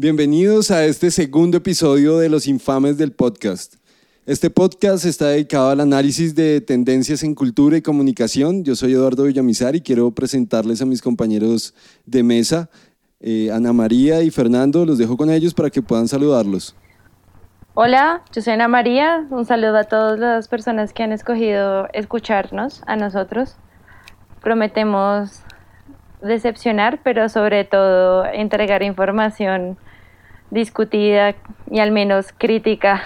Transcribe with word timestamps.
Bienvenidos 0.00 0.70
a 0.70 0.84
este 0.84 1.10
segundo 1.10 1.56
episodio 1.56 2.18
de 2.18 2.28
Los 2.28 2.46
Infames 2.46 2.98
del 2.98 3.10
Podcast. 3.10 3.74
Este 4.26 4.48
podcast 4.48 5.04
está 5.04 5.26
dedicado 5.26 5.70
al 5.70 5.80
análisis 5.80 6.36
de 6.36 6.60
tendencias 6.60 7.24
en 7.24 7.34
cultura 7.34 7.76
y 7.76 7.82
comunicación. 7.82 8.62
Yo 8.62 8.76
soy 8.76 8.92
Eduardo 8.92 9.24
Villamizar 9.24 9.74
y 9.74 9.80
quiero 9.80 10.08
presentarles 10.12 10.80
a 10.80 10.86
mis 10.86 11.02
compañeros 11.02 11.74
de 12.06 12.22
mesa, 12.22 12.70
eh, 13.18 13.50
Ana 13.52 13.72
María 13.72 14.22
y 14.22 14.30
Fernando. 14.30 14.86
Los 14.86 14.98
dejo 14.98 15.16
con 15.16 15.30
ellos 15.30 15.52
para 15.52 15.68
que 15.68 15.82
puedan 15.82 16.06
saludarlos. 16.06 16.76
Hola, 17.74 18.22
yo 18.32 18.40
soy 18.40 18.52
Ana 18.52 18.68
María. 18.68 19.26
Un 19.30 19.46
saludo 19.46 19.78
a 19.78 19.82
todas 19.82 20.16
las 20.20 20.46
personas 20.46 20.92
que 20.92 21.02
han 21.02 21.10
escogido 21.10 21.88
escucharnos, 21.92 22.84
a 22.86 22.94
nosotros. 22.94 23.56
Prometemos 24.42 25.42
decepcionar, 26.22 27.00
pero 27.02 27.28
sobre 27.28 27.64
todo 27.64 28.24
entregar 28.26 28.84
información 28.84 29.76
discutida 30.50 31.34
y 31.70 31.78
al 31.78 31.92
menos 31.92 32.26
crítica. 32.36 33.02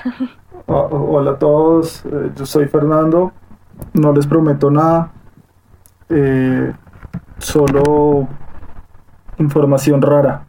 Ah, 0.68 0.88
hola 0.90 1.32
a 1.32 1.38
todos, 1.38 2.04
eh, 2.04 2.30
yo 2.36 2.46
soy 2.46 2.66
Fernando, 2.66 3.32
no 3.94 4.12
les 4.12 4.26
prometo 4.26 4.70
nada, 4.70 5.12
eh, 6.08 6.72
solo 7.38 8.28
información 9.38 10.00
rara. 10.00 10.46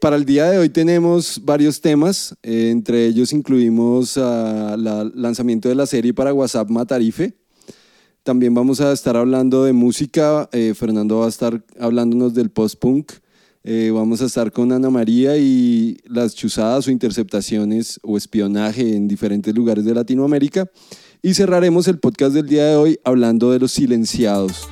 Para 0.00 0.16
el 0.16 0.24
día 0.24 0.50
de 0.50 0.58
hoy 0.58 0.68
tenemos 0.68 1.40
varios 1.44 1.80
temas, 1.80 2.36
eh, 2.42 2.70
entre 2.70 3.06
ellos 3.06 3.32
incluimos 3.32 4.16
el 4.16 5.12
lanzamiento 5.14 5.68
de 5.68 5.76
la 5.76 5.86
serie 5.86 6.12
para 6.12 6.34
WhatsApp 6.34 6.68
Matarife. 6.68 7.34
También 8.22 8.54
vamos 8.54 8.80
a 8.80 8.92
estar 8.92 9.16
hablando 9.16 9.64
de 9.64 9.72
música, 9.72 10.48
Fernando 10.74 11.20
va 11.20 11.26
a 11.26 11.28
estar 11.28 11.62
hablándonos 11.80 12.34
del 12.34 12.50
post-punk. 12.50 13.12
Eh, 13.64 13.92
vamos 13.94 14.20
a 14.20 14.24
estar 14.24 14.50
con 14.50 14.72
Ana 14.72 14.90
María 14.90 15.36
y 15.36 15.96
las 16.04 16.34
chuzadas 16.34 16.88
o 16.88 16.90
interceptaciones 16.90 18.00
o 18.02 18.16
espionaje 18.16 18.96
en 18.96 19.06
diferentes 19.06 19.54
lugares 19.54 19.84
de 19.84 19.94
Latinoamérica. 19.94 20.68
Y 21.22 21.34
cerraremos 21.34 21.86
el 21.86 22.00
podcast 22.00 22.34
del 22.34 22.48
día 22.48 22.66
de 22.66 22.74
hoy 22.74 22.98
hablando 23.04 23.52
de 23.52 23.60
los 23.60 23.70
silenciados. 23.70 24.68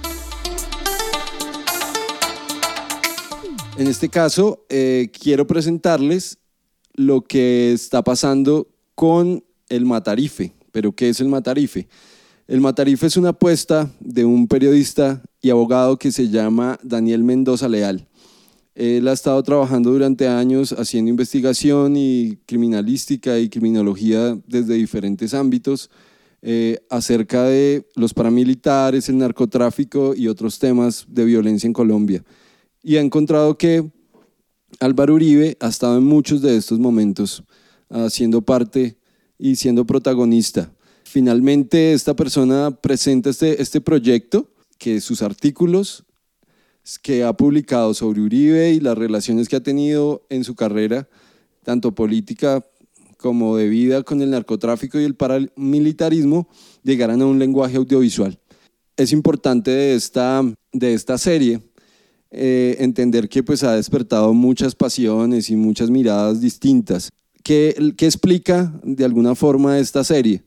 En 3.79 3.87
este 3.87 4.09
caso, 4.09 4.67
eh, 4.69 5.09
quiero 5.17 5.47
presentarles 5.47 6.39
lo 6.95 7.23
que 7.23 7.73
está 7.73 8.03
pasando 8.03 8.67
con 8.97 9.45
el 9.69 9.87
Matarife. 9.87 10.53
¿Pero 10.73 10.93
qué 10.93 11.11
es 11.11 11.21
el 11.21 11.29
Matarife? 11.29 11.89
El 12.49 12.61
Matarife 12.61 13.07
es 13.07 13.17
una 13.17 13.29
apuesta 13.29 13.89
de 14.01 14.25
un 14.25 14.49
periodista 14.49 15.23
y 15.41 15.51
abogado 15.51 15.97
que 15.97 16.11
se 16.11 16.29
llama 16.29 16.81
Daniel 16.83 17.23
Mendoza 17.23 17.69
Leal. 17.69 18.10
Él 18.75 19.09
ha 19.09 19.13
estado 19.13 19.43
trabajando 19.43 19.91
durante 19.91 20.29
años 20.29 20.73
haciendo 20.73 21.11
investigación 21.11 21.95
y 21.97 22.39
criminalística 22.47 23.39
y 23.39 23.49
criminología 23.49 24.39
desde 24.47 24.75
diferentes 24.75 25.35
ámbitos 25.35 25.91
eh, 26.43 26.79
acerca 26.89 27.45
de 27.45 27.87
los 27.97 28.15
paramilitares, 28.15 29.09
el 29.09 29.19
narcotráfico 29.19 30.15
y 30.15 30.29
otros 30.29 30.59
temas 30.59 31.05
de 31.09 31.25
violencia 31.25 31.67
en 31.67 31.73
Colombia. 31.73 32.25
Y 32.83 32.97
ha 32.97 33.01
encontrado 33.01 33.59
que 33.59 33.91
Álvaro 34.79 35.15
Uribe 35.15 35.57
ha 35.61 35.69
estado 35.69 35.99
en 35.99 36.05
muchos 36.05 36.41
de 36.41 36.57
estos 36.57 36.79
momentos 36.79 37.43
siendo 38.09 38.41
parte 38.41 38.97
y 39.37 39.57
siendo 39.57 39.85
protagonista. 39.85 40.73
Finalmente, 41.05 41.93
esta 41.93 42.15
persona 42.15 42.71
presenta 42.71 43.31
este, 43.31 43.61
este 43.61 43.81
proyecto 43.81 44.49
que 44.79 45.01
sus 45.01 45.23
artículos 45.23 46.05
que 47.03 47.25
ha 47.25 47.33
publicado 47.33 47.95
sobre 47.95 48.21
Uribe 48.21 48.73
y 48.73 48.81
las 48.81 48.97
relaciones 48.97 49.49
que 49.49 49.57
ha 49.57 49.63
tenido 49.63 50.27
en 50.29 50.45
su 50.45 50.55
carrera, 50.55 51.09
tanto 51.63 51.95
política 51.95 52.65
como 53.17 53.57
de 53.57 53.69
vida 53.69 54.03
con 54.03 54.23
el 54.23 54.31
narcotráfico 54.31 54.99
y 54.99 55.05
el 55.05 55.15
paramilitarismo, 55.15 56.49
llegarán 56.83 57.23
a 57.23 57.27
un 57.27 57.39
lenguaje 57.39 57.77
audiovisual. 57.77 58.39
Es 58.97 59.13
importante 59.13 59.71
de 59.71 59.95
esta, 59.95 60.43
de 60.73 60.95
esta 60.95 61.19
serie 61.19 61.61
eh, 62.31 62.77
entender 62.79 63.29
que 63.29 63.43
pues, 63.43 63.63
ha 63.63 63.75
despertado 63.75 64.33
muchas 64.33 64.75
pasiones 64.75 65.51
y 65.51 65.57
muchas 65.57 65.91
miradas 65.91 66.41
distintas. 66.41 67.11
¿Qué, 67.43 67.95
¿Qué 67.97 68.07
explica 68.07 68.73
de 68.83 69.05
alguna 69.05 69.35
forma 69.35 69.79
esta 69.79 70.05
serie? 70.05 70.43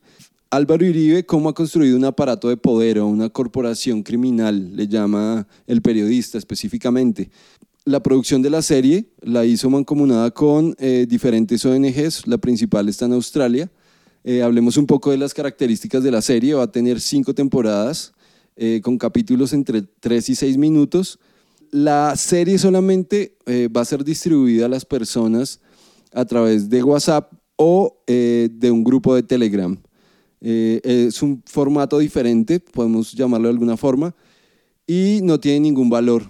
Álvaro 0.54 0.86
Uribe, 0.86 1.26
¿cómo 1.26 1.50
ha 1.50 1.56
construido 1.56 1.98
un 1.98 2.06
aparato 2.06 2.48
de 2.48 2.58
poder 2.58 3.00
o 3.00 3.08
una 3.08 3.28
corporación 3.28 4.04
criminal? 4.04 4.76
Le 4.76 4.88
llama 4.88 5.48
el 5.66 5.82
periodista 5.82 6.38
específicamente. 6.38 7.32
La 7.86 8.04
producción 8.04 8.44
de 8.44 8.52
la 8.52 8.62
serie 8.62 9.08
la 9.22 9.46
hizo 9.46 9.72
mancomunada 9.72 10.30
con 10.30 10.76
eh, 10.78 11.08
diferentes 11.10 11.66
ONGs, 11.66 12.28
la 12.28 12.38
principal 12.38 12.88
está 12.88 13.06
en 13.06 13.14
Australia. 13.14 13.72
Eh, 14.24 14.44
hablemos 14.44 14.78
un 14.78 14.86
poco 14.86 15.10
de 15.10 15.18
las 15.18 15.34
características 15.34 16.04
de 16.04 16.12
la 16.12 16.22
serie. 16.22 16.54
Va 16.54 16.66
a 16.66 16.72
tener 16.72 17.02
cinco 17.02 17.34
temporadas 17.34 18.14
eh, 18.56 18.80
con 18.84 19.00
capítulos 19.00 19.54
entre 19.54 19.82
tres 19.82 20.30
y 20.30 20.36
seis 20.36 20.56
minutos. 20.56 21.18
La 21.72 22.16
serie 22.16 22.60
solamente 22.60 23.38
va 23.76 23.82
a 23.82 23.86
ser 23.86 24.04
distribuida 24.04 24.68
a 24.68 24.70
las 24.70 24.86
personas 24.86 25.60
a 26.14 26.26
través 26.26 26.70
de 26.70 26.84
WhatsApp 26.84 27.34
o 27.56 27.98
de 28.06 28.70
un 28.70 28.84
grupo 28.84 29.16
de 29.16 29.24
Telegram. 29.24 29.76
Eh, 30.46 30.82
es 31.08 31.22
un 31.22 31.42
formato 31.46 32.00
diferente, 32.00 32.60
podemos 32.60 33.14
llamarlo 33.14 33.48
de 33.48 33.54
alguna 33.54 33.78
forma, 33.78 34.14
y 34.86 35.22
no 35.24 35.40
tiene 35.40 35.62
ningún 35.62 35.90
valor. 35.90 36.30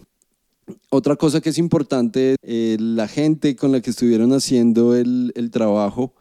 Otra 0.92 1.16
cosa 1.16 1.42
que 1.42 1.50
es 1.50 1.58
importante, 1.58 2.36
eh, 2.44 2.78
la 2.80 3.08
gente 3.08 3.56
con 3.56 3.72
la 3.72 3.82
que 3.82 3.90
estuvieron 3.90 4.32
haciendo 4.32 4.96
el, 4.96 5.34
el 5.36 5.50
trabajo, 5.50 6.14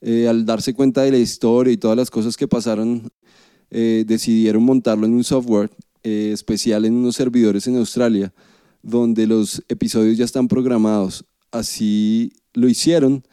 eh, 0.00 0.28
al 0.28 0.46
darse 0.46 0.72
cuenta 0.72 1.02
de 1.02 1.10
la 1.10 1.18
historia 1.18 1.74
y 1.74 1.76
todas 1.76 1.96
las 1.96 2.10
cosas 2.10 2.36
que 2.36 2.48
pasaron, 2.48 3.08
decidieron 3.68 4.62
montarlo 4.62 5.06
en 5.06 5.12
un 5.12 5.24
software 5.24 5.70
especial 6.02 6.84
en 6.84 6.94
unos 6.94 7.16
servidores 7.16 7.66
en 7.66 7.76
Australia, 7.76 8.32
donde 8.80 9.26
los 9.26 9.60
episodios 9.68 10.16
ya 10.16 10.24
están 10.24 10.46
programados. 10.46 11.24
Así 11.50 12.32
lo 12.54 12.68
hicieron 12.68 13.24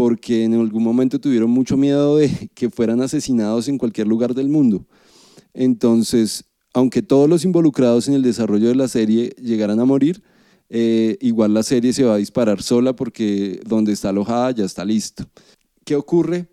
porque 0.00 0.44
en 0.44 0.54
algún 0.54 0.82
momento 0.82 1.20
tuvieron 1.20 1.50
mucho 1.50 1.76
miedo 1.76 2.16
de 2.16 2.30
que 2.54 2.70
fueran 2.70 3.02
asesinados 3.02 3.68
en 3.68 3.76
cualquier 3.76 4.06
lugar 4.06 4.34
del 4.34 4.48
mundo. 4.48 4.86
Entonces, 5.52 6.46
aunque 6.72 7.02
todos 7.02 7.28
los 7.28 7.44
involucrados 7.44 8.08
en 8.08 8.14
el 8.14 8.22
desarrollo 8.22 8.68
de 8.68 8.76
la 8.76 8.88
serie 8.88 9.34
llegaran 9.38 9.78
a 9.78 9.84
morir, 9.84 10.22
eh, 10.70 11.18
igual 11.20 11.52
la 11.52 11.62
serie 11.62 11.92
se 11.92 12.04
va 12.04 12.14
a 12.14 12.16
disparar 12.16 12.62
sola 12.62 12.96
porque 12.96 13.60
donde 13.66 13.92
está 13.92 14.08
alojada 14.08 14.52
ya 14.52 14.64
está 14.64 14.86
listo. 14.86 15.26
¿Qué 15.84 15.96
ocurre? 15.96 16.48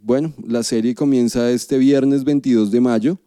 Bueno, 0.00 0.32
la 0.46 0.62
serie 0.62 0.94
comienza 0.94 1.50
este 1.50 1.78
viernes 1.78 2.22
22 2.22 2.70
de 2.70 2.80
mayo 2.80 3.18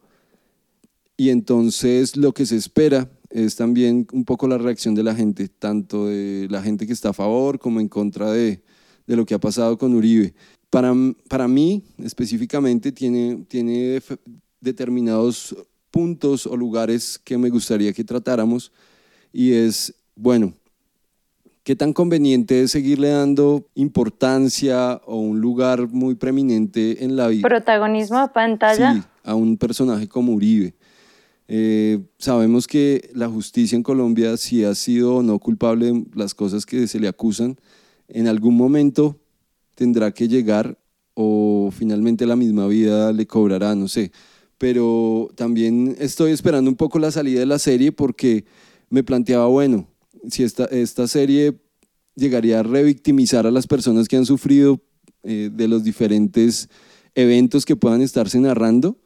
y 1.18 1.28
entonces 1.28 2.16
lo 2.16 2.32
que 2.32 2.46
se 2.46 2.56
espera 2.56 3.10
es 3.28 3.56
también 3.56 4.06
un 4.14 4.24
poco 4.24 4.48
la 4.48 4.56
reacción 4.56 4.94
de 4.94 5.02
la 5.02 5.14
gente, 5.14 5.48
tanto 5.48 6.06
de 6.06 6.46
la 6.48 6.62
gente 6.62 6.86
que 6.86 6.94
está 6.94 7.10
a 7.10 7.12
favor 7.12 7.58
como 7.58 7.78
en 7.80 7.88
contra 7.88 8.32
de, 8.32 8.62
de 9.06 9.16
lo 9.16 9.24
que 9.24 9.34
ha 9.34 9.38
pasado 9.38 9.78
con 9.78 9.94
Uribe. 9.94 10.34
Para, 10.70 10.94
para 11.28 11.48
mí, 11.48 11.82
específicamente, 11.98 12.92
tiene, 12.92 13.44
tiene 13.48 14.02
determinados 14.60 15.56
puntos 15.90 16.46
o 16.46 16.56
lugares 16.56 17.18
que 17.22 17.38
me 17.38 17.48
gustaría 17.48 17.92
que 17.92 18.04
tratáramos 18.04 18.72
y 19.32 19.52
es, 19.52 19.94
bueno, 20.14 20.52
¿qué 21.62 21.76
tan 21.76 21.92
conveniente 21.92 22.62
es 22.62 22.70
seguirle 22.72 23.08
dando 23.10 23.66
importancia 23.74 25.00
o 25.06 25.16
un 25.16 25.40
lugar 25.40 25.88
muy 25.88 26.14
preeminente 26.14 27.04
en 27.04 27.16
la 27.16 27.28
vida? 27.28 27.48
Protagonismo 27.48 28.18
a 28.18 28.32
pantalla. 28.32 28.94
Sí, 28.94 29.02
a 29.22 29.34
un 29.34 29.56
personaje 29.56 30.08
como 30.08 30.32
Uribe. 30.32 30.74
Eh, 31.48 32.00
sabemos 32.18 32.66
que 32.66 33.10
la 33.14 33.28
justicia 33.28 33.76
en 33.76 33.82
Colombia, 33.82 34.36
si 34.36 34.64
ha 34.64 34.74
sido 34.74 35.16
o 35.16 35.22
no 35.22 35.38
culpable 35.38 35.92
de 35.92 36.04
las 36.14 36.34
cosas 36.34 36.66
que 36.66 36.86
se 36.86 36.98
le 36.98 37.08
acusan, 37.08 37.56
en 38.08 38.28
algún 38.28 38.56
momento 38.56 39.18
tendrá 39.74 40.12
que 40.12 40.28
llegar 40.28 40.78
o 41.14 41.70
finalmente 41.72 42.26
la 42.26 42.36
misma 42.36 42.66
vida 42.66 43.12
le 43.12 43.26
cobrará, 43.26 43.74
no 43.74 43.88
sé. 43.88 44.12
Pero 44.58 45.30
también 45.34 45.96
estoy 45.98 46.32
esperando 46.32 46.70
un 46.70 46.76
poco 46.76 46.98
la 46.98 47.10
salida 47.10 47.40
de 47.40 47.46
la 47.46 47.58
serie 47.58 47.92
porque 47.92 48.44
me 48.90 49.02
planteaba, 49.02 49.46
bueno, 49.46 49.88
si 50.30 50.42
esta, 50.42 50.64
esta 50.66 51.06
serie 51.08 51.58
llegaría 52.14 52.60
a 52.60 52.62
revictimizar 52.62 53.46
a 53.46 53.50
las 53.50 53.66
personas 53.66 54.08
que 54.08 54.16
han 54.16 54.26
sufrido 54.26 54.80
eh, 55.22 55.50
de 55.52 55.68
los 55.68 55.84
diferentes 55.84 56.68
eventos 57.14 57.64
que 57.64 57.76
puedan 57.76 58.02
estarse 58.02 58.38
narrando, 58.40 58.98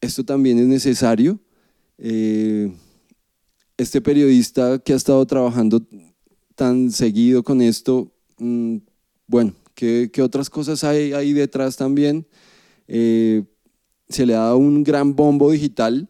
esto 0.00 0.24
también 0.24 0.58
es 0.58 0.66
necesario. 0.66 1.40
Eh, 1.98 2.72
este 3.76 4.00
periodista 4.00 4.78
que 4.78 4.92
ha 4.92 4.96
estado 4.96 5.24
trabajando 5.26 5.86
tan 6.54 6.90
seguido 6.90 7.42
con 7.42 7.60
esto, 7.62 8.12
mm, 8.38 8.76
bueno, 9.26 9.54
¿qué, 9.74 10.10
otras 10.22 10.50
cosas 10.50 10.84
hay 10.84 11.12
ahí 11.12 11.32
detrás 11.32 11.76
también? 11.76 12.26
Eh, 12.88 13.44
se 14.08 14.26
le 14.26 14.34
dado 14.34 14.58
un 14.58 14.84
gran 14.84 15.14
bombo 15.14 15.50
digital 15.50 16.08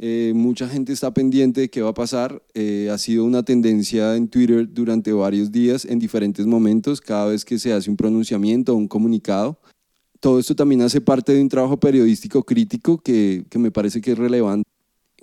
Eh, 0.00 0.32
mucha 0.32 0.68
gente 0.68 0.92
está 0.92 1.12
pendiente 1.12 1.62
de 1.62 1.70
qué 1.70 1.82
va 1.82 1.90
a 1.90 1.94
pasar. 1.94 2.40
Eh, 2.54 2.88
ha 2.88 2.98
sido 2.98 3.24
una 3.24 3.42
tendencia 3.42 4.14
en 4.14 4.28
Twitter 4.28 4.72
durante 4.72 5.12
varios 5.12 5.50
días, 5.50 5.84
en 5.84 5.98
diferentes 5.98 6.46
momentos, 6.46 7.00
cada 7.00 7.26
vez 7.26 7.44
que 7.44 7.58
se 7.58 7.72
hace 7.72 7.90
un 7.90 7.96
pronunciamiento 7.96 8.74
o 8.74 8.76
un 8.76 8.86
comunicado. 8.86 9.58
Todo 10.20 10.38
esto 10.38 10.54
también 10.54 10.82
hace 10.82 11.00
parte 11.00 11.32
de 11.34 11.42
un 11.42 11.48
trabajo 11.48 11.80
periodístico 11.80 12.44
crítico 12.44 12.98
que, 12.98 13.44
que 13.50 13.58
me 13.58 13.72
parece 13.72 14.00
que 14.00 14.12
es 14.12 14.18
relevante 14.18 14.68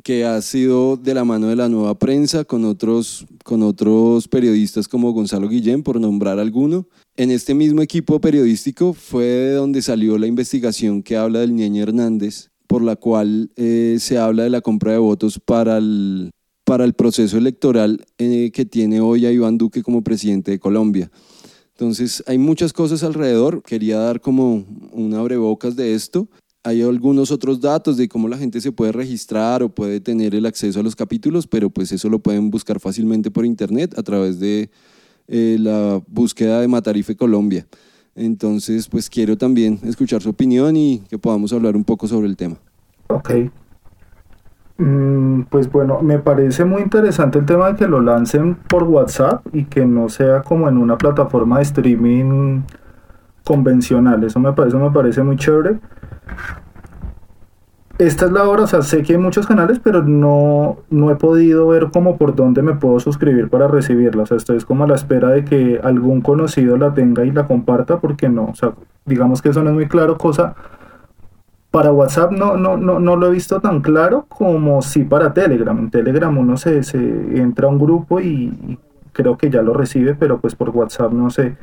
que 0.03 0.25
ha 0.25 0.41
sido 0.41 0.97
de 0.97 1.13
la 1.13 1.25
mano 1.25 1.47
de 1.47 1.55
la 1.55 1.69
nueva 1.69 1.97
prensa 1.97 2.43
con 2.43 2.65
otros, 2.65 3.25
con 3.43 3.63
otros 3.63 4.27
periodistas 4.27 4.87
como 4.87 5.11
Gonzalo 5.11 5.49
Guillén, 5.49 5.83
por 5.83 5.99
nombrar 5.99 6.39
alguno. 6.39 6.87
En 7.17 7.31
este 7.31 7.53
mismo 7.53 7.81
equipo 7.81 8.19
periodístico 8.19 8.93
fue 8.93 9.25
de 9.25 9.53
donde 9.53 9.81
salió 9.81 10.17
la 10.17 10.27
investigación 10.27 11.01
que 11.01 11.17
habla 11.17 11.39
del 11.39 11.55
Ñeñe 11.55 11.81
Hernández, 11.81 12.49
por 12.67 12.83
la 12.83 12.95
cual 12.95 13.51
eh, 13.55 13.97
se 13.99 14.17
habla 14.17 14.43
de 14.43 14.49
la 14.49 14.61
compra 14.61 14.91
de 14.91 14.97
votos 14.97 15.39
para 15.39 15.77
el, 15.77 16.31
para 16.65 16.83
el 16.83 16.93
proceso 16.93 17.37
electoral 17.37 18.05
eh, 18.17 18.51
que 18.53 18.65
tiene 18.65 18.99
hoy 18.99 19.25
a 19.25 19.31
Iván 19.31 19.57
Duque 19.57 19.81
como 19.81 20.03
presidente 20.03 20.51
de 20.51 20.59
Colombia. 20.59 21.09
Entonces 21.69 22.23
hay 22.25 22.37
muchas 22.37 22.71
cosas 22.71 23.03
alrededor, 23.03 23.61
quería 23.61 23.97
dar 23.97 24.21
como 24.21 24.65
un 24.93 25.13
abrebocas 25.13 25.75
de 25.75 25.93
esto. 25.93 26.29
Hay 26.65 26.81
algunos 26.81 27.29
otros 27.29 27.61
datos 27.61 27.95
de 27.95 28.09
cómo 28.09 28.27
la 28.27 28.39
gente 28.39 28.59
se 28.59 28.71
puede 28.71 28.91
registrar 28.91 29.61
o 29.61 29.69
puede 29.69 29.99
tener 29.99 30.33
el 30.33 30.47
acceso 30.47 30.79
a 30.79 30.83
los 30.83 30.95
capítulos, 30.95 31.45
pero 31.45 31.69
pues 31.69 31.91
eso 31.91 32.09
lo 32.09 32.17
pueden 32.17 32.49
buscar 32.49 32.79
fácilmente 32.79 33.29
por 33.29 33.45
internet 33.45 33.93
a 33.99 34.01
través 34.01 34.39
de 34.39 34.71
eh, 35.27 35.57
la 35.59 36.01
búsqueda 36.07 36.61
de 36.61 36.67
Matarife 36.67 37.15
Colombia. 37.15 37.67
Entonces, 38.15 38.89
pues 38.89 39.11
quiero 39.11 39.37
también 39.37 39.79
escuchar 39.83 40.23
su 40.23 40.29
opinión 40.29 40.75
y 40.75 41.03
que 41.07 41.19
podamos 41.19 41.53
hablar 41.53 41.75
un 41.75 41.83
poco 41.83 42.07
sobre 42.07 42.25
el 42.25 42.35
tema. 42.35 42.57
Ok. 43.09 43.29
Mm, 44.79 45.41
pues 45.43 45.71
bueno, 45.71 46.01
me 46.01 46.17
parece 46.17 46.65
muy 46.65 46.81
interesante 46.81 47.37
el 47.37 47.45
tema 47.45 47.73
de 47.73 47.75
que 47.75 47.87
lo 47.87 48.01
lancen 48.01 48.55
por 48.55 48.85
WhatsApp 48.85 49.45
y 49.53 49.65
que 49.65 49.85
no 49.85 50.09
sea 50.09 50.41
como 50.41 50.67
en 50.67 50.79
una 50.79 50.97
plataforma 50.97 51.57
de 51.57 51.61
streaming 51.61 52.61
convencional. 53.45 54.21
Eso 54.23 54.39
me 54.39 54.51
parece, 54.51 55.23
muy 55.23 55.37
chévere 55.37 55.79
esta 57.97 58.25
es 58.25 58.31
la 58.31 58.43
hora, 58.43 58.63
o 58.63 58.67
sea, 58.67 58.81
sé 58.81 59.03
que 59.03 59.13
hay 59.13 59.19
muchos 59.19 59.47
canales, 59.47 59.79
pero 59.79 60.03
no, 60.03 60.77
no 60.89 61.11
he 61.11 61.15
podido 61.15 61.67
ver 61.69 61.91
como 61.91 62.17
por 62.17 62.35
dónde 62.35 62.61
me 62.61 62.73
puedo 62.75 62.99
suscribir 62.99 63.49
para 63.49 63.69
recibirla. 63.69 64.23
O 64.23 64.25
sea, 64.25 64.37
estoy 64.37 64.59
como 64.61 64.83
a 64.83 64.87
la 64.87 64.95
espera 64.95 65.29
de 65.29 65.45
que 65.45 65.79
algún 65.81 66.21
conocido 66.21 66.77
la 66.77 66.93
tenga 66.93 67.23
y 67.23 67.31
la 67.31 67.47
comparta, 67.47 67.99
porque 67.99 68.27
no, 68.27 68.45
o 68.45 68.55
sea, 68.55 68.73
digamos 69.05 69.41
que 69.41 69.49
eso 69.49 69.63
no 69.63 69.69
es 69.69 69.75
muy 69.75 69.87
claro, 69.87 70.17
cosa... 70.17 70.55
Para 71.71 71.91
WhatsApp 71.91 72.31
no, 72.31 72.55
no, 72.55 72.77
no, 72.77 73.01
no 73.01 73.17
lo 73.17 73.27
he 73.27 73.31
visto 73.31 73.59
tan 73.59 73.81
claro 73.81 74.27
como 74.29 74.81
si 74.81 75.03
para 75.03 75.33
Telegram. 75.33 75.77
En 75.77 75.91
Telegram 75.91 76.37
uno 76.37 76.55
se, 76.55 76.83
se 76.83 76.97
entra 76.97 77.67
a 77.67 77.69
un 77.69 77.79
grupo 77.79 78.21
y 78.21 78.79
creo 79.11 79.37
que 79.37 79.49
ya 79.49 79.61
lo 79.61 79.73
recibe, 79.73 80.15
pero 80.15 80.39
pues 80.39 80.55
por 80.55 80.69
WhatsApp 80.69 81.11
no 81.11 81.29
sé. 81.29 81.57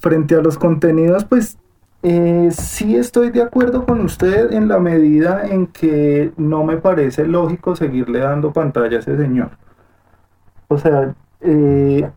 Frente 0.00 0.36
a 0.36 0.40
los 0.40 0.58
contenidos, 0.58 1.24
pues 1.24 1.58
eh, 2.02 2.48
sí 2.52 2.96
estoy 2.96 3.30
de 3.30 3.42
acuerdo 3.42 3.84
con 3.84 4.00
usted 4.00 4.52
en 4.52 4.68
la 4.68 4.78
medida 4.78 5.46
en 5.46 5.66
que 5.66 6.32
no 6.36 6.62
me 6.64 6.76
parece 6.76 7.26
lógico 7.26 7.74
seguirle 7.74 8.20
dando 8.20 8.52
pantalla 8.52 8.98
a 8.98 9.00
ese 9.00 9.16
señor. 9.16 9.50
O 10.68 10.78
sea, 10.78 11.14
eh, 11.40 12.08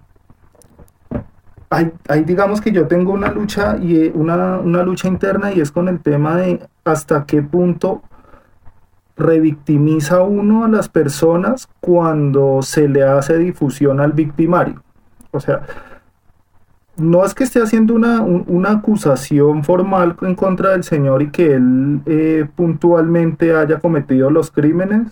hay, 1.69 2.23
digamos 2.25 2.61
que 2.61 2.71
yo 2.71 2.87
tengo 2.87 3.13
una 3.13 3.31
lucha 3.31 3.77
y 3.81 3.95
eh, 3.95 4.11
una, 4.13 4.59
una 4.59 4.83
lucha 4.83 5.07
interna 5.07 5.51
y 5.53 5.61
es 5.61 5.71
con 5.71 5.87
el 5.87 5.99
tema 6.01 6.35
de 6.37 6.67
hasta 6.83 7.25
qué 7.25 7.41
punto 7.41 8.01
revictimiza 9.15 10.21
uno 10.21 10.65
a 10.65 10.67
las 10.67 10.89
personas 10.89 11.67
cuando 11.79 12.61
se 12.61 12.87
le 12.87 13.03
hace 13.03 13.37
difusión 13.37 13.99
al 13.99 14.11
victimario. 14.11 14.83
O 15.31 15.39
sea, 15.39 15.61
no 17.01 17.25
es 17.25 17.33
que 17.33 17.43
esté 17.43 17.61
haciendo 17.61 17.93
una, 17.95 18.71
acusación 18.71 19.63
formal 19.63 20.15
en 20.21 20.35
contra 20.35 20.71
del 20.71 20.83
señor 20.83 21.21
y 21.21 21.31
que 21.31 21.55
él 21.55 22.01
eh, 22.05 22.47
puntualmente 22.55 23.55
haya 23.55 23.79
cometido 23.79 24.29
los 24.29 24.51
crímenes, 24.51 25.11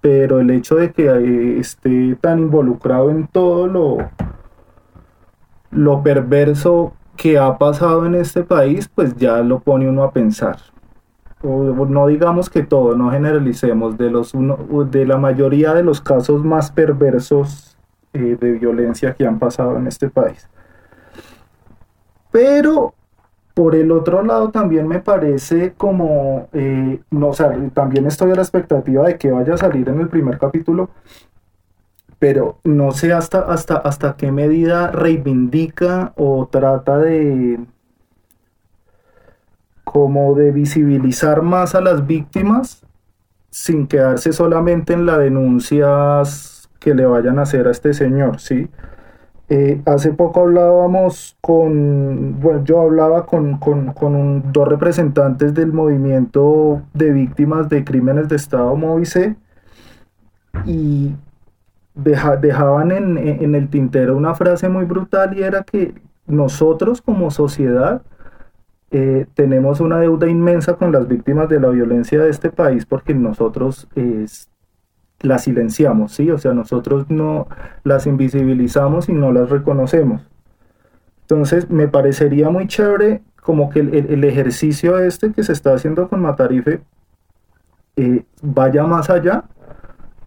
pero 0.00 0.40
el 0.40 0.50
hecho 0.50 0.76
de 0.76 0.92
que 0.92 1.06
eh, 1.06 1.58
esté 1.58 2.16
tan 2.20 2.38
involucrado 2.40 3.10
en 3.10 3.26
todo 3.26 3.66
lo, 3.66 3.98
lo 5.70 6.02
perverso 6.02 6.94
que 7.16 7.38
ha 7.38 7.58
pasado 7.58 8.06
en 8.06 8.14
este 8.14 8.42
país, 8.42 8.88
pues 8.88 9.14
ya 9.16 9.38
lo 9.42 9.60
pone 9.60 9.88
uno 9.88 10.02
a 10.02 10.12
pensar. 10.12 10.56
no 11.42 12.06
digamos 12.06 12.48
que 12.48 12.62
todo, 12.62 12.96
no 12.96 13.10
generalicemos, 13.10 13.98
de, 13.98 14.10
los 14.10 14.32
de 14.90 15.04
la 15.04 15.18
mayoría 15.18 15.74
de 15.74 15.82
los 15.82 16.00
casos 16.00 16.44
más 16.44 16.72
perversos 16.72 17.76
eh, 18.14 18.36
de 18.40 18.52
violencia 18.52 19.14
que 19.14 19.26
han 19.26 19.38
pasado 19.38 19.76
en 19.76 19.86
este 19.86 20.08
país. 20.08 20.48
Pero 22.30 22.94
por 23.54 23.74
el 23.74 23.90
otro 23.92 24.22
lado 24.22 24.50
también 24.50 24.88
me 24.88 25.00
parece 25.00 25.74
como, 25.74 26.48
eh, 26.52 27.00
no, 27.10 27.28
o 27.28 27.32
sea, 27.32 27.52
también 27.74 28.06
estoy 28.06 28.30
a 28.30 28.36
la 28.36 28.42
expectativa 28.42 29.06
de 29.06 29.18
que 29.18 29.30
vaya 29.30 29.54
a 29.54 29.58
salir 29.58 29.88
en 29.88 30.00
el 30.00 30.08
primer 30.08 30.38
capítulo, 30.38 30.90
pero 32.18 32.58
no 32.64 32.92
sé 32.92 33.12
hasta, 33.12 33.40
hasta, 33.40 33.76
hasta 33.76 34.16
qué 34.16 34.30
medida 34.30 34.90
reivindica 34.90 36.12
o 36.16 36.48
trata 36.50 36.98
de 36.98 37.60
como 39.84 40.34
de 40.34 40.52
visibilizar 40.52 41.42
más 41.42 41.74
a 41.74 41.80
las 41.80 42.06
víctimas 42.06 42.86
sin 43.50 43.88
quedarse 43.88 44.32
solamente 44.32 44.92
en 44.92 45.06
las 45.06 45.18
denuncias 45.18 46.70
que 46.78 46.94
le 46.94 47.04
vayan 47.04 47.38
a 47.38 47.42
hacer 47.42 47.66
a 47.66 47.72
este 47.72 47.92
señor, 47.92 48.40
¿sí? 48.40 48.68
Eh, 49.52 49.82
hace 49.84 50.12
poco 50.12 50.42
hablábamos 50.42 51.36
con, 51.40 52.38
bueno, 52.38 52.62
yo 52.62 52.82
hablaba 52.82 53.26
con, 53.26 53.58
dos 54.52 54.68
representantes 54.68 55.54
del 55.54 55.72
movimiento 55.72 56.82
de 56.94 57.10
víctimas 57.10 57.68
de 57.68 57.84
crímenes 57.84 58.28
de 58.28 58.36
Estado 58.36 58.76
Movice 58.76 59.34
y 60.66 61.16
dejaban 61.96 62.92
en, 62.92 63.54
el 63.56 63.68
tintero 63.70 64.16
una 64.16 64.36
frase 64.36 64.68
muy 64.68 64.84
brutal 64.84 65.36
y 65.36 65.42
era 65.42 65.64
que 65.64 65.94
nosotros 66.28 67.02
como 67.02 67.32
sociedad 67.32 68.02
eh, 68.92 69.26
tenemos 69.34 69.80
una 69.80 69.98
deuda 69.98 70.28
inmensa 70.28 70.74
con 70.74 70.92
las 70.92 71.08
víctimas 71.08 71.48
de 71.48 71.58
la 71.58 71.70
violencia 71.70 72.20
de 72.20 72.30
este 72.30 72.50
país 72.50 72.86
porque 72.86 73.14
nosotros 73.14 73.88
las 75.20 75.44
silenciamos, 75.44 76.12
¿sí? 76.12 76.30
O 76.30 76.38
sea, 76.38 76.54
nosotros 76.54 77.06
no 77.10 77.46
las 77.84 78.06
invisibilizamos 78.06 79.08
y 79.08 79.12
no 79.12 79.32
las 79.32 79.50
reconocemos. 79.50 80.22
Entonces, 81.22 81.70
me 81.70 81.88
parecería 81.88 82.50
muy 82.50 82.66
chévere 82.66 83.22
como 83.42 83.70
que 83.70 83.80
el, 83.80 84.24
ejercicio 84.24 84.98
este 84.98 85.32
que 85.32 85.42
se 85.42 85.52
está 85.52 85.74
haciendo 85.74 86.08
con 86.08 86.20
Matarife 86.20 86.82
eh, 87.96 88.24
vaya 88.42 88.84
más 88.84 89.10
allá 89.10 89.44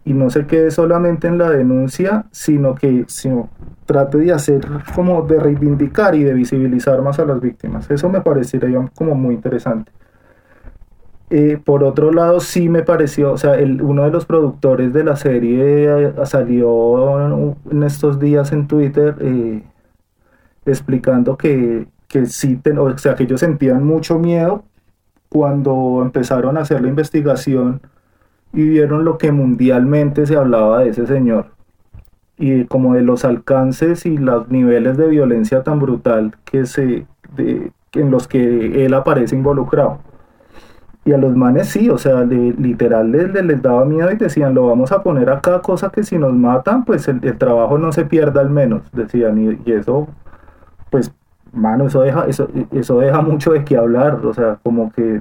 y 0.04 0.12
no 0.12 0.30
se 0.30 0.46
quede 0.46 0.70
solamente 0.70 1.28
en 1.28 1.38
la 1.38 1.50
denuncia, 1.50 2.26
sino 2.30 2.74
que 2.74 3.04
sino, 3.08 3.48
trate 3.86 4.18
de 4.18 4.32
hacer 4.32 4.66
como 4.94 5.22
de 5.22 5.40
reivindicar 5.40 6.14
y 6.14 6.24
de 6.24 6.34
visibilizar 6.34 7.00
más 7.02 7.18
a 7.18 7.24
las 7.24 7.40
víctimas. 7.40 7.90
Eso 7.90 8.08
me 8.08 8.20
parecería 8.20 8.78
como 8.94 9.14
muy 9.14 9.34
interesante. 9.34 9.92
Eh, 11.30 11.58
por 11.62 11.82
otro 11.84 12.12
lado, 12.12 12.38
sí 12.40 12.68
me 12.68 12.82
pareció, 12.82 13.32
o 13.32 13.38
sea, 13.38 13.54
el, 13.54 13.82
uno 13.82 14.04
de 14.04 14.10
los 14.10 14.26
productores 14.26 14.92
de 14.92 15.04
la 15.04 15.16
serie 15.16 16.06
eh, 16.06 16.14
salió 16.24 17.56
en 17.70 17.82
estos 17.82 18.20
días 18.20 18.52
en 18.52 18.66
Twitter 18.68 19.16
eh, 19.20 19.62
explicando 20.66 21.36
que, 21.36 21.88
que 22.08 22.26
sí, 22.26 22.60
o 22.78 22.98
sea, 22.98 23.14
que 23.14 23.24
ellos 23.24 23.40
sentían 23.40 23.84
mucho 23.84 24.18
miedo 24.18 24.64
cuando 25.30 26.00
empezaron 26.02 26.58
a 26.58 26.60
hacer 26.60 26.82
la 26.82 26.88
investigación 26.88 27.80
y 28.52 28.68
vieron 28.68 29.04
lo 29.04 29.18
que 29.18 29.32
mundialmente 29.32 30.26
se 30.26 30.36
hablaba 30.36 30.80
de 30.84 30.90
ese 30.90 31.06
señor 31.06 31.46
y 32.36 32.64
como 32.66 32.94
de 32.94 33.02
los 33.02 33.24
alcances 33.24 34.06
y 34.06 34.18
los 34.18 34.48
niveles 34.50 34.96
de 34.96 35.08
violencia 35.08 35.62
tan 35.62 35.80
brutal 35.80 36.36
que 36.44 36.66
se 36.66 37.06
en 37.36 38.10
los 38.10 38.28
que 38.28 38.84
él 38.84 38.94
aparece 38.94 39.36
involucrado. 39.36 39.98
Y 41.06 41.12
a 41.12 41.18
los 41.18 41.36
manes 41.36 41.68
sí, 41.68 41.90
o 41.90 41.98
sea, 41.98 42.22
literal 42.24 43.12
les, 43.12 43.44
les, 43.44 43.60
daba 43.60 43.84
miedo 43.84 44.10
y 44.10 44.16
decían, 44.16 44.54
lo 44.54 44.68
vamos 44.68 44.90
a 44.90 45.02
poner 45.02 45.28
acá, 45.28 45.60
cosa 45.60 45.90
que 45.90 46.02
si 46.02 46.16
nos 46.18 46.32
matan, 46.32 46.84
pues 46.86 47.06
el, 47.08 47.20
trabajo 47.36 47.76
no 47.76 47.92
se 47.92 48.06
pierda 48.06 48.40
al 48.40 48.48
menos, 48.48 48.90
decían. 48.92 49.58
Y, 49.66 49.70
eso, 49.70 50.08
pues, 50.90 51.12
mano, 51.52 51.86
eso 51.88 52.00
deja, 52.00 52.24
eso, 52.26 52.48
eso 52.72 53.00
deja 53.00 53.20
mucho 53.20 53.52
de 53.52 53.64
qué 53.64 53.76
hablar, 53.76 54.24
o 54.24 54.32
sea, 54.32 54.58
como 54.62 54.90
que 54.92 55.20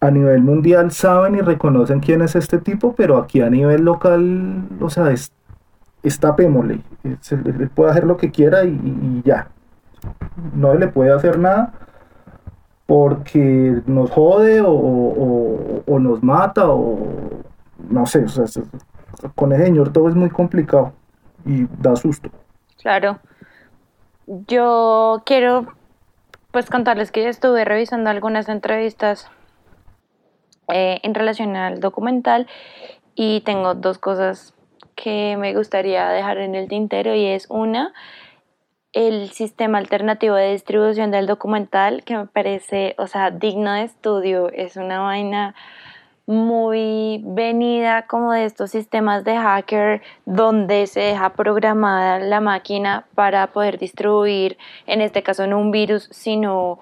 a 0.00 0.10
nivel 0.10 0.42
mundial 0.42 0.90
saben 0.90 1.36
y 1.36 1.40
reconocen 1.40 2.00
quién 2.00 2.22
es 2.22 2.34
este 2.34 2.58
tipo, 2.58 2.94
pero 2.96 3.16
aquí 3.16 3.42
a 3.42 3.48
nivel 3.48 3.84
local, 3.84 4.64
o 4.80 4.90
sea, 4.90 5.12
es, 5.12 5.32
tapémosle, 6.18 6.80
puede 7.76 7.90
hacer 7.90 8.04
lo 8.04 8.16
que 8.16 8.32
quiera 8.32 8.64
y 8.64 9.22
ya, 9.24 9.48
no 10.54 10.74
le 10.74 10.88
puede 10.88 11.12
hacer 11.12 11.38
nada 11.38 11.72
porque 12.86 13.82
nos 13.86 14.10
jode 14.10 14.62
o, 14.64 15.82
nos 15.98 16.22
mata 16.22 16.70
o 16.70 16.98
no 17.88 18.06
sé, 18.06 18.24
con 19.34 19.52
el 19.52 19.62
señor 19.62 19.92
todo 19.92 20.08
es 20.08 20.14
muy 20.14 20.30
complicado 20.30 20.92
y 21.44 21.66
da 21.78 21.96
susto. 21.96 22.30
Claro. 22.80 23.18
Yo 24.26 25.22
quiero 25.24 25.66
pues 26.50 26.70
contarles 26.70 27.12
que 27.12 27.22
ya 27.22 27.28
estuve 27.28 27.64
revisando 27.64 28.10
algunas 28.10 28.48
entrevistas 28.48 29.30
eh, 30.68 31.00
en 31.02 31.14
relación 31.14 31.54
al 31.54 31.80
documental 31.80 32.46
y 33.14 33.40
tengo 33.42 33.74
dos 33.74 33.98
cosas 33.98 34.54
que 34.96 35.36
me 35.36 35.54
gustaría 35.54 36.08
dejar 36.08 36.38
en 36.38 36.54
el 36.54 36.68
tintero 36.68 37.14
y 37.14 37.26
es 37.26 37.46
una, 37.50 37.92
el 38.96 39.30
sistema 39.30 39.76
alternativo 39.76 40.36
de 40.36 40.52
distribución 40.52 41.10
del 41.10 41.26
documental 41.26 42.02
que 42.02 42.16
me 42.16 42.26
parece, 42.26 42.94
o 42.96 43.06
sea, 43.06 43.30
digno 43.30 43.74
de 43.74 43.82
estudio, 43.82 44.48
es 44.48 44.76
una 44.76 45.00
vaina 45.00 45.54
muy 46.24 47.20
venida 47.22 48.06
como 48.06 48.32
de 48.32 48.46
estos 48.46 48.70
sistemas 48.70 49.22
de 49.22 49.36
hacker 49.36 50.00
donde 50.24 50.86
se 50.86 51.00
deja 51.00 51.34
programada 51.34 52.20
la 52.20 52.40
máquina 52.40 53.04
para 53.14 53.48
poder 53.48 53.78
distribuir, 53.78 54.56
en 54.86 55.02
este 55.02 55.22
caso 55.22 55.46
no 55.46 55.58
un 55.58 55.72
virus, 55.72 56.08
sino 56.10 56.78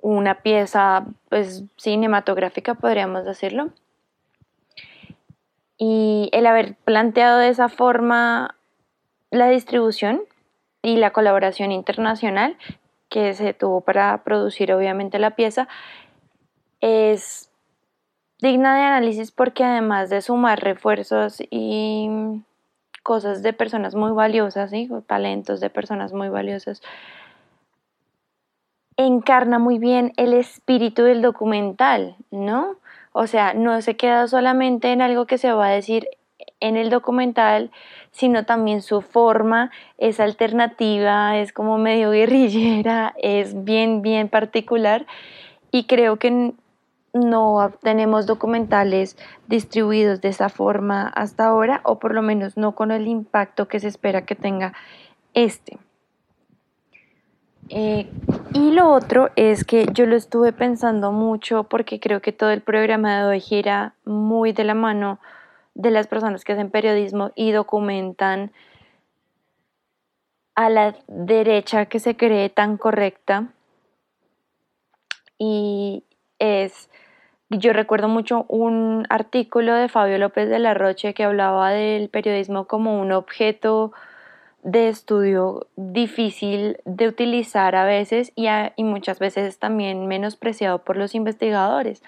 una 0.00 0.36
pieza 0.36 1.04
pues 1.28 1.64
cinematográfica, 1.76 2.76
podríamos 2.76 3.26
decirlo. 3.26 3.72
Y 5.76 6.30
el 6.32 6.46
haber 6.46 6.76
planteado 6.76 7.40
de 7.40 7.50
esa 7.50 7.68
forma 7.68 8.56
la 9.30 9.48
distribución 9.48 10.22
y 10.82 10.96
la 10.96 11.12
colaboración 11.12 11.72
internacional 11.72 12.56
que 13.08 13.34
se 13.34 13.54
tuvo 13.54 13.82
para 13.82 14.24
producir 14.24 14.72
obviamente 14.72 15.18
la 15.18 15.32
pieza 15.32 15.68
es 16.80 17.50
digna 18.40 18.74
de 18.74 18.82
análisis 18.82 19.30
porque 19.30 19.64
además 19.64 20.10
de 20.10 20.20
sumar 20.20 20.60
refuerzos 20.60 21.42
y 21.50 22.08
cosas 23.02 23.42
de 23.42 23.52
personas 23.52 23.94
muy 23.94 24.12
valiosas, 24.12 24.72
talentos 25.06 25.60
de 25.60 25.70
personas 25.70 26.12
muy 26.12 26.28
valiosas, 26.28 26.82
encarna 28.96 29.58
muy 29.58 29.78
bien 29.78 30.12
el 30.16 30.34
espíritu 30.34 31.02
del 31.02 31.22
documental, 31.22 32.16
¿no? 32.30 32.76
O 33.12 33.26
sea, 33.26 33.54
no 33.54 33.80
se 33.82 33.96
queda 33.96 34.26
solamente 34.26 34.92
en 34.92 35.02
algo 35.02 35.26
que 35.26 35.38
se 35.38 35.52
va 35.52 35.66
a 35.66 35.70
decir 35.70 36.08
en 36.60 36.76
el 36.76 36.90
documental, 36.90 37.70
sino 38.12 38.44
también 38.44 38.82
su 38.82 39.00
forma 39.00 39.70
es 39.98 40.20
alternativa, 40.20 41.38
es 41.38 41.52
como 41.52 41.78
medio 41.78 42.10
guerrillera, 42.10 43.14
es 43.18 43.64
bien, 43.64 44.02
bien 44.02 44.28
particular 44.28 45.06
y 45.70 45.84
creo 45.84 46.18
que 46.18 46.52
no 47.14 47.72
tenemos 47.82 48.26
documentales 48.26 49.16
distribuidos 49.46 50.20
de 50.20 50.28
esa 50.28 50.48
forma 50.48 51.08
hasta 51.08 51.46
ahora 51.46 51.80
o 51.84 51.98
por 51.98 52.14
lo 52.14 52.22
menos 52.22 52.56
no 52.56 52.74
con 52.74 52.90
el 52.90 53.08
impacto 53.08 53.68
que 53.68 53.80
se 53.80 53.88
espera 53.88 54.24
que 54.24 54.34
tenga 54.34 54.72
este. 55.34 55.78
Eh, 57.68 58.10
y 58.52 58.72
lo 58.72 58.92
otro 58.92 59.30
es 59.36 59.64
que 59.64 59.86
yo 59.92 60.04
lo 60.04 60.16
estuve 60.16 60.52
pensando 60.52 61.12
mucho 61.12 61.64
porque 61.64 62.00
creo 62.00 62.20
que 62.20 62.32
todo 62.32 62.50
el 62.50 62.60
programa 62.60 63.18
de 63.18 63.24
hoy 63.24 63.40
gira 63.40 63.94
muy 64.04 64.52
de 64.52 64.64
la 64.64 64.74
mano 64.74 65.18
de 65.74 65.90
las 65.90 66.06
personas 66.06 66.44
que 66.44 66.52
hacen 66.52 66.70
periodismo 66.70 67.32
y 67.34 67.52
documentan 67.52 68.52
a 70.54 70.68
la 70.68 70.94
derecha 71.06 71.86
que 71.86 71.98
se 71.98 72.16
cree 72.16 72.50
tan 72.50 72.76
correcta. 72.76 73.48
Y 75.38 76.04
es, 76.38 76.90
yo 77.48 77.72
recuerdo 77.72 78.08
mucho 78.08 78.44
un 78.48 79.06
artículo 79.08 79.74
de 79.74 79.88
Fabio 79.88 80.18
López 80.18 80.48
de 80.48 80.58
la 80.58 80.74
Roche 80.74 81.14
que 81.14 81.24
hablaba 81.24 81.70
del 81.70 82.08
periodismo 82.08 82.66
como 82.66 83.00
un 83.00 83.12
objeto 83.12 83.92
de 84.62 84.88
estudio 84.88 85.66
difícil 85.74 86.78
de 86.84 87.08
utilizar 87.08 87.74
a 87.74 87.84
veces 87.84 88.32
y, 88.36 88.46
y 88.76 88.84
muchas 88.84 89.18
veces 89.18 89.58
también 89.58 90.06
menospreciado 90.06 90.78
por 90.84 90.96
los 90.96 91.14
investigadores. 91.14 92.02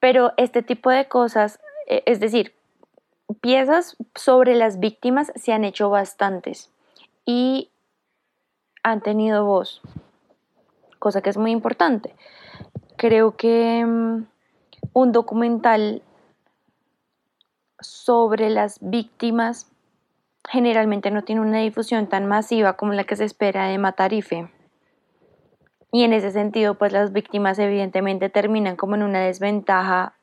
Pero 0.00 0.32
este 0.36 0.62
tipo 0.62 0.90
de 0.90 1.06
cosas, 1.06 1.60
es 1.86 2.20
decir, 2.20 2.54
piezas 3.40 3.96
sobre 4.14 4.54
las 4.54 4.78
víctimas 4.78 5.32
se 5.34 5.52
han 5.52 5.64
hecho 5.64 5.90
bastantes 5.90 6.70
y 7.24 7.70
han 8.82 9.00
tenido 9.00 9.44
voz, 9.44 9.82
cosa 10.98 11.20
que 11.20 11.30
es 11.30 11.36
muy 11.36 11.50
importante. 11.50 12.14
Creo 12.96 13.36
que 13.36 13.84
mm, 13.84 14.26
un 14.92 15.12
documental 15.12 16.02
sobre 17.80 18.50
las 18.50 18.78
víctimas 18.80 19.70
generalmente 20.48 21.10
no 21.10 21.24
tiene 21.24 21.40
una 21.40 21.58
difusión 21.58 22.08
tan 22.08 22.26
masiva 22.26 22.74
como 22.74 22.92
la 22.92 23.04
que 23.04 23.16
se 23.16 23.24
espera 23.24 23.66
de 23.66 23.78
Matarife. 23.78 24.50
Y 25.92 26.04
en 26.04 26.12
ese 26.12 26.30
sentido, 26.30 26.74
pues 26.74 26.92
las 26.92 27.12
víctimas 27.12 27.58
evidentemente 27.58 28.28
terminan 28.28 28.76
como 28.76 28.96
en 28.96 29.02
una 29.02 29.20
desventaja 29.20 30.15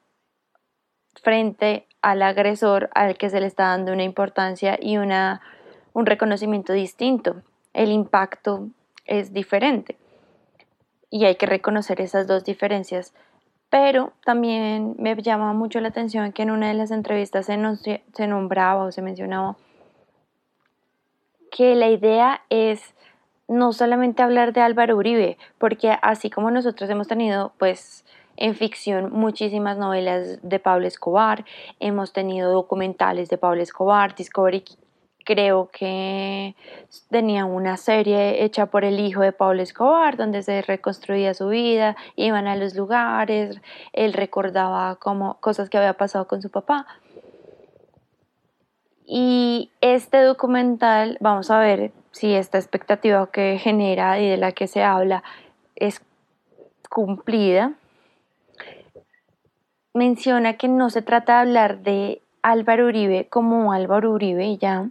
frente 1.21 1.85
al 2.01 2.21
agresor 2.21 2.89
al 2.93 3.17
que 3.17 3.29
se 3.29 3.39
le 3.39 3.47
está 3.47 3.67
dando 3.67 3.93
una 3.93 4.03
importancia 4.03 4.77
y 4.81 4.97
una, 4.97 5.41
un 5.93 6.05
reconocimiento 6.05 6.73
distinto. 6.73 7.41
El 7.73 7.91
impacto 7.91 8.67
es 9.05 9.33
diferente 9.33 9.97
y 11.09 11.25
hay 11.25 11.35
que 11.35 11.45
reconocer 11.45 12.01
esas 12.01 12.27
dos 12.27 12.43
diferencias. 12.43 13.13
Pero 13.69 14.13
también 14.23 14.95
me 14.99 15.15
llama 15.15 15.53
mucho 15.53 15.79
la 15.79 15.87
atención 15.87 16.31
que 16.31 16.43
en 16.43 16.51
una 16.51 16.67
de 16.67 16.75
las 16.75 16.91
entrevistas 16.91 17.47
se, 17.47 18.03
se 18.13 18.27
nombraba 18.27 18.83
o 18.83 18.91
se 18.91 19.01
mencionaba 19.01 19.55
que 21.51 21.75
la 21.75 21.89
idea 21.89 22.41
es 22.49 22.95
no 23.47 23.73
solamente 23.73 24.23
hablar 24.23 24.53
de 24.53 24.61
Álvaro 24.61 24.97
Uribe, 24.97 25.37
porque 25.59 25.95
así 26.01 26.29
como 26.29 26.49
nosotros 26.49 26.89
hemos 26.89 27.07
tenido 27.07 27.53
pues 27.59 28.05
en 28.37 28.55
ficción 28.55 29.11
muchísimas 29.11 29.77
novelas 29.77 30.39
de 30.41 30.59
Pablo 30.59 30.87
Escobar, 30.87 31.45
hemos 31.79 32.13
tenido 32.13 32.51
documentales 32.51 33.29
de 33.29 33.37
Pablo 33.37 33.61
Escobar, 33.61 34.15
Discovery 34.15 34.63
creo 35.23 35.69
que 35.71 36.55
tenía 37.09 37.45
una 37.45 37.77
serie 37.77 38.43
hecha 38.43 38.65
por 38.67 38.83
el 38.83 38.99
hijo 38.99 39.21
de 39.21 39.31
Pablo 39.31 39.61
Escobar 39.61 40.17
donde 40.17 40.43
se 40.43 40.61
reconstruía 40.61 41.33
su 41.33 41.49
vida, 41.49 41.95
iban 42.15 42.47
a 42.47 42.55
los 42.55 42.75
lugares, 42.75 43.61
él 43.93 44.13
recordaba 44.13 44.95
como 44.95 45.39
cosas 45.39 45.69
que 45.69 45.77
había 45.77 45.93
pasado 45.93 46.27
con 46.27 46.41
su 46.41 46.49
papá. 46.49 46.85
Y 49.05 49.71
este 49.81 50.21
documental, 50.21 51.17
vamos 51.19 51.51
a 51.51 51.59
ver 51.59 51.91
si 52.11 52.33
esta 52.33 52.57
expectativa 52.57 53.29
que 53.31 53.57
genera 53.59 54.19
y 54.19 54.29
de 54.29 54.37
la 54.37 54.53
que 54.53 54.67
se 54.67 54.83
habla 54.83 55.23
es 55.75 56.01
cumplida. 56.89 57.73
Menciona 59.93 60.53
que 60.53 60.67
no 60.67 60.89
se 60.89 61.03
trata 61.03 61.35
de 61.35 61.39
hablar 61.41 61.79
de 61.83 62.21
Álvaro 62.41 62.87
Uribe 62.87 63.27
como 63.29 63.73
Álvaro 63.73 64.11
Uribe 64.11 64.57
ya, 64.57 64.89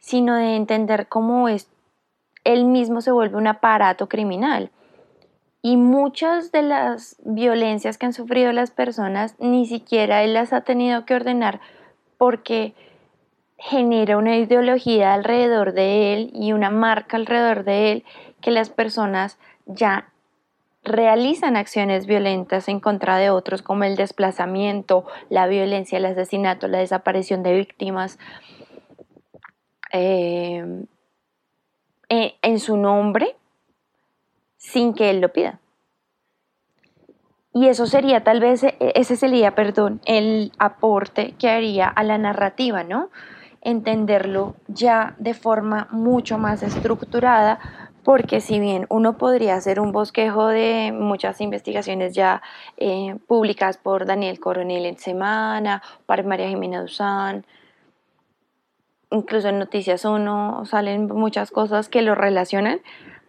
sino 0.00 0.34
de 0.34 0.56
entender 0.56 1.06
cómo 1.06 1.48
es, 1.48 1.68
él 2.42 2.64
mismo 2.64 3.00
se 3.00 3.12
vuelve 3.12 3.36
un 3.36 3.46
aparato 3.46 4.08
criminal. 4.08 4.70
Y 5.62 5.76
muchas 5.76 6.50
de 6.50 6.62
las 6.62 7.16
violencias 7.24 7.96
que 7.96 8.06
han 8.06 8.12
sufrido 8.12 8.52
las 8.52 8.72
personas 8.72 9.36
ni 9.38 9.66
siquiera 9.66 10.24
él 10.24 10.34
las 10.34 10.52
ha 10.52 10.62
tenido 10.62 11.04
que 11.04 11.14
ordenar 11.14 11.60
porque 12.18 12.74
genera 13.58 14.16
una 14.16 14.36
ideología 14.36 15.14
alrededor 15.14 15.72
de 15.72 16.12
él 16.12 16.30
y 16.34 16.52
una 16.52 16.70
marca 16.70 17.16
alrededor 17.16 17.64
de 17.64 17.92
él 17.92 18.04
que 18.40 18.50
las 18.50 18.68
personas 18.68 19.38
ya 19.66 20.12
realizan 20.86 21.56
acciones 21.56 22.06
violentas 22.06 22.68
en 22.68 22.80
contra 22.80 23.18
de 23.18 23.30
otros 23.30 23.60
como 23.60 23.84
el 23.84 23.96
desplazamiento, 23.96 25.04
la 25.28 25.46
violencia, 25.46 25.98
el 25.98 26.06
asesinato, 26.06 26.68
la 26.68 26.78
desaparición 26.78 27.42
de 27.42 27.54
víctimas 27.54 28.18
eh, 29.92 30.64
eh, 32.08 32.34
en 32.40 32.60
su 32.60 32.76
nombre 32.76 33.36
sin 34.56 34.94
que 34.94 35.10
él 35.10 35.20
lo 35.20 35.32
pida. 35.32 35.60
Y 37.52 37.68
eso 37.68 37.86
sería 37.86 38.22
tal 38.22 38.40
vez, 38.40 38.62
e, 38.62 38.76
ese 38.94 39.16
sería, 39.16 39.54
perdón, 39.54 40.00
el 40.04 40.52
aporte 40.58 41.34
que 41.38 41.48
haría 41.48 41.88
a 41.88 42.04
la 42.04 42.18
narrativa, 42.18 42.84
¿no? 42.84 43.10
Entenderlo 43.62 44.56
ya 44.68 45.14
de 45.18 45.34
forma 45.34 45.88
mucho 45.90 46.38
más 46.38 46.62
estructurada, 46.62 47.58
porque 48.06 48.40
si 48.40 48.60
bien 48.60 48.86
uno 48.88 49.18
podría 49.18 49.56
hacer 49.56 49.80
un 49.80 49.90
bosquejo 49.90 50.46
de 50.46 50.92
muchas 50.92 51.40
investigaciones 51.40 52.14
ya 52.14 52.40
eh, 52.76 53.16
por 53.82 54.06
Daniel 54.06 54.38
Coronel 54.38 54.86
en 54.86 54.96
Semana, 54.96 55.82
para 56.06 56.22
María 56.22 56.48
Jimena 56.48 56.82
Duzán, 56.82 57.44
incluso 59.10 59.48
en 59.48 59.58
Noticias 59.58 60.04
1 60.04 60.66
salen 60.66 61.06
muchas 61.08 61.50
cosas 61.50 61.88
que 61.88 62.00
lo 62.00 62.14
relacionan, 62.14 62.78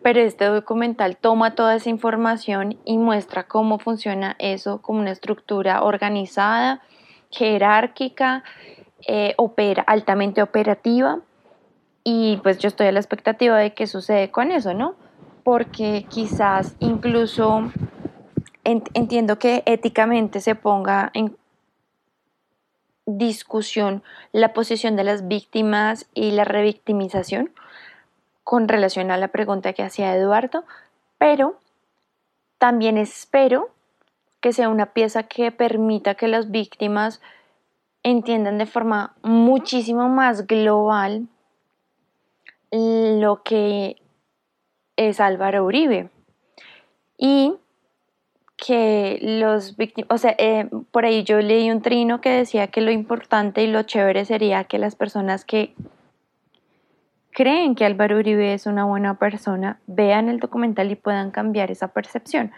pero 0.04 0.20
este 0.20 0.46
documental 0.46 1.18
toma 1.18 1.56
toda 1.56 1.74
esa 1.74 1.90
información 1.90 2.78
y 2.86 3.00
muestra 3.00 3.48
cómo 3.48 3.80
funciona 3.80 4.36
eso 4.38 4.84
como 4.84 5.00
una 5.00 5.10
estructura 5.10 5.82
organizada, 5.82 6.84
jerárquica, 7.32 8.44
eh, 9.08 9.34
opera, 9.38 9.82
altamente 9.88 10.44
operativa. 10.44 11.22
Y 12.10 12.38
pues 12.38 12.58
yo 12.60 12.70
estoy 12.70 12.88
a 12.88 12.94
la 12.94 13.02
expectativa 13.02 13.58
de 13.58 13.74
qué 13.74 13.86
sucede 13.86 14.32
con 14.32 14.54
eso, 14.54 14.74
¿no? 14.74 14.96
Porque 15.44 16.06
quizás 16.10 16.78
incluso 16.80 17.70
entiendo 18.64 19.38
que 19.40 19.62
éticamente 19.66 20.40
se 20.40 20.56
ponga 20.56 21.12
en 21.14 21.36
discusión 23.06 24.04
la 24.32 24.54
posición 24.54 24.96
de 24.96 25.04
las 25.04 25.28
víctimas 25.28 26.08
y 26.14 26.32
la 26.32 26.46
revictimización 26.46 27.52
con 28.46 28.70
relación 28.70 29.12
a 29.12 29.18
la 29.18 29.28
pregunta 29.28 29.74
que 29.74 29.84
hacía 29.84 30.16
Eduardo, 30.16 30.64
pero 31.18 31.60
también 32.58 32.98
espero 32.98 33.70
que 34.40 34.54
sea 34.54 34.70
una 34.70 34.94
pieza 34.94 35.24
que 35.24 35.52
permita 35.52 36.16
que 36.16 36.30
las 36.30 36.52
víctimas 36.52 37.20
entiendan 38.02 38.60
de 38.60 38.66
forma 38.66 39.14
muchísimo 39.24 40.08
más 40.08 40.48
global 40.48 41.28
lo 42.72 43.44
que 43.44 43.98
es 44.96 45.20
Álvaro 45.20 45.66
Uribe. 45.66 46.10
Y 47.18 47.54
que 48.58 49.20
los 49.22 49.78
víctimas, 49.78 50.10
o 50.10 50.18
sea, 50.18 50.36
eh, 50.40 50.68
por 50.92 51.06
ahí 51.06 51.24
yo 51.24 51.40
leí 51.40 51.70
un 51.70 51.82
trino 51.82 52.22
que 52.22 52.30
decía 52.30 52.68
que 52.68 52.82
lo 52.82 52.92
importante 52.92 53.62
y 53.64 53.68
lo 53.68 53.84
chévere 53.84 54.26
sería 54.26 54.64
que 54.64 54.80
las 54.80 54.96
personas 54.96 55.46
que 55.46 55.76
creen 57.32 57.76
que 57.76 57.86
Álvaro 57.86 58.18
Uribe 58.18 58.56
es 58.56 58.66
una 58.66 58.84
buena 58.84 59.20
persona 59.20 59.80
vean 59.86 60.28
el 60.28 60.40
documental 60.40 60.92
y 60.92 60.96
puedan 60.96 61.30
cambiar 61.30 61.70
esa 61.70 61.90
percepción. 61.90 62.52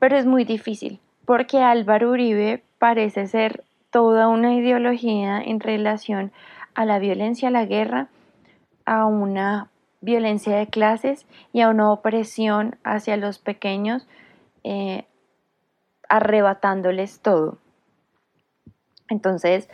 Pero 0.00 0.16
es 0.16 0.26
muy 0.26 0.44
difícil, 0.44 0.98
porque 1.24 1.58
Álvaro 1.58 2.10
Uribe 2.10 2.64
parece 2.78 3.28
ser 3.28 3.62
toda 3.90 4.26
una 4.26 4.54
ideología 4.54 5.40
en 5.40 5.60
relación 5.60 6.32
a 6.74 6.84
la 6.84 6.98
violencia, 6.98 7.48
a 7.48 7.52
la 7.52 7.66
guerra, 7.66 8.08
a 8.90 9.06
una 9.06 9.70
violencia 10.00 10.56
de 10.56 10.66
clases 10.66 11.24
y 11.52 11.60
a 11.60 11.68
una 11.68 11.92
opresión 11.92 12.76
hacia 12.82 13.16
los 13.16 13.38
pequeños, 13.38 14.08
eh, 14.64 15.04
arrebatándoles 16.08 17.20
todo. 17.20 17.58
Entonces, 19.08 19.68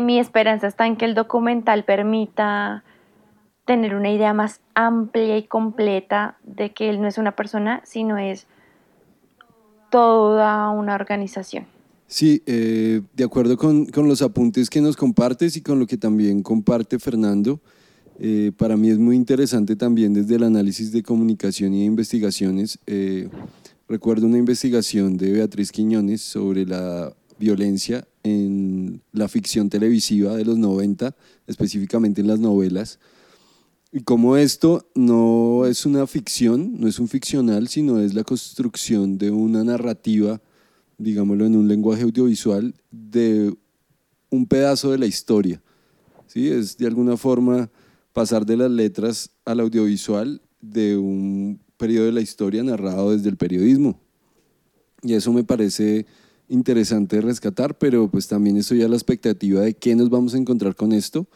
mi 0.00 0.20
esperanza 0.20 0.68
está 0.68 0.86
en 0.86 0.94
que 0.94 1.04
el 1.04 1.16
documental 1.16 1.84
permita 1.84 2.84
tener 3.64 3.96
una 3.96 4.12
idea 4.12 4.34
más 4.34 4.60
amplia 4.74 5.36
y 5.36 5.42
completa 5.42 6.38
de 6.44 6.72
que 6.72 6.90
él 6.90 7.00
no 7.02 7.08
es 7.08 7.18
una 7.18 7.34
persona, 7.34 7.80
sino 7.84 8.18
es 8.18 8.46
toda 9.90 10.70
una 10.70 10.94
organización. 10.94 11.66
Sí, 12.06 12.40
eh, 12.46 13.02
de 13.14 13.24
acuerdo 13.24 13.56
con, 13.56 13.88
los 13.92 14.22
apuntes 14.22 14.70
que 14.70 14.80
nos 14.80 14.96
compartes 14.96 15.56
y 15.56 15.60
con 15.60 15.80
lo 15.80 15.88
que 15.88 15.96
también 15.96 16.44
comparte 16.44 17.00
Fernando, 17.00 17.60
eh, 18.20 18.52
para 18.56 18.76
mí 18.76 18.90
es 18.90 18.98
muy 18.98 19.16
interesante 19.16 19.74
también 19.74 20.14
desde 20.14 20.36
el 20.36 20.44
análisis 20.44 20.92
de 20.92 21.02
comunicación 21.02 21.74
y 21.74 21.80
de 21.80 21.86
investigaciones. 21.86 22.78
Eh, 22.86 23.28
recuerdo 23.88 24.26
una 24.26 24.38
investigación 24.38 25.16
de 25.16 25.32
Beatriz 25.32 25.72
Quiñones 25.72 26.20
sobre 26.20 26.66
la 26.66 27.12
violencia 27.38 28.06
en 28.22 29.00
la 29.12 29.26
ficción 29.26 29.70
televisiva 29.70 30.36
de 30.36 30.44
los 30.44 30.58
90, 30.58 31.16
específicamente 31.46 32.20
en 32.20 32.26
las 32.26 32.38
novelas, 32.38 33.00
y 33.90 34.02
cómo 34.02 34.36
esto 34.36 34.86
no 34.94 35.66
es 35.66 35.84
una 35.84 36.06
ficción, 36.06 36.78
no 36.78 36.86
es 36.86 37.00
un 37.00 37.08
ficcional, 37.08 37.66
sino 37.66 37.98
es 37.98 38.14
la 38.14 38.22
construcción 38.22 39.18
de 39.18 39.30
una 39.32 39.64
narrativa 39.64 40.40
digámoslo 41.00 41.46
en 41.46 41.56
un 41.56 41.66
lenguaje 41.66 42.02
audiovisual, 42.02 42.74
de 42.90 43.54
un 44.28 44.46
pedazo 44.46 44.90
de 44.92 44.98
la 44.98 45.06
historia. 45.06 45.60
¿sí? 46.26 46.48
Es 46.48 46.76
de 46.76 46.86
alguna 46.86 47.16
forma 47.16 47.70
pasar 48.12 48.46
de 48.46 48.56
las 48.56 48.70
letras 48.70 49.30
al 49.44 49.60
audiovisual 49.60 50.40
de 50.60 50.96
un 50.96 51.60
periodo 51.76 52.06
de 52.06 52.12
la 52.12 52.20
historia 52.20 52.62
narrado 52.62 53.12
desde 53.12 53.28
el 53.28 53.36
periodismo. 53.36 53.98
Y 55.02 55.14
eso 55.14 55.32
me 55.32 55.44
parece 55.44 56.06
interesante 56.48 57.20
rescatar, 57.20 57.78
pero 57.78 58.10
pues 58.10 58.26
también 58.26 58.56
estoy 58.56 58.82
a 58.82 58.88
la 58.88 58.96
expectativa 58.96 59.62
de 59.62 59.74
qué 59.74 59.94
nos 59.94 60.10
vamos 60.10 60.34
a 60.34 60.38
encontrar 60.38 60.74
con 60.74 60.92
esto. 60.92 61.26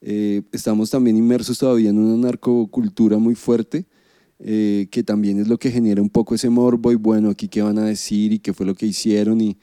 Eh, 0.00 0.42
estamos 0.52 0.90
también 0.90 1.16
inmersos 1.16 1.58
todavía 1.58 1.90
en 1.90 1.98
una 1.98 2.28
narcocultura 2.28 3.18
muy 3.18 3.34
fuerte 3.34 3.86
eh, 4.44 4.88
que 4.90 5.04
también 5.04 5.38
es 5.38 5.46
lo 5.46 5.56
que 5.56 5.70
genera 5.70 6.02
un 6.02 6.10
poco 6.10 6.34
ese 6.34 6.50
morbo 6.50 6.90
y 6.90 6.96
bueno, 6.96 7.30
aquí 7.30 7.46
qué 7.46 7.62
van 7.62 7.78
a 7.78 7.84
decir 7.84 8.32
y 8.32 8.40
qué 8.40 8.52
fue 8.52 8.66
lo 8.66 8.74
que 8.74 8.86
hicieron 8.86 9.40
y 9.40 9.56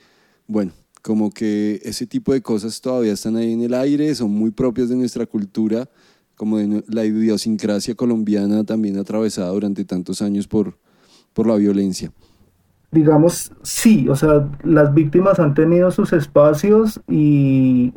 bueno, 0.47 0.71
como 1.01 1.31
que 1.31 1.81
ese 1.83 2.07
tipo 2.07 2.31
de 2.31 2.41
cosas 2.41 2.79
todavía 2.79 3.11
están 3.11 3.35
ahí 3.35 3.51
en 3.51 3.61
el 3.61 3.73
aire, 3.73 4.15
son 4.15 4.31
muy 4.31 4.51
propias 4.51 4.87
de 4.87 4.95
nuestra 4.95 5.25
cultura, 5.25 5.89
como 6.39 6.57
de 6.57 6.85
la 6.87 7.03
idiosincrasia 7.03 7.95
colombiana 7.95 8.63
también 8.63 8.97
atravesada 8.97 9.49
durante 9.49 9.83
tantos 9.83 10.21
años 10.21 10.47
por, 10.47 10.77
por 11.33 11.45
la 11.45 11.55
violencia. 11.57 12.13
Digamos, 12.91 13.51
sí, 13.61 14.07
o 14.07 14.15
sea, 14.15 14.47
las 14.63 14.93
víctimas 14.93 15.37
han 15.41 15.53
tenido 15.53 15.91
sus 15.91 16.13
espacios 16.13 17.01
y 17.09 17.91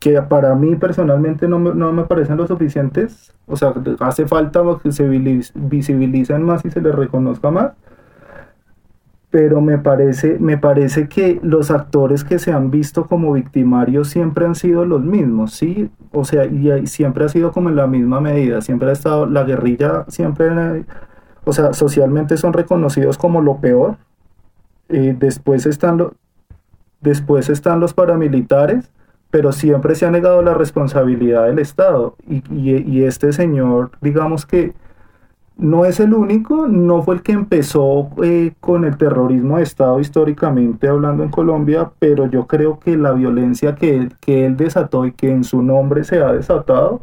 que 0.00 0.20
para 0.22 0.56
mí 0.56 0.74
personalmente 0.74 1.46
no 1.46 1.60
me, 1.60 1.72
no 1.72 1.92
me 1.92 2.02
parecen 2.02 2.36
lo 2.36 2.48
suficientes. 2.48 3.32
O 3.46 3.56
sea, 3.56 3.72
hace 4.00 4.26
falta 4.26 4.60
que 4.82 4.90
se 4.90 5.06
visibilicen 5.54 6.42
más 6.42 6.64
y 6.64 6.72
se 6.72 6.80
les 6.80 6.96
reconozca 6.96 7.52
más. 7.52 7.74
Pero 9.34 9.60
me 9.60 9.78
parece, 9.78 10.38
me 10.38 10.58
parece 10.58 11.08
que 11.08 11.40
los 11.42 11.72
actores 11.72 12.22
que 12.22 12.38
se 12.38 12.52
han 12.52 12.70
visto 12.70 13.06
como 13.08 13.32
victimarios 13.32 14.06
siempre 14.06 14.46
han 14.46 14.54
sido 14.54 14.84
los 14.84 15.02
mismos, 15.02 15.54
¿sí? 15.54 15.90
O 16.12 16.24
sea, 16.24 16.44
y, 16.44 16.86
siempre 16.86 17.24
ha 17.24 17.28
sido 17.28 17.50
como 17.50 17.68
en 17.68 17.74
la 17.74 17.88
misma 17.88 18.20
medida. 18.20 18.60
Siempre 18.60 18.90
ha 18.90 18.92
estado, 18.92 19.26
la 19.26 19.42
guerrilla 19.42 20.04
siempre, 20.06 20.84
o 21.42 21.52
sea, 21.52 21.72
socialmente 21.72 22.36
son 22.36 22.52
reconocidos 22.52 23.18
como 23.18 23.40
lo 23.40 23.56
peor. 23.56 23.96
Eh, 24.88 25.16
después, 25.18 25.66
están 25.66 26.12
después 27.00 27.48
están 27.48 27.80
los 27.80 27.92
paramilitares 27.92 28.92
pero 29.30 29.50
siempre 29.50 29.96
se 29.96 30.06
ha 30.06 30.12
negado 30.12 30.42
la 30.42 30.54
responsabilidad 30.54 31.46
del 31.46 31.58
Estado. 31.58 32.14
Y, 32.28 33.02
este 33.02 33.32
señor, 33.32 33.90
digamos 34.00 34.46
que 34.46 34.74
no 35.56 35.84
es 35.84 36.00
el 36.00 36.14
único, 36.14 36.66
no 36.66 37.02
fue 37.02 37.16
el 37.16 37.22
que 37.22 37.32
empezó 37.32 38.10
eh, 38.22 38.52
con 38.60 38.84
el 38.84 38.96
terrorismo 38.96 39.58
de 39.58 39.62
Estado 39.62 40.00
históricamente 40.00 40.88
hablando 40.88 41.22
en 41.22 41.30
Colombia, 41.30 41.92
pero 41.98 42.26
yo 42.26 42.46
creo 42.46 42.80
que 42.80 42.96
la 42.96 43.12
violencia 43.12 43.74
que, 43.76 44.08
que 44.20 44.46
él 44.46 44.56
desató 44.56 45.06
y 45.06 45.12
que 45.12 45.30
en 45.30 45.44
su 45.44 45.62
nombre 45.62 46.02
se 46.02 46.20
ha 46.20 46.32
desatado, 46.32 47.02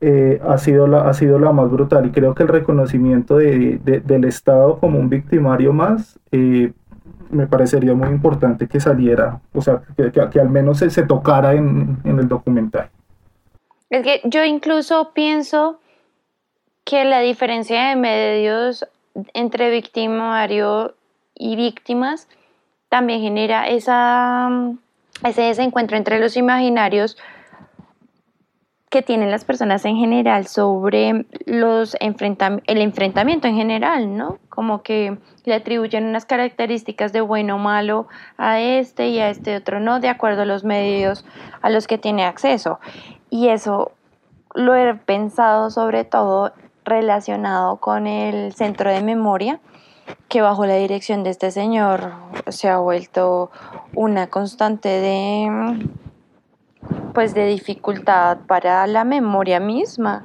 eh, 0.00 0.38
ha, 0.46 0.58
sido 0.58 0.86
la, 0.86 1.08
ha 1.08 1.14
sido 1.14 1.38
la 1.38 1.52
más 1.52 1.70
brutal. 1.70 2.04
Y 2.06 2.10
creo 2.10 2.34
que 2.34 2.42
el 2.42 2.50
reconocimiento 2.50 3.38
de, 3.38 3.78
del 4.04 4.24
Estado 4.24 4.78
como 4.78 4.98
un 4.98 5.08
victimario 5.08 5.72
más 5.72 6.18
eh, 6.30 6.72
me 7.30 7.46
parecería 7.46 7.94
muy 7.94 8.08
importante 8.08 8.68
que 8.68 8.80
saliera, 8.80 9.40
o 9.54 9.62
sea, 9.62 9.80
que, 9.96 10.12
que, 10.12 10.40
al 10.40 10.50
menos 10.50 10.78
se, 10.78 10.90
se 10.90 11.04
tocara 11.04 11.54
en, 11.54 11.98
en, 12.04 12.18
el 12.18 12.28
documental. 12.28 12.90
Es 13.88 14.02
que 14.02 14.20
yo 14.24 14.44
incluso 14.44 15.12
pienso 15.14 15.80
que 16.84 17.04
la 17.04 17.20
diferencia 17.20 17.88
de 17.88 17.96
medios 17.96 18.86
entre 19.32 19.70
victimario 19.70 20.94
y 21.34 21.56
víctimas 21.56 22.28
también 22.88 23.20
genera 23.20 23.66
esa, 23.66 24.50
ese 25.24 25.42
desencuentro 25.42 25.96
entre 25.96 26.20
los 26.20 26.36
imaginarios 26.36 27.16
que 28.94 29.02
tienen 29.02 29.32
las 29.32 29.44
personas 29.44 29.84
en 29.86 29.96
general 29.96 30.46
sobre 30.46 31.26
los 31.46 31.96
el 32.00 32.80
enfrentamiento 32.80 33.48
en 33.48 33.56
general, 33.56 34.16
¿no? 34.16 34.38
Como 34.48 34.84
que 34.84 35.18
le 35.44 35.54
atribuyen 35.54 36.06
unas 36.06 36.26
características 36.26 37.12
de 37.12 37.20
bueno 37.20 37.56
o 37.56 37.58
malo 37.58 38.06
a 38.36 38.60
este 38.60 39.08
y 39.08 39.18
a 39.18 39.30
este 39.30 39.56
otro 39.56 39.80
no, 39.80 39.98
de 39.98 40.08
acuerdo 40.08 40.42
a 40.42 40.44
los 40.44 40.62
medios 40.62 41.26
a 41.60 41.70
los 41.70 41.88
que 41.88 41.98
tiene 41.98 42.24
acceso. 42.24 42.78
Y 43.30 43.48
eso 43.48 43.90
lo 44.54 44.76
he 44.76 44.94
pensado 44.94 45.70
sobre 45.70 46.04
todo 46.04 46.52
relacionado 46.84 47.76
con 47.76 48.06
el 48.06 48.52
centro 48.54 48.90
de 48.90 49.02
memoria, 49.02 49.60
que 50.28 50.42
bajo 50.42 50.66
la 50.66 50.76
dirección 50.76 51.24
de 51.24 51.30
este 51.30 51.50
señor 51.50 52.12
se 52.48 52.68
ha 52.68 52.78
vuelto 52.78 53.50
una 53.94 54.28
constante 54.28 54.88
de 54.88 55.88
pues 57.14 57.32
de 57.32 57.46
dificultad 57.46 58.38
para 58.46 58.86
la 58.86 59.04
memoria 59.04 59.60
misma. 59.60 60.24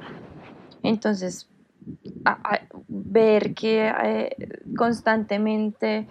Entonces, 0.82 1.48
ver 2.88 3.54
que 3.54 3.92
eh, 4.04 4.36
constantemente 4.76 6.06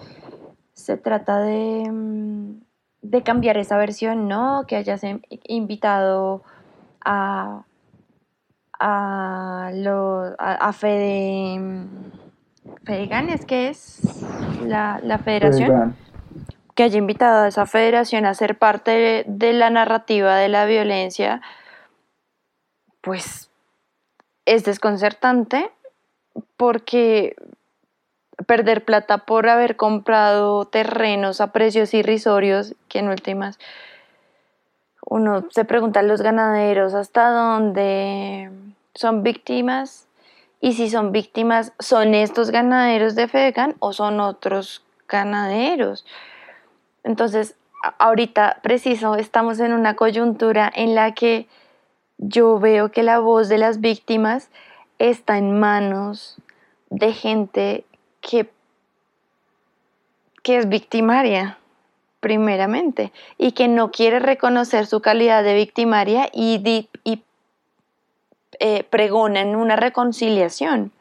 se 0.73 0.97
trata 0.97 1.39
de, 1.39 1.89
mm, 1.91 2.62
de, 3.01 3.23
cambiar 3.23 3.57
esa 3.57 3.77
versión, 3.77 4.27
¿no? 4.27 4.63
Que 4.67 4.77
hayas 4.77 5.01
invitado 5.43 6.43
a, 7.03 7.65
a, 8.79 9.71
lo, 9.73 10.35
a, 10.39 10.73
Fede, 10.73 11.85
Fedegan, 12.85 13.29
es 13.29 13.45
que 13.45 13.69
es 13.69 13.99
la, 14.65 15.19
federación, 15.23 15.95
que 16.75 16.83
haya 16.83 16.97
invitado 16.97 17.43
a 17.43 17.47
esa 17.49 17.65
federación 17.65 18.25
a 18.25 18.33
ser 18.33 18.57
parte 18.57 19.25
de, 19.27 19.53
la 19.53 19.69
narrativa 19.69 20.37
de 20.37 20.49
la 20.49 20.65
violencia, 20.65 21.41
pues 23.01 23.49
es 24.45 24.63
desconcertante 24.63 25.71
porque 26.55 27.35
perder 28.47 28.85
plata 28.85 29.19
por 29.19 29.49
haber 29.49 29.75
comprado 29.75 30.65
terrenos 30.65 31.41
a 31.41 31.51
precios 31.51 31.93
irrisorios, 31.93 32.75
que 32.87 32.99
en 32.99 33.09
últimas 33.09 33.59
uno 35.09 35.45
se 35.49 35.65
pregunta 35.65 35.99
a 35.99 36.03
los 36.03 36.21
ganaderos 36.21 36.93
hasta 36.93 37.31
dónde 37.31 38.51
son 38.93 39.23
víctimas 39.23 40.07
y 40.61 40.73
si 40.73 40.89
son 40.89 41.11
víctimas, 41.11 41.73
¿son 41.79 42.13
estos 42.13 42.51
ganaderos 42.51 43.15
de 43.15 43.27
Fedegan 43.27 43.75
o 43.79 43.91
son 43.91 44.19
otros 44.19 44.83
ganaderos? 45.07 46.05
Entonces, 47.03 47.55
ahorita 47.97 48.59
preciso, 48.61 49.15
estamos 49.15 49.59
en 49.59 49.73
una 49.73 49.95
coyuntura 49.95 50.71
en 50.73 50.93
la 50.93 51.13
que 51.13 51.47
yo 52.19 52.59
veo 52.59 52.91
que 52.91 53.01
la 53.01 53.19
voz 53.19 53.49
de 53.49 53.57
las 53.57 53.79
víctimas 53.79 54.49
está 54.99 55.39
en 55.39 55.59
manos 55.59 56.37
de 56.91 57.13
gente 57.13 57.85
que, 58.21 58.51
que 60.43 60.57
es 60.57 60.69
victimaria, 60.69 61.57
primeramente, 62.19 63.12
y 63.38 63.53
que 63.53 63.67
no 63.67 63.91
quiere 63.91 64.19
reconocer 64.19 64.86
su 64.86 65.01
calidad 65.01 65.43
de 65.43 65.53
victimaria 65.55 66.29
y, 66.34 66.88
y 67.03 67.23
eh, 68.60 68.84
pregonan 68.89 69.55
una 69.55 69.75
reconciliación. 69.75 70.91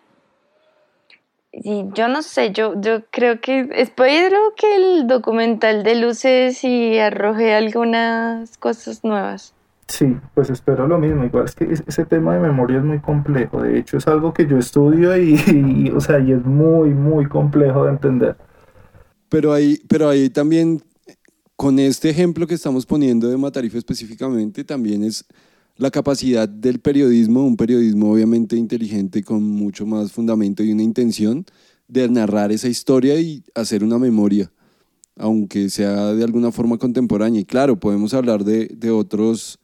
Y 1.53 1.87
yo 1.95 2.09
no 2.09 2.23
sé, 2.23 2.53
yo, 2.53 2.81
yo 2.81 3.05
creo 3.11 3.41
que 3.41 3.69
espero 3.73 4.39
que 4.57 4.77
el 4.77 5.07
documental 5.07 5.83
de 5.83 5.97
luces 5.97 6.63
y 6.63 6.99
arroje 6.99 7.55
algunas 7.55 8.59
cosas 8.59 9.03
nuevas. 9.03 9.55
Sí, 9.89 10.17
pues 10.35 10.51
espero 10.51 10.87
lo 10.87 10.99
mismo. 10.99 11.25
Igual 11.25 11.47
es 11.47 11.55
que 11.55 11.65
ese 11.65 12.05
tema 12.05 12.35
de 12.35 12.41
memoria 12.41 12.79
es 12.79 12.85
muy 12.85 13.01
complejo. 13.01 13.63
De 13.63 13.79
hecho, 13.79 13.97
es 13.97 14.07
algo 14.07 14.35
que 14.35 14.47
yo 14.47 14.59
estudio 14.59 15.17
y, 15.17 15.91
o 15.97 16.01
sea, 16.01 16.19
y 16.21 16.33
es 16.33 16.45
muy, 16.45 16.91
muy 16.91 17.27
complejo 17.27 17.85
de 17.85 17.91
entender. 17.93 18.37
Pero 19.31 19.53
ahí, 19.53 19.81
pero 19.89 20.11
ahí 20.11 20.29
también, 20.29 20.83
con 21.59 21.81
este 21.81 22.09
ejemplo 22.09 22.47
que 22.47 22.55
estamos 22.55 22.87
poniendo 22.87 23.29
de 23.29 23.37
Matarife 23.37 23.79
específicamente, 23.79 24.63
también 24.63 25.03
es 25.03 25.25
la 25.77 25.91
capacidad 25.91 26.49
del 26.49 26.79
periodismo, 26.79 27.45
un 27.45 27.57
periodismo 27.57 28.13
obviamente 28.13 28.55
inteligente 28.55 29.25
con 29.25 29.43
mucho 29.43 29.85
más 29.85 30.13
fundamento 30.13 30.63
y 30.63 30.71
una 30.71 30.85
intención 30.85 31.45
de 31.89 32.09
narrar 32.09 32.53
esa 32.53 32.69
historia 32.69 33.21
y 33.21 33.43
hacer 33.57 33.83
una 33.83 33.99
memoria, 33.99 34.53
aunque 35.17 35.69
sea 35.69 36.15
de 36.15 36.23
alguna 36.23 36.53
forma 36.53 36.79
contemporánea. 36.79 37.41
Y 37.41 37.45
claro, 37.45 37.81
podemos 37.81 38.15
hablar 38.15 38.45
de, 38.45 38.91
otros, 38.93 39.59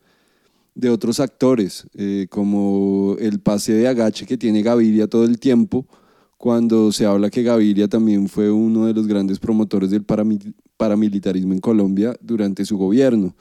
de 0.75 0.91
otros 0.91 1.21
actores, 1.21 1.87
eh, 1.95 2.27
como 2.29 3.15
el 3.21 3.39
pase 3.39 3.73
de 3.73 3.87
agache 3.87 4.27
que 4.27 4.37
tiene 4.37 4.63
Gaviria 4.63 5.07
todo 5.07 5.23
el 5.23 5.39
tiempo, 5.39 5.87
cuando 6.39 6.91
se 6.91 7.07
habla 7.07 7.31
que 7.31 7.45
Gaviria 7.45 7.87
también 7.87 8.29
fue 8.29 8.51
uno 8.51 8.87
de 8.87 8.95
los 8.95 9.07
grandes 9.07 9.39
promotores 9.39 9.91
del 9.91 10.03
paramilitarismo 10.77 11.53
en 11.53 11.61
Colombia 11.61 12.15
durante 12.21 12.65
su 12.65 12.77
gobierno. 12.77 13.35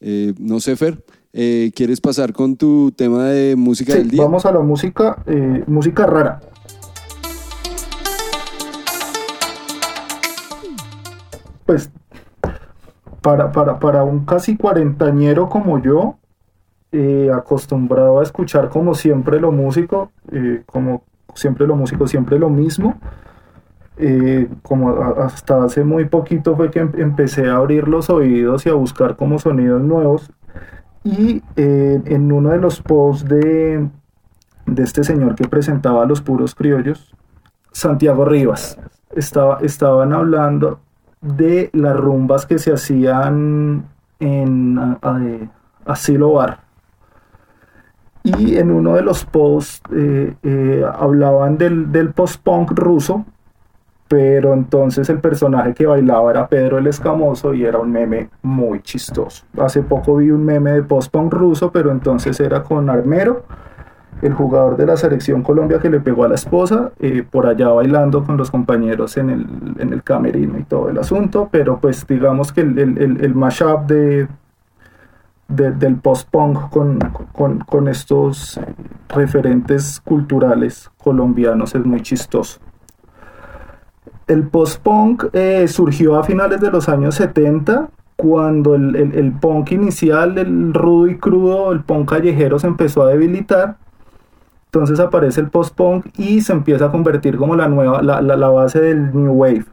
Eh, 0.00 0.34
no 0.38 0.60
sé, 0.60 0.76
Fer, 0.76 1.02
eh, 1.38 1.70
¿Quieres 1.74 2.00
pasar 2.00 2.32
con 2.32 2.56
tu 2.56 2.92
tema 2.92 3.24
de 3.24 3.56
música 3.56 3.92
del 3.92 4.08
día? 4.08 4.22
Vamos 4.22 4.46
a 4.46 4.52
la 4.52 4.60
música, 4.60 5.22
eh, 5.26 5.64
música 5.66 6.06
rara. 6.06 6.40
Pues 11.66 11.90
para, 13.20 13.52
para, 13.52 14.02
un 14.02 14.24
casi 14.24 14.56
cuarentañero 14.56 15.50
como 15.50 15.78
yo, 15.82 16.16
eh, 16.90 17.28
acostumbrado 17.34 18.20
a 18.20 18.22
escuchar 18.22 18.70
como 18.70 18.94
siempre 18.94 19.38
lo 19.38 19.52
músico, 19.52 20.12
como 20.64 21.04
siempre 21.34 21.66
lo 21.66 21.76
músico, 21.76 22.06
siempre 22.06 22.38
lo 22.38 22.48
mismo. 22.48 22.98
Como 24.62 24.90
hasta 24.90 25.64
hace 25.64 25.82
muy 25.84 26.04
poquito 26.04 26.54
fue 26.54 26.70
que 26.70 26.80
em, 26.80 26.92
empecé 26.98 27.48
a 27.48 27.56
abrir 27.56 27.88
los 27.88 28.10
oídos 28.10 28.66
y 28.66 28.68
a 28.68 28.74
buscar 28.74 29.16
como 29.16 29.38
sonidos 29.38 29.82
nuevos 29.82 30.30
y 31.06 31.40
eh, 31.54 32.02
en 32.04 32.32
uno 32.32 32.50
de 32.50 32.58
los 32.58 32.82
posts 32.82 33.28
de, 33.28 33.88
de 34.66 34.82
este 34.82 35.04
señor 35.04 35.36
que 35.36 35.46
presentaba 35.46 36.04
los 36.04 36.20
puros 36.20 36.56
criollos, 36.56 37.14
Santiago 37.70 38.24
Rivas, 38.24 38.76
estaba, 39.14 39.58
estaban 39.62 40.12
hablando 40.12 40.80
de 41.20 41.70
las 41.74 41.96
rumbas 41.96 42.44
que 42.44 42.58
se 42.58 42.72
hacían 42.72 43.86
en 44.18 44.98
Asilo 45.84 46.32
Bar. 46.32 46.58
Y 48.24 48.56
en 48.56 48.72
uno 48.72 48.96
de 48.96 49.02
los 49.02 49.24
posts 49.24 49.82
eh, 49.94 50.34
eh, 50.42 50.84
hablaban 50.92 51.56
del, 51.56 51.92
del 51.92 52.12
post-punk 52.12 52.72
ruso, 52.72 53.24
pero 54.08 54.54
entonces 54.54 55.08
el 55.10 55.20
personaje 55.20 55.74
que 55.74 55.86
bailaba 55.86 56.30
era 56.30 56.46
Pedro 56.46 56.78
el 56.78 56.86
Escamoso 56.86 57.54
y 57.54 57.64
era 57.64 57.78
un 57.78 57.90
meme 57.90 58.30
muy 58.42 58.80
chistoso. 58.80 59.44
Hace 59.58 59.82
poco 59.82 60.16
vi 60.16 60.30
un 60.30 60.44
meme 60.44 60.72
de 60.72 60.82
post-punk 60.82 61.32
ruso, 61.32 61.72
pero 61.72 61.90
entonces 61.90 62.38
era 62.40 62.62
con 62.62 62.88
Armero, 62.88 63.44
el 64.22 64.32
jugador 64.32 64.76
de 64.76 64.86
la 64.86 64.96
selección 64.96 65.42
Colombia 65.42 65.78
que 65.78 65.90
le 65.90 66.00
pegó 66.00 66.24
a 66.24 66.28
la 66.28 66.36
esposa, 66.36 66.92
eh, 67.00 67.24
por 67.28 67.46
allá 67.46 67.68
bailando 67.68 68.24
con 68.24 68.36
los 68.36 68.50
compañeros 68.50 69.16
en 69.16 69.30
el, 69.30 69.46
en 69.78 69.92
el 69.92 70.02
camerino 70.02 70.58
y 70.58 70.62
todo 70.62 70.88
el 70.88 70.98
asunto, 70.98 71.48
pero 71.50 71.78
pues 71.80 72.06
digamos 72.06 72.52
que 72.52 72.62
el, 72.62 72.78
el, 72.78 73.18
el 73.20 73.34
mashup 73.34 73.86
de, 73.86 74.28
del 75.48 75.96
post-punk 75.96 76.70
con, 76.70 76.98
con, 77.32 77.58
con 77.60 77.88
estos 77.88 78.58
referentes 79.08 80.00
culturales 80.00 80.90
colombianos 80.98 81.74
es 81.74 81.84
muy 81.84 82.00
chistoso. 82.00 82.60
El 84.26 84.48
post-punk 84.48 85.26
eh, 85.32 85.68
surgió 85.68 86.16
a 86.16 86.24
finales 86.24 86.60
de 86.60 86.70
los 86.70 86.88
años 86.88 87.14
70, 87.14 87.90
cuando 88.16 88.74
el, 88.74 89.32
punk 89.40 89.72
inicial, 89.72 90.36
el 90.38 90.74
rudo 90.74 91.06
y 91.06 91.18
crudo, 91.18 91.72
el 91.72 91.84
punk 91.84 92.10
callejero 92.10 92.58
se 92.58 92.66
empezó 92.66 93.02
a 93.02 93.08
debilitar. 93.08 93.76
Entonces 94.66 94.98
aparece 94.98 95.40
el 95.42 95.48
post-punk 95.48 96.06
y 96.18 96.40
se 96.40 96.52
empieza 96.52 96.86
a 96.86 96.90
convertir 96.90 97.36
como 97.36 97.54
la 97.54 97.68
nueva, 97.68 98.02
la, 98.02 98.48
base 98.48 98.80
del 98.80 99.14
new 99.14 99.32
wave. 99.32 99.64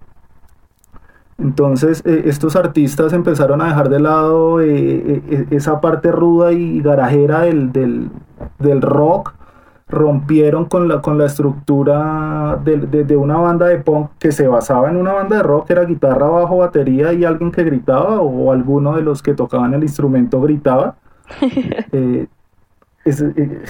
Entonces 1.40 2.04
eh, 2.06 2.24
estos 2.26 2.56
artistas 2.56 3.12
empezaron 3.12 3.60
a 3.62 3.70
dejar 3.70 3.90
de 3.90 4.00
lado 4.00 4.62
eh, 4.62 5.48
esa 5.50 5.82
parte 5.82 6.12
ruda 6.12 6.52
y 6.52 6.80
garajera 6.80 7.42
del, 7.42 7.72
del 8.60 8.82
rock 8.82 9.34
rompieron 9.94 10.66
con 10.66 10.88
la, 10.88 11.02
con 11.02 11.18
la 11.18 11.26
estructura 11.26 12.60
de, 12.64 13.16
una 13.16 13.38
banda 13.38 13.68
de 13.68 13.78
punk 13.78 14.12
que 14.20 14.32
se 14.32 14.48
basaba 14.48 14.90
en 14.90 14.98
una 14.98 15.14
banda 15.14 15.38
de 15.38 15.44
rock, 15.44 15.68
que 15.68 15.74
era 15.74 15.86
guitarra, 15.86 16.28
bajo, 16.28 16.58
batería 16.58 17.14
y 17.14 17.24
alguien 17.24 17.52
que 17.52 17.64
gritaba 17.64 18.20
o 18.20 18.52
alguno 18.52 18.96
de 18.96 19.04
los 19.04 19.22
que 19.22 19.34
tocaban 19.34 19.74
el 19.74 19.84
instrumento 19.84 20.42
gritaba. 20.42 20.96
Eh, 21.92 22.28
eh, 23.06 23.64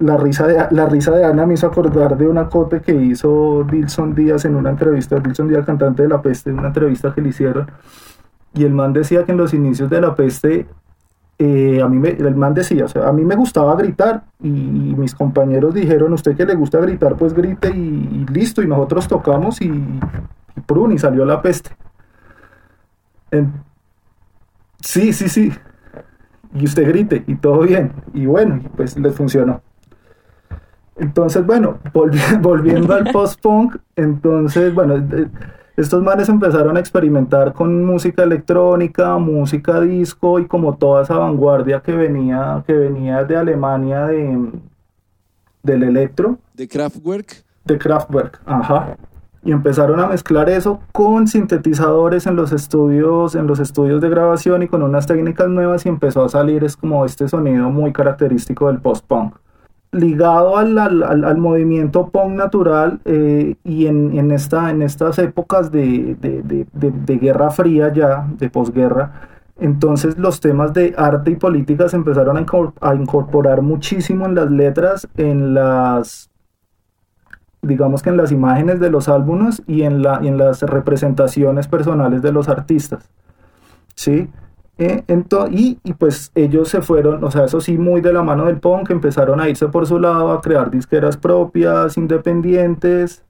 la, 0.00 0.16
risa 0.16 0.46
de, 0.46 0.66
la 0.70 0.86
risa 0.86 1.12
de 1.12 1.24
Ana 1.24 1.46
me 1.46 1.54
hizo 1.54 1.66
acordar 1.66 2.16
de 2.16 2.26
una 2.26 2.48
cote 2.48 2.80
que 2.80 2.92
hizo 2.92 3.64
Dilson 3.70 4.14
Díaz 4.14 4.44
en 4.44 4.56
una 4.56 4.70
entrevista, 4.70 5.20
Dilson 5.20 5.48
Díaz, 5.48 5.64
cantante 5.64 6.02
de 6.02 6.08
La 6.08 6.20
Peste, 6.20 6.50
en 6.50 6.58
una 6.58 6.68
entrevista 6.68 7.14
que 7.14 7.22
le 7.22 7.28
hicieron. 7.28 7.70
Y 8.52 8.64
el 8.64 8.72
man 8.74 8.92
decía 8.92 9.24
que 9.24 9.32
en 9.32 9.38
los 9.38 9.54
inicios 9.54 9.90
de 9.90 10.00
La 10.00 10.14
Peste 10.14 10.66
eh, 11.38 11.80
a 11.82 11.88
mí 11.88 11.98
me, 11.98 12.10
el 12.10 12.36
man 12.36 12.54
decía, 12.54 12.84
o 12.84 12.88
sea, 12.88 13.08
a 13.08 13.12
mí 13.12 13.24
me 13.24 13.34
gustaba 13.34 13.74
gritar 13.76 14.24
y, 14.40 14.48
mis 14.48 15.14
compañeros 15.14 15.74
dijeron, 15.74 16.12
usted 16.12 16.36
que 16.36 16.46
le 16.46 16.54
gusta 16.54 16.78
gritar, 16.78 17.16
pues 17.16 17.34
grite 17.34 17.70
y, 17.70 18.26
listo, 18.32 18.62
y 18.62 18.68
nosotros 18.68 19.08
tocamos 19.08 19.60
y, 19.60 19.66
y 19.66 20.60
prun, 20.66 20.92
y 20.92 20.98
salió 20.98 21.24
la 21.24 21.42
peste. 21.42 21.70
sí, 24.80 25.12
sí, 25.12 25.28
sí. 25.28 25.52
Y 26.54 26.64
usted 26.66 26.86
grite 26.86 27.24
y 27.26 27.34
todo 27.34 27.62
bien. 27.62 27.92
Y 28.12 28.26
bueno, 28.26 28.60
pues 28.76 28.96
les 28.96 29.14
funcionó. 29.14 29.60
Entonces, 30.96 31.44
bueno, 31.44 31.78
volviendo 32.40 32.94
al 32.94 33.04
post-punk, 33.12 33.76
entonces, 33.96 34.72
bueno, 34.72 35.04
estos 35.76 36.02
manes 36.02 36.28
empezaron 36.28 36.76
a 36.76 36.80
experimentar 36.80 37.52
con 37.52 37.84
música 37.84 38.22
electrónica, 38.22 39.18
música 39.18 39.80
disco 39.80 40.38
y 40.38 40.46
como 40.46 40.76
toda 40.76 41.02
esa 41.02 41.18
vanguardia 41.18 41.80
que 41.80 41.92
venía, 41.92 42.62
que 42.66 42.74
venía 42.74 43.24
de 43.24 43.36
Alemania 43.36 44.06
de, 44.06 44.52
del 45.64 45.82
electro. 45.82 46.38
De 46.54 46.68
Kraftwerk. 46.68 47.44
De 47.64 47.76
Kraftwerk, 47.76 48.40
ajá. 48.46 48.96
Y 49.42 49.50
empezaron 49.50 49.98
a 49.98 50.06
mezclar 50.06 50.48
eso 50.48 50.80
con 50.92 51.26
sintetizadores 51.26 52.26
en 52.26 52.36
los 52.36 52.52
estudios, 52.52 53.34
en 53.34 53.46
los 53.46 53.58
estudios 53.58 54.00
de 54.00 54.08
grabación 54.08 54.62
y 54.62 54.68
con 54.68 54.82
unas 54.82 55.06
técnicas 55.06 55.48
nuevas 55.48 55.84
y 55.84 55.88
empezó 55.88 56.24
a 56.24 56.28
salir 56.28 56.62
es 56.62 56.76
como 56.76 57.04
este 57.04 57.28
sonido 57.28 57.68
muy 57.68 57.92
característico 57.92 58.68
del 58.68 58.80
post-punk. 58.80 59.34
Ligado 59.94 60.56
al, 60.56 60.76
al, 60.78 61.38
movimiento 61.38 62.08
punk 62.08 62.32
natural 62.32 63.00
eh, 63.04 63.54
y 63.64 63.86
en, 63.86 64.18
en, 64.18 64.32
esta, 64.32 64.70
en 64.70 64.82
estas 64.82 65.18
épocas 65.18 65.70
de, 65.70 66.16
de, 66.20 66.66
de, 66.72 67.16
Guerra 67.18 67.50
Fría 67.50 67.92
ya, 67.92 68.26
de 68.38 68.50
posguerra, 68.50 69.28
entonces 69.58 70.18
los 70.18 70.40
temas 70.40 70.74
de 70.74 70.94
arte 70.96 71.30
y 71.30 71.36
política 71.36 71.88
se 71.88 71.96
empezaron 71.96 72.44
a 72.80 72.94
incorporar 72.94 73.62
muchísimo 73.62 74.26
en 74.26 74.34
las 74.34 74.50
letras, 74.50 75.08
en 75.16 75.54
las 75.54 76.30
digamos 77.62 78.02
que 78.02 78.10
en 78.10 78.16
las 78.16 78.32
imágenes 78.32 78.80
de 78.80 78.90
los 78.90 79.08
álbumes 79.08 79.62
y 79.66 79.82
en, 79.82 80.02
la, 80.02 80.18
en 80.22 80.36
las 80.36 80.62
representaciones 80.62 81.66
personales 81.66 82.20
de 82.20 82.32
los 82.32 82.48
artistas. 82.48 83.10
¿sí? 83.94 84.28
Eh, 84.76 85.04
y, 85.50 85.92
pues 85.94 86.32
ellos 86.34 86.68
se 86.68 86.82
fueron, 86.82 87.22
o 87.22 87.30
sea, 87.30 87.44
eso 87.44 87.60
sí, 87.60 87.78
muy 87.78 88.00
de 88.00 88.12
la 88.12 88.22
mano 88.22 88.46
del 88.46 88.58
punk, 88.58 88.90
empezaron 88.90 89.40
a 89.40 89.48
irse 89.48 89.68
por 89.68 89.86
su 89.86 90.00
lado, 90.00 90.32
a 90.32 90.40
crear 90.40 90.70
disqueras 90.70 91.16
propias, 91.16 91.96
independientes, 91.96 93.24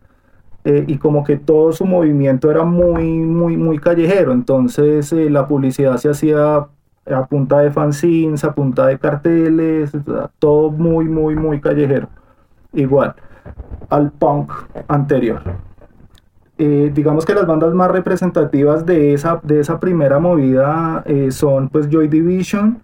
eh, 0.64 0.84
y 0.86 0.96
como 0.98 1.24
que 1.24 1.36
todo 1.36 1.72
su 1.72 1.84
movimiento 1.84 2.50
era 2.50 2.64
muy, 2.64 3.04
muy, 3.20 3.56
muy 3.56 3.78
callejero. 3.78 4.32
Entonces 4.32 5.12
eh, 5.12 5.28
la 5.30 5.46
publicidad 5.46 5.98
se 5.98 6.10
hacía 6.10 6.66
a 7.06 7.26
punta 7.28 7.58
de 7.60 7.70
fanzines, 7.70 8.44
a 8.44 8.54
punta 8.54 8.86
de 8.86 8.98
carteles, 8.98 9.92
todo 10.38 10.70
muy, 10.70 11.06
muy, 11.06 11.36
muy 11.36 11.60
callejero. 11.60 12.08
Igual 12.72 13.14
al 13.90 14.10
punk 14.10 14.52
anterior. 14.88 15.42
Eh, 16.56 16.92
digamos 16.94 17.24
que 17.24 17.34
las 17.34 17.46
bandas 17.46 17.74
más 17.74 17.90
representativas 17.90 18.86
de 18.86 19.12
esa, 19.12 19.40
de 19.42 19.60
esa 19.60 19.80
primera 19.80 20.20
movida 20.20 21.02
eh, 21.04 21.30
son 21.32 21.68
pues 21.68 21.88
Joy 21.90 22.08
Division, 22.08 22.80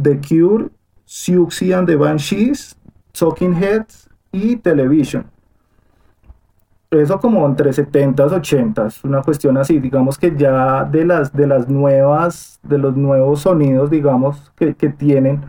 The 0.00 0.18
Cure, 0.18 0.68
Siouxsie 1.04 1.74
and 1.74 1.86
the 1.86 1.96
Banshees, 1.96 2.76
Talking 3.12 3.54
Heads 3.54 4.08
y 4.32 4.56
Television. 4.56 5.26
Eso 6.90 7.20
como 7.20 7.44
entre 7.44 7.70
70s, 7.70 8.30
80s, 8.30 9.04
una 9.04 9.20
cuestión 9.22 9.56
así, 9.58 9.78
digamos 9.80 10.16
que 10.16 10.34
ya 10.36 10.84
de 10.84 11.04
las, 11.04 11.32
de 11.32 11.46
las 11.46 11.68
nuevas, 11.68 12.60
de 12.62 12.78
los 12.78 12.96
nuevos 12.96 13.40
sonidos, 13.40 13.90
digamos, 13.90 14.52
que, 14.56 14.74
que 14.74 14.88
tienen 14.88 15.42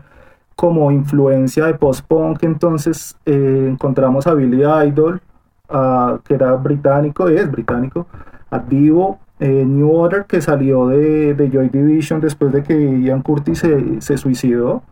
como 0.56 0.90
influencia 0.90 1.66
de 1.66 1.74
post-punk, 1.74 2.42
entonces 2.42 3.16
eh, 3.24 3.68
encontramos 3.70 4.26
a 4.26 4.34
Billy 4.34 4.64
Idol, 4.86 5.22
que 5.68 6.34
era 6.34 6.54
británico, 6.56 7.28
es 7.28 7.50
británico, 7.50 8.06
a 8.50 8.58
Divo, 8.58 9.18
New 9.38 9.90
Order, 9.90 10.24
que 10.26 10.40
salió 10.40 10.88
de, 10.88 11.50
Joy 11.52 11.68
Division 11.68 12.20
después 12.20 12.52
de 12.52 12.62
que 12.62 13.00
Ian 13.00 13.22
Curtis 13.22 13.62
se, 14.00 14.16
suicidó, 14.16 14.82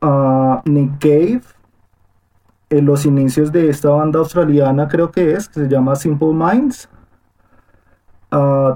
a 0.00 0.62
Nick 0.64 0.98
Cave, 0.98 1.42
en 2.68 2.84
los 2.84 3.06
inicios 3.06 3.52
de 3.52 3.68
esta 3.68 3.90
banda 3.90 4.18
australiana 4.18 4.88
creo 4.88 5.10
que 5.12 5.34
es, 5.34 5.48
que 5.48 5.60
se 5.60 5.68
llama 5.68 5.94
Simple 5.94 6.32
Minds, 6.32 6.88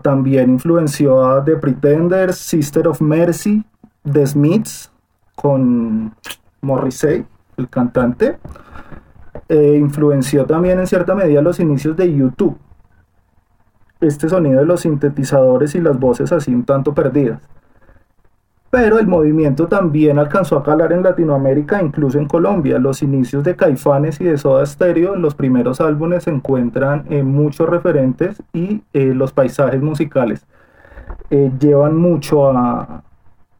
también 0.02 0.50
influenció 0.50 1.24
a 1.24 1.44
The 1.44 1.56
Pretenders, 1.56 2.36
Sister 2.36 2.88
of 2.88 3.00
Mercy, 3.00 3.64
The 4.10 4.26
Smiths, 4.26 4.90
con 5.34 6.14
Morrissey, 6.60 7.26
el 7.56 7.68
cantante, 7.68 8.38
eh, 9.50 9.76
influenció 9.76 10.46
también 10.46 10.78
en 10.78 10.86
cierta 10.86 11.12
medida 11.12 11.42
los 11.42 11.58
inicios 11.58 11.96
de 11.96 12.14
YouTube. 12.14 12.56
Este 14.00 14.28
sonido 14.28 14.60
de 14.60 14.64
los 14.64 14.82
sintetizadores 14.82 15.74
y 15.74 15.80
las 15.80 15.98
voces 15.98 16.30
así 16.30 16.54
un 16.54 16.64
tanto 16.64 16.94
perdidas. 16.94 17.42
Pero 18.70 19.00
el 19.00 19.08
movimiento 19.08 19.66
también 19.66 20.20
alcanzó 20.20 20.56
a 20.56 20.62
calar 20.62 20.92
en 20.92 21.02
Latinoamérica, 21.02 21.82
incluso 21.82 22.16
en 22.18 22.26
Colombia. 22.26 22.78
Los 22.78 23.02
inicios 23.02 23.42
de 23.42 23.56
Caifanes 23.56 24.20
y 24.20 24.24
de 24.24 24.38
Soda 24.38 24.64
Stereo, 24.64 25.16
en 25.16 25.22
los 25.22 25.34
primeros 25.34 25.80
álbumes 25.80 26.22
se 26.22 26.30
encuentran 26.30 27.04
en 27.10 27.26
muchos 27.26 27.68
referentes 27.68 28.40
y 28.52 28.84
eh, 28.92 29.12
los 29.14 29.32
paisajes 29.32 29.82
musicales 29.82 30.46
eh, 31.30 31.50
llevan 31.58 31.96
mucho 31.96 32.48
a, 32.48 33.02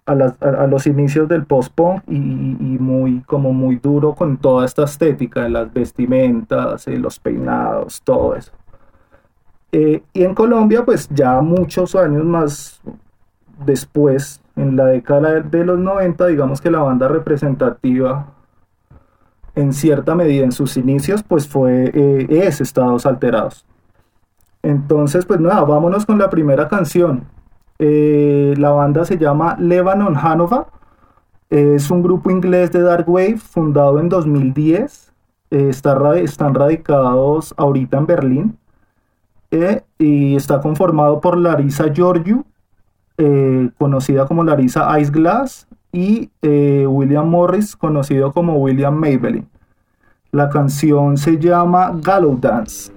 a, 0.06 0.66
los 0.66 0.86
inicios 0.86 1.28
del 1.28 1.44
post-punk 1.44 2.02
y, 2.08 2.14
muy, 2.14 3.20
como 3.20 3.52
muy 3.52 3.76
duro 3.76 4.14
con 4.14 4.36
toda 4.36 4.64
esta 4.64 4.84
estética 4.84 5.42
de 5.42 5.50
las 5.50 5.72
vestimentas, 5.72 6.86
eh, 6.88 6.98
los 6.98 7.18
peinados, 7.18 8.02
todo 8.02 8.34
eso. 8.34 8.52
Eh, 9.72 10.02
y 10.12 10.24
en 10.24 10.34
Colombia, 10.34 10.84
pues 10.84 11.08
ya 11.10 11.40
muchos 11.40 11.94
años 11.94 12.24
más 12.24 12.80
después, 13.64 14.40
en 14.56 14.76
la 14.76 14.86
década 14.86 15.40
de 15.40 15.64
los 15.64 15.78
90, 15.78 16.26
digamos 16.26 16.60
que 16.60 16.70
la 16.70 16.80
banda 16.80 17.08
representativa 17.08 18.26
en 19.54 19.72
cierta 19.72 20.14
medida 20.14 20.44
en 20.44 20.52
sus 20.52 20.76
inicios, 20.76 21.22
pues 21.22 21.48
fue, 21.48 21.90
eh, 21.94 22.26
es 22.30 22.60
Estados 22.60 23.06
Alterados. 23.06 23.64
Entonces, 24.62 25.24
pues 25.24 25.40
nada, 25.40 25.62
vámonos 25.62 26.04
con 26.04 26.18
la 26.18 26.28
primera 26.28 26.68
canción. 26.68 27.24
Eh, 27.82 28.52
la 28.58 28.72
banda 28.72 29.06
se 29.06 29.16
llama 29.16 29.56
Lebanon 29.58 30.14
Hanover. 30.14 30.66
Es 31.48 31.90
un 31.90 32.02
grupo 32.02 32.30
inglés 32.30 32.70
de 32.72 32.82
Dark 32.82 33.08
Wave 33.08 33.38
fundado 33.38 33.98
en 33.98 34.10
2010. 34.10 35.12
Eh, 35.50 35.70
están 35.70 36.54
radicados 36.54 37.54
ahorita 37.56 37.96
en 37.96 38.06
Berlín. 38.06 38.58
Eh, 39.50 39.82
y 39.98 40.36
está 40.36 40.60
conformado 40.60 41.20
por 41.20 41.36
Larissa 41.38 41.92
Georgiou, 41.92 42.44
conocida 43.78 44.26
como 44.26 44.44
Larissa 44.44 44.98
Ice 45.00 45.10
Glass, 45.10 45.66
y 45.90 46.30
William 46.42 47.28
Morris, 47.28 47.74
conocido 47.74 48.30
como 48.32 48.56
William 48.58 48.94
Maybelline. 48.94 49.48
La 50.30 50.48
canción 50.50 51.16
se 51.16 51.38
llama 51.38 51.92
Gallow 52.00 52.38
Dance. 52.38 52.92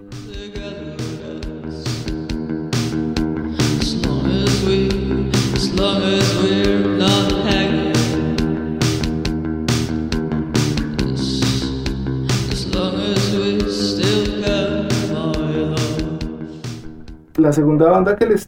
La 17.38 17.52
segunda 17.52 17.90
banda 17.90 18.16
que 18.16 18.26
les 18.28 18.48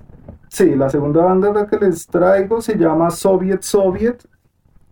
sí, 0.50 0.76
la 0.76 0.90
segunda 0.90 1.24
banda 1.24 1.66
que 1.68 1.78
les 1.78 2.06
traigo 2.06 2.62
se 2.62 2.78
llama 2.78 3.10
Soviet 3.10 3.64
Soviet, 3.64 4.24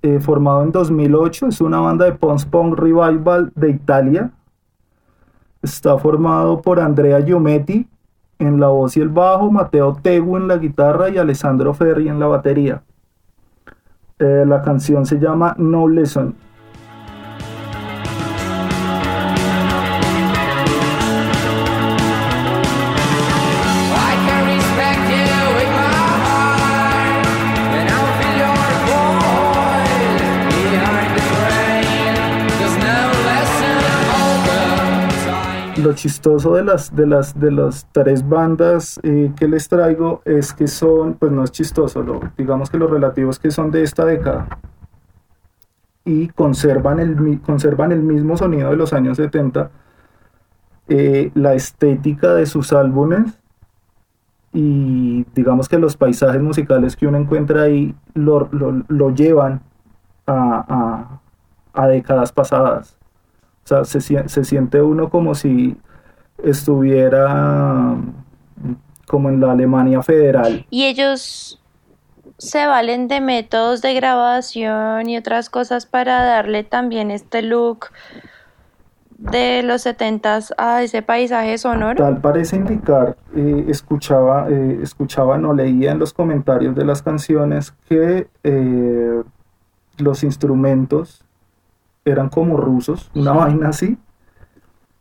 eh, 0.02 0.20
formado 0.20 0.64
en 0.64 0.72
2008, 0.72 1.48
es 1.48 1.62
una 1.62 1.80
banda 1.80 2.06
de 2.06 2.14
post 2.14 2.50
punk 2.50 2.78
revival 2.78 3.52
de 3.56 3.70
Italia. 3.70 4.32
Está 5.62 5.98
formado 5.98 6.62
por 6.62 6.80
Andrea 6.80 7.22
Giometti, 7.22 7.88
en 8.44 8.60
la 8.60 8.68
voz 8.68 8.98
y 8.98 9.02
el 9.02 9.10
bajo, 9.10 9.52
Mateo 9.52 9.98
Tegu 10.02 10.38
en 10.38 10.48
la 10.48 10.58
guitarra 10.58 11.10
y 11.10 11.18
Alessandro 11.18 11.74
Ferri 11.74 12.08
en 12.08 12.20
la 12.20 12.28
batería. 12.28 12.84
Eh, 14.20 14.46
la 14.48 14.62
canción 14.62 15.06
se 15.06 15.20
llama 15.20 15.56
No 15.58 15.88
Lesson. 15.88 16.36
Lo 35.84 35.94
chistoso 35.94 36.56
de 36.56 36.64
las, 36.64 36.96
de 36.96 37.06
las, 37.06 37.40
de 37.40 37.52
las 37.52 37.88
tres 37.92 38.28
bandas 38.28 39.00
eh, 39.04 39.32
que 39.36 39.48
les 39.48 39.68
traigo 39.68 40.22
es 40.26 40.54
que 40.54 40.68
son, 40.68 41.16
pues 41.16 41.32
no 41.32 41.44
es 41.44 41.52
chistoso, 41.52 42.02
lo, 42.02 42.22
digamos 42.38 42.70
que 42.70 42.78
lo 42.78 42.88
relativo 42.88 43.30
es 43.30 43.40
que 43.40 43.52
son 43.52 43.70
de 43.72 43.84
esta 43.84 44.06
década 44.06 44.60
y 46.06 46.30
conservan 46.30 47.00
el, 47.00 47.42
conservan 47.42 47.92
el 47.92 48.02
mismo 48.02 48.38
sonido 48.38 48.70
de 48.70 48.76
los 48.76 48.94
años 48.94 49.18
70, 49.18 49.70
eh, 50.88 51.32
la 51.36 51.54
estética 51.54 52.34
de 52.34 52.46
sus 52.46 52.74
álbumes 52.74 53.40
y 54.54 55.26
digamos 55.34 55.70
que 55.70 55.80
los 55.80 55.98
paisajes 55.98 56.42
musicales 56.42 56.96
que 56.96 57.08
uno 57.08 57.18
encuentra 57.18 57.64
ahí 57.64 57.96
lo, 58.14 58.50
llevan 59.16 59.62
a, 60.28 61.20
a 61.74 61.88
décadas 61.88 62.32
pasadas. 62.32 62.98
O 63.64 63.68
sea, 63.68 63.86
se, 63.86 64.02
se 64.02 64.44
siente 64.44 64.82
uno 64.82 65.10
como 65.10 65.36
si 65.36 65.78
estuviera 66.44 67.96
como 69.08 69.30
en 69.30 69.40
la 69.40 69.52
Alemania 69.52 70.02
federal. 70.02 70.66
Y 70.70 70.86
ellos 70.86 71.62
se 72.38 72.66
valen 72.66 73.08
de 73.08 73.22
métodos 73.22 73.82
de 73.82 73.94
grabación 73.94 75.10
y 75.10 75.18
otras 75.18 75.50
cosas 75.50 75.86
para 75.86 76.24
darle 76.24 76.64
también 76.64 77.12
este 77.12 77.42
look 77.42 77.88
de 79.18 79.64
los 79.64 79.84
setentas 79.84 80.54
a 80.58 80.84
ese 80.84 81.02
paisaje 81.02 81.58
sonoro. 81.58 82.04
Tal 82.04 82.20
parece 82.20 82.58
indicar, 82.58 83.16
eh, 83.36 83.66
escuchaba, 83.70 84.50
eh, 84.50 84.80
escuchaba, 84.82 85.38
no 85.38 85.54
leía 85.54 85.92
en 85.92 86.00
los 86.00 86.12
comentarios 86.12 86.76
de 86.76 86.84
las 86.84 87.02
canciones 87.02 87.72
que 87.88 88.28
eh, 88.44 89.24
los 89.98 90.24
instrumentos 90.24 91.24
eran 92.06 92.30
como 92.30 92.58
rusos, 92.58 93.10
una 93.16 93.32
vaina 93.32 93.70
así. 93.70 93.98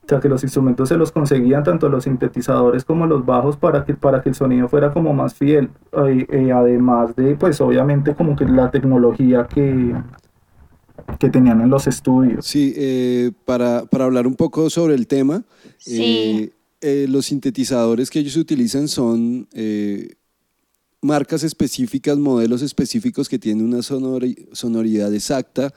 O 0.05 0.09
sea, 0.09 0.19
que 0.19 0.29
los 0.29 0.43
instrumentos 0.43 0.89
se 0.89 0.97
los 0.97 1.13
conseguían 1.13 1.63
tanto 1.63 1.89
los 1.89 2.05
sintetizadores 2.05 2.85
como 2.85 3.07
los 3.07 3.25
bajos 3.25 3.57
para 3.57 3.85
que, 3.85 3.95
para 3.95 4.21
que 4.21 4.31
el 4.31 4.35
sonido 4.35 4.69
fuera 4.69 4.93
como 4.93 5.15
más 5.15 5.35
fiel. 5.35 5.71
Eh, 6.09 6.51
además 6.53 7.15
de, 7.15 7.37
pues 7.37 7.61
obviamente 7.61 8.15
como 8.15 8.35
que 8.35 8.45
la 8.45 8.71
tecnología 8.71 9.47
que, 9.47 9.95
que 11.21 11.31
tenían 11.31 11.61
en 11.61 11.71
los 11.71 11.87
estudios. 11.87 12.45
Sí, 12.45 12.75
eh, 12.77 13.31
para, 13.45 13.85
para, 13.85 14.05
hablar 14.05 14.27
un 14.27 14.35
poco 14.35 14.71
sobre 14.71 14.95
el 14.95 15.07
tema, 15.07 15.45
sí. 15.79 16.53
Eh, 16.81 17.07
los 17.09 17.27
sintetizadores 17.27 18.11
que 18.11 18.19
ellos 18.19 18.37
utilizan 18.37 18.89
son 18.89 19.47
marcas 21.01 21.45
específicas, 21.45 22.19
modelos 22.19 22.63
específicos 22.63 23.29
que 23.29 23.39
tienen 23.39 23.65
una 23.65 23.83
sonoridad 23.83 25.15
exacta, 25.15 25.73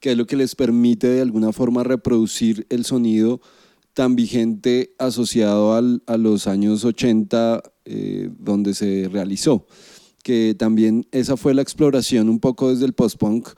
que 0.00 0.12
es 0.12 0.16
lo 0.16 0.26
que 0.26 0.36
les 0.36 0.54
permite 0.54 1.08
de 1.08 1.20
alguna 1.20 1.52
forma 1.52 1.84
reproducir 1.84 2.66
el 2.70 2.84
sonido 2.84 3.40
tan 3.94 4.14
vigente 4.14 4.94
asociado 4.98 5.74
al, 5.74 6.02
a 6.06 6.16
los 6.16 6.46
años 6.46 6.84
80 6.84 7.62
eh, 7.84 8.30
donde 8.38 8.74
se 8.74 9.08
realizó. 9.10 9.66
Que 10.22 10.54
también 10.56 11.06
esa 11.10 11.36
fue 11.36 11.54
la 11.54 11.62
exploración 11.62 12.28
un 12.28 12.38
poco 12.38 12.70
desde 12.70 12.84
el 12.84 12.92
post-punk 12.92 13.48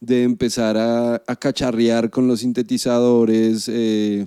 de 0.00 0.22
empezar 0.22 0.78
a, 0.78 1.16
a, 1.26 1.36
cacharrear 1.36 2.08
con 2.08 2.26
los 2.26 2.40
sintetizadores, 2.40 3.68
eh, 3.68 4.26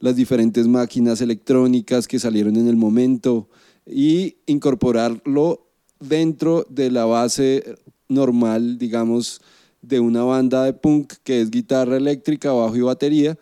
las 0.00 0.16
diferentes 0.16 0.66
máquinas 0.66 1.20
electrónicas 1.20 2.08
que 2.08 2.18
salieron 2.18 2.56
en 2.56 2.66
el 2.66 2.74
momento 2.76 3.48
y 3.86 4.38
incorporarlo 4.46 5.70
dentro 6.00 6.66
de 6.68 6.90
la 6.90 7.04
base 7.04 7.76
normal, 8.08 8.78
digamos, 8.78 9.40
de 9.82 10.00
una 10.00 10.22
banda 10.22 10.64
de 10.64 10.72
punk 10.72 11.14
que 11.24 11.40
es 11.40 11.50
guitarra 11.50 11.96
eléctrica, 11.96 12.52
bajo 12.52 12.76
y 12.76 12.80
batería, 12.80 13.36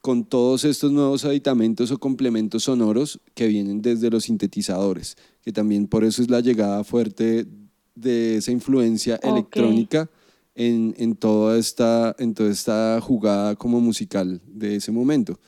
con 0.00 0.24
todos 0.24 0.64
estos 0.64 0.92
nuevos 0.92 1.24
aditamentos 1.24 1.90
o 1.90 1.98
complementos 1.98 2.64
sonoros 2.64 3.20
que 3.34 3.48
vienen 3.48 3.82
desde 3.82 4.10
los 4.10 4.24
sintetizadores, 4.24 5.16
que 5.42 5.52
también 5.52 5.86
por 5.88 6.04
eso 6.04 6.22
es 6.22 6.30
la 6.30 6.40
llegada 6.40 6.84
fuerte 6.84 7.46
de 7.94 8.36
esa 8.36 8.52
influencia 8.52 9.18
electrónica 9.22 10.08
en, 10.54 10.94
en, 10.98 11.16
toda 11.16 11.58
esta, 11.58 12.14
en 12.18 12.34
toda 12.34 12.50
esta 12.50 13.00
jugada 13.00 13.56
como 13.56 13.80
musical 13.80 14.40
de 14.46 14.76
ese 14.76 14.92
momento. 14.92 15.38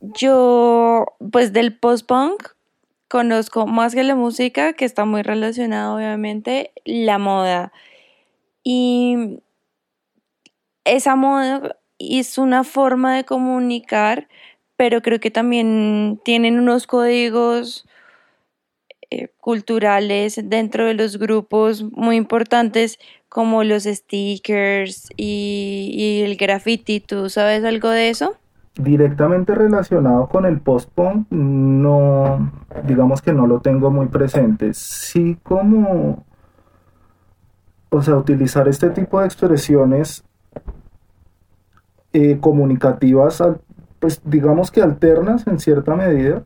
Yo, 0.00 1.06
pues 1.30 1.52
del 1.52 1.78
post-punk, 1.78 2.48
conozco 3.08 3.66
más 3.66 3.94
que 3.94 4.02
la 4.02 4.14
música, 4.14 4.72
que 4.72 4.84
está 4.84 5.04
muy 5.04 5.22
relacionada 5.22 5.94
obviamente, 5.94 6.72
la 6.84 7.18
moda. 7.18 7.72
Y 8.62 9.38
esa 10.86 11.16
moda 11.16 11.76
es 11.98 12.38
una 12.38 12.64
forma 12.64 13.16
de 13.16 13.24
comunicar, 13.24 14.28
pero 14.76 15.02
creo 15.02 15.20
que 15.20 15.30
también 15.30 16.20
tienen 16.24 16.58
unos 16.58 16.86
códigos 16.86 17.86
eh, 19.10 19.28
culturales 19.38 20.40
dentro 20.44 20.86
de 20.86 20.94
los 20.94 21.18
grupos 21.18 21.84
muy 21.92 22.16
importantes 22.16 22.98
como 23.28 23.64
los 23.64 23.84
stickers 23.84 25.08
y, 25.16 26.22
el 26.24 26.36
graffiti. 26.36 27.00
¿Tú 27.00 27.28
sabes 27.28 27.64
algo 27.64 27.90
de 27.90 28.10
eso? 28.10 28.36
Directamente 28.76 29.54
relacionado 29.54 30.28
con 30.28 30.44
el 30.44 30.60
post-punk, 30.60 31.28
no, 31.30 32.50
digamos 32.84 33.22
que 33.22 33.32
no 33.32 33.46
lo 33.46 33.60
tengo 33.60 33.90
muy 33.90 34.06
presente. 34.06 34.74
Sí 34.74 35.38
como, 35.42 36.24
o 37.90 38.02
sea, 38.02 38.16
utilizar 38.16 38.68
este 38.68 38.90
tipo 38.90 39.20
de 39.20 39.26
expresiones 39.26 40.24
eh, 42.18 42.38
comunicativas, 42.40 43.42
pues 43.98 44.22
digamos 44.24 44.70
que 44.70 44.80
alternas 44.80 45.46
en 45.46 45.58
cierta 45.58 45.94
medida, 45.94 46.44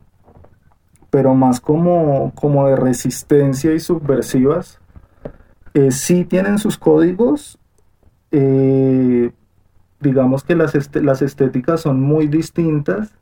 pero 1.09 1.33
más 1.33 1.61
como, 1.61 2.33
como 2.35 2.67
de 2.67 2.75
resistencia 2.75 3.73
y 3.73 3.79
subversivas. 3.79 4.81
Eh, 5.73 5.91
sí 5.91 6.25
tienen 6.25 6.59
sus 6.59 6.77
códigos, 6.77 7.57
eh, 8.31 9.31
digamos 10.01 10.43
que 10.43 10.57
las, 10.57 10.73
las 10.93 11.21
estéticas 11.21 11.79
son 11.79 12.01
muy 12.01 12.27
distintas, 12.27 13.15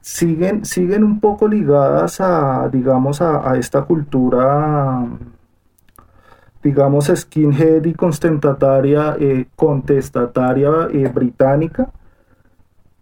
siguen, 0.00 0.64
siguen 0.64 1.04
un 1.04 1.20
poco 1.20 1.48
ligadas 1.48 2.18
a, 2.22 2.70
digamos, 2.70 3.20
a 3.20 3.58
esta 3.58 3.82
cultura 3.82 5.06
digamos, 6.62 7.10
skinhead 7.14 7.84
y 7.84 7.94
contestataria, 7.94 9.16
eh, 9.18 9.46
contestataria 9.56 10.88
eh, 10.92 11.08
británica. 11.08 11.90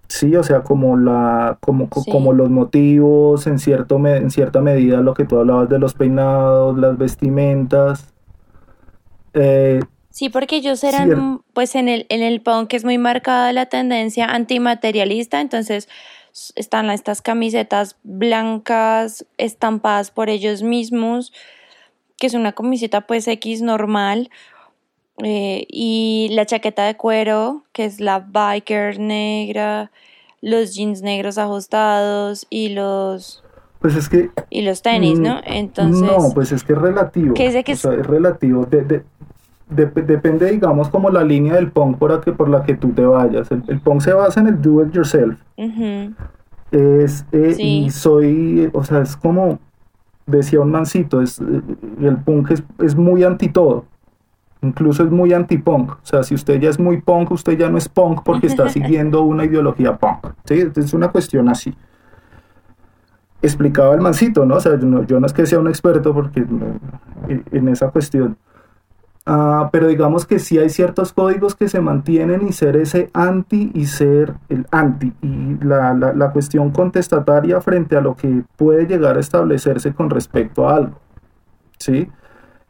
Sí, 0.09 0.35
o 0.35 0.43
sea, 0.43 0.63
como, 0.63 0.97
la, 0.97 1.59
como, 1.61 1.89
como 1.89 2.33
los 2.33 2.51
motivos, 2.51 3.47
en, 3.47 3.61
cierto 3.61 4.05
en 4.05 4.31
cierta 4.33 4.61
medida 4.61 5.03
lo 5.03 5.15
que 5.15 5.25
tú 5.25 5.39
hablabas 5.39 5.69
de 5.69 5.79
los 5.79 5.95
peinados, 5.95 6.77
las 6.77 6.99
vestimentas. 6.99 8.13
Eh, 9.35 9.81
sí, 10.11 10.29
porque 10.29 10.57
ellos 10.57 10.83
eran, 10.83 11.43
pues 11.53 11.77
en 11.77 11.89
el, 11.89 12.07
en 12.09 12.23
el 12.23 12.41
punk 12.41 12.75
es 12.75 12.85
muy 12.85 12.99
marcada 12.99 13.53
la 13.53 13.67
tendencia 13.67 14.27
antimaterialista, 14.27 15.41
entonces 15.41 15.89
están 16.57 16.91
estas 16.91 17.23
camisetas 17.23 17.97
blancas 18.03 19.27
estampadas 19.39 20.11
por 20.11 20.29
ellos 20.29 20.63
mismos, 20.65 21.33
que 22.21 22.27
es 22.27 22.35
una 22.35 22.53
camiseta 22.53 23.01
pues 23.01 23.27
X 23.27 23.63
normal. 23.63 24.31
Eh, 25.23 25.67
y 25.69 26.29
la 26.33 26.47
chaqueta 26.47 26.85
de 26.85 26.97
cuero, 26.97 27.65
que 27.73 27.87
es 27.87 27.99
la 27.99 28.21
biker 28.21 28.99
negra, 29.01 29.91
los 30.41 30.75
jeans 30.75 31.03
negros 31.03 31.39
ajustados 31.39 32.47
y 32.51 32.69
los... 32.71 33.43
Pues 33.81 33.97
es 33.97 34.09
que... 34.09 34.31
Y 34.51 34.63
los 34.63 34.83
tenis, 34.83 35.19
¿no? 35.19 35.37
Mm, 35.37 35.43
Entonces... 35.47 36.03
No, 36.03 36.31
pues 36.35 36.53
es 36.53 36.63
que 36.63 36.75
es 36.75 36.79
relativo. 36.79 37.35
¿Qué 37.35 37.47
es, 37.47 37.65
que 37.65 37.73
es? 37.73 37.83
relativo. 37.83 38.69
depende, 39.71 40.51
digamos, 40.51 40.91
como 40.91 41.11
la 41.11 41.25
línea 41.25 41.55
del 41.55 41.73
punk 41.73 41.97
por 41.99 42.13
la 42.13 42.21
que, 42.21 42.33
por 42.33 42.51
la 42.51 42.63
que 42.65 42.75
tú 42.75 42.91
te 42.93 43.05
vayas. 43.05 43.51
El, 43.51 43.81
punk 43.81 44.03
se 44.03 44.13
basa 44.13 44.41
en 44.41 44.49
el 44.49 44.61
do 44.61 44.85
it 44.85 44.93
yourself. 44.93 45.39
Es, 45.57 47.25
eh, 47.33 47.57
Y 47.59 47.91
soy, 47.91 48.71
o 48.75 48.85
sea, 48.85 49.01
es 49.01 49.17
como 49.17 49.59
decía 50.27 50.61
un 50.61 50.71
mancito, 50.71 51.21
es, 51.21 51.41
eh, 51.41 51.63
el 52.01 52.17
punk 52.19 52.53
es, 52.79 52.97
muy 52.97 53.25
anti 53.25 53.49
todo. 53.49 53.85
Incluso 54.63 55.05
es 55.05 55.11
muy 55.11 55.33
anti-punk. 55.33 55.93
O 55.93 55.99
sea, 56.03 56.23
si 56.23 56.35
usted 56.35 56.61
ya 56.61 56.69
es 56.69 56.79
muy 56.79 57.01
punk, 57.01 57.31
usted 57.31 57.57
ya 57.57 57.71
no 57.71 57.79
es 57.79 57.89
punk 57.89 58.21
porque 58.23 58.47
está 58.47 58.69
siguiendo 58.71 59.23
una 59.23 59.47
ideología 59.47 59.97
punk. 59.97 60.35
¿sí? 60.45 60.71
Es 60.77 60.93
una 60.93 61.09
cuestión 61.09 61.49
así. 61.49 61.75
Explicaba 63.41 63.95
el 63.95 64.03
mancito, 64.03 64.45
¿no? 64.45 64.57
O 64.57 64.61
sea, 64.61 64.79
yo 64.79 65.19
no, 65.19 65.27
es 65.27 65.33
que 65.33 65.47
sea 65.47 65.59
un 65.61 65.69
experto 65.69 66.13
porque 66.13 66.45
en 67.27 67.69
esa 67.69 67.89
cuestión. 67.89 68.37
Ah, 69.27 69.69
pero 69.71 69.87
digamos 69.87 70.27
que 70.27 70.39
sí 70.39 70.59
hay 70.59 70.71
ciertos 70.71 71.13
códigos 71.13 71.55
que 71.55 71.69
se 71.69 71.81
mantienen 71.81 72.49
y 72.49 72.53
ser 72.53 72.77
ese 72.77 73.11
anti 73.13 73.71
y 73.75 73.87
ser 73.87 74.35
el 74.49 74.67
anti. 74.71 75.13
Y 75.23 75.63
la, 75.63 75.95
la, 75.95 76.33
cuestión 76.33 76.71
contestataria 76.71 77.61
frente 77.61 77.97
a 77.97 78.01
lo 78.01 78.17
que 78.17 78.45
puede 78.57 78.87
llegar 78.87 79.17
a 79.17 79.21
establecerse 79.21 79.93
con 79.95 80.11
respecto 80.11 80.69
a 80.69 80.77
algo. 80.77 80.99
¿Sí? 81.79 82.09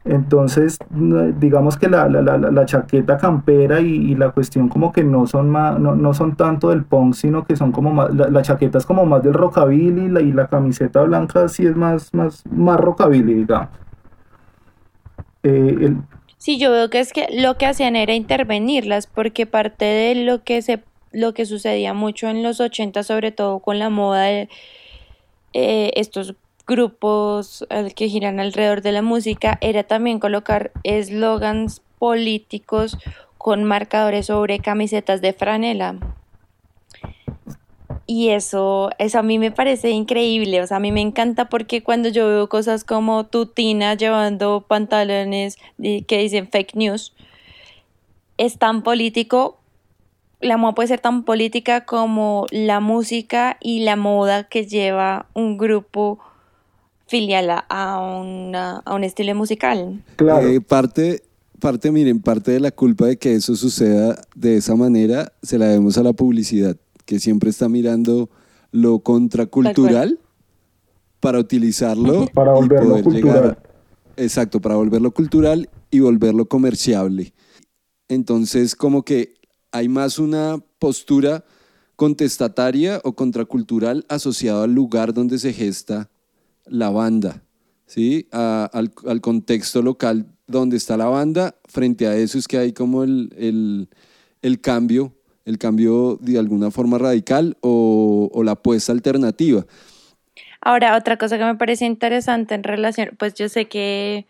Entonces, 0.03 0.79
digamos 1.39 1.77
que 1.77 1.87
la, 1.87 2.09
la, 2.09 2.21
la 2.37 2.65
chaqueta 2.65 3.17
campera 3.17 3.79
y, 3.79 4.15
la 4.15 4.31
cuestión 4.31 4.67
como 4.67 4.91
que 4.91 5.03
no 5.03 5.27
son, 5.27 5.49
más, 5.49 5.79
no, 5.79 5.95
no, 5.95 6.13
son 6.13 6.35
tanto 6.35 6.69
del 6.69 6.83
punk, 6.83 7.13
sino 7.13 7.45
que 7.45 7.55
son 7.55 7.71
como 7.71 7.91
más, 7.93 8.13
la, 8.13 8.41
chaqueta 8.41 8.79
es 8.79 8.85
como 8.87 9.05
más 9.05 9.21
del 9.23 9.33
rockabilly 9.35 10.05
y 10.05 10.09
la, 10.09 10.21
y 10.21 10.31
la 10.31 10.47
camiseta 10.47 11.03
blanca 11.03 11.47
sí 11.47 11.67
es 11.67 11.75
más, 11.75 12.13
más, 12.15 12.43
más 12.51 12.79
rockabilly, 12.79 13.33
digamos. 13.35 13.69
Eh, 15.43 15.77
el, 15.81 15.97
Sí, 16.41 16.57
yo 16.57 16.71
veo 16.71 16.89
que 16.89 16.99
es 16.99 17.13
que 17.13 17.27
lo 17.29 17.55
que 17.55 17.67
hacían 17.67 17.95
era 17.95 18.15
intervenirlas, 18.15 19.05
porque 19.05 19.45
parte 19.45 19.85
de 19.85 20.15
lo 20.15 20.43
que 20.43 20.63
se 20.63 20.81
lo 21.11 21.35
que 21.35 21.45
sucedía 21.45 21.93
mucho 21.93 22.29
en 22.29 22.41
los 22.41 22.59
80, 22.59 23.03
sobre 23.03 23.31
todo 23.31 23.59
con 23.59 23.77
la 23.77 23.91
moda 23.91 24.23
de 24.23 24.49
eh, 25.53 25.91
estos 25.95 26.33
grupos 26.65 27.63
que 27.95 28.09
giran 28.09 28.39
alrededor 28.39 28.81
de 28.81 28.91
la 28.91 29.03
música, 29.03 29.59
era 29.61 29.83
también 29.83 30.19
colocar 30.19 30.71
eslogans 30.83 31.83
políticos 31.99 32.97
con 33.37 33.63
marcadores 33.63 34.25
sobre 34.25 34.57
camisetas 34.57 35.21
de 35.21 35.33
franela. 35.33 35.97
Y 38.13 38.31
eso, 38.31 38.89
eso 38.99 39.19
a 39.19 39.23
mí 39.23 39.39
me 39.39 39.51
parece 39.51 39.91
increíble, 39.91 40.61
o 40.61 40.67
sea, 40.67 40.75
a 40.75 40.79
mí 40.81 40.91
me 40.91 40.99
encanta 40.99 41.47
porque 41.47 41.81
cuando 41.81 42.09
yo 42.09 42.27
veo 42.27 42.49
cosas 42.49 42.83
como 42.83 43.25
Tutina 43.25 43.93
llevando 43.93 44.65
pantalones 44.67 45.55
que 45.79 46.17
dicen 46.17 46.49
fake 46.49 46.75
news, 46.75 47.13
es 48.37 48.57
tan 48.57 48.83
político, 48.83 49.59
la 50.41 50.57
moda 50.57 50.75
puede 50.75 50.89
ser 50.89 50.99
tan 50.99 51.23
política 51.23 51.85
como 51.85 52.47
la 52.51 52.81
música 52.81 53.55
y 53.61 53.79
la 53.85 53.95
moda 53.95 54.43
que 54.43 54.65
lleva 54.65 55.27
un 55.33 55.57
grupo 55.57 56.19
filial 57.07 57.49
a, 57.49 57.65
a 57.69 58.93
un 58.93 59.03
estilo 59.05 59.33
musical. 59.35 60.03
Claro. 60.17 60.49
Eh, 60.49 60.59
parte, 60.59 61.23
parte, 61.61 61.89
miren, 61.93 62.21
parte 62.21 62.51
de 62.51 62.59
la 62.59 62.71
culpa 62.71 63.05
de 63.05 63.15
que 63.15 63.35
eso 63.35 63.55
suceda 63.55 64.19
de 64.35 64.57
esa 64.57 64.75
manera 64.75 65.31
se 65.41 65.57
la 65.57 65.67
debemos 65.67 65.97
a 65.97 66.03
la 66.03 66.11
publicidad, 66.11 66.75
que 67.11 67.19
siempre 67.19 67.49
está 67.49 67.67
mirando 67.67 68.29
lo 68.71 68.99
contracultural 68.99 70.17
para 71.19 71.39
utilizarlo 71.39 72.25
para 72.33 72.53
volverlo 72.53 72.85
y 72.85 72.87
poder 72.87 73.03
cultural. 73.03 73.35
llegar. 73.35 73.63
Exacto, 74.15 74.61
para 74.61 74.75
volverlo 74.75 75.11
cultural 75.11 75.69
y 75.89 75.99
volverlo 75.99 76.45
comerciable. 76.45 77.33
Entonces, 78.07 78.77
como 78.77 79.03
que 79.03 79.33
hay 79.73 79.89
más 79.89 80.19
una 80.19 80.63
postura 80.79 81.43
contestataria 81.97 83.01
o 83.03 83.11
contracultural 83.11 84.05
asociada 84.07 84.63
al 84.63 84.73
lugar 84.73 85.13
donde 85.13 85.37
se 85.37 85.51
gesta 85.51 86.09
la 86.65 86.91
banda, 86.91 87.43
¿sí? 87.87 88.29
al, 88.31 89.19
contexto 89.19 89.81
local 89.81 90.27
donde 90.47 90.77
está 90.77 90.95
la 90.95 91.07
banda. 91.07 91.55
Frente 91.65 92.07
a 92.07 92.15
eso 92.15 92.37
es 92.37 92.47
que 92.47 92.57
hay 92.57 92.71
como 92.71 93.03
el, 93.03 93.89
cambio, 94.61 95.11
el 95.51 95.57
cambio 95.57 96.17
de 96.21 96.39
alguna 96.39 96.71
forma 96.71 96.97
radical 96.97 97.57
o, 97.61 98.29
la 98.43 98.53
apuesta 98.53 98.91
alternativa. 98.91 99.65
Ahora, 100.61 100.95
otra 100.95 101.17
cosa 101.17 101.37
que 101.37 101.45
me 101.45 101.55
parece 101.55 101.85
interesante 101.85 102.55
en 102.55 102.63
relación, 102.63 103.09
pues 103.17 103.33
yo 103.35 103.49
sé 103.49 103.67
que 103.67 104.25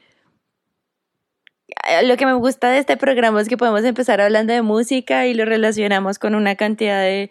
eh, 1.89 2.05
lo 2.05 2.17
que 2.17 2.25
me 2.25 2.33
gusta 2.33 2.69
de 2.69 2.79
este 2.79 2.97
programa 2.97 3.39
es 3.41 3.47
que 3.47 3.57
podemos 3.57 3.83
empezar 3.83 4.19
hablando 4.19 4.53
de 4.53 4.61
música 4.61 5.27
y 5.27 5.33
lo 5.33 5.45
relacionamos 5.45 6.19
con 6.19 6.35
una 6.35 6.55
cantidad 6.55 7.01
de 7.01 7.29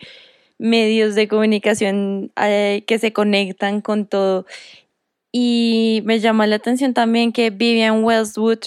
medios 0.58 1.14
de 1.14 1.28
comunicación 1.28 2.32
eh, 2.40 2.84
que 2.86 2.98
se 2.98 3.12
conectan 3.12 3.80
con 3.80 4.06
todo. 4.06 4.46
Y 5.32 6.02
me 6.04 6.20
llama 6.20 6.46
la 6.46 6.56
atención 6.56 6.94
también 6.94 7.32
que 7.32 7.50
Vivian 7.50 8.04
Westwood 8.04 8.60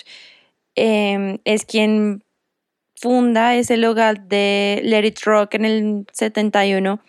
em, 0.76 1.40
es 1.46 1.66
quien 1.66 2.24
funda 3.04 3.54
ese 3.54 3.76
lugar 3.76 4.30
de 4.30 4.80
Let 4.82 5.16
Rock 5.26 5.56
en 5.56 5.66
el 5.66 6.08
71 6.14 7.02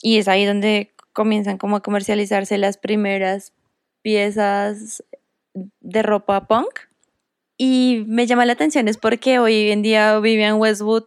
y 0.00 0.16
es 0.16 0.28
ahí 0.28 0.46
donde 0.46 0.94
comienzan 1.12 1.58
como 1.58 1.76
a 1.76 1.82
comercializarse 1.82 2.56
las 2.56 2.78
primeras 2.78 3.52
piezas 4.00 5.04
de 5.52 6.02
ropa 6.02 6.46
punk. 6.46 6.70
Y 7.58 8.06
me 8.08 8.26
llama 8.26 8.46
la 8.46 8.54
atención 8.54 8.88
es 8.88 8.96
porque 8.96 9.38
hoy 9.38 9.70
en 9.70 9.82
día 9.82 10.18
Vivian 10.20 10.58
Westwood 10.58 11.04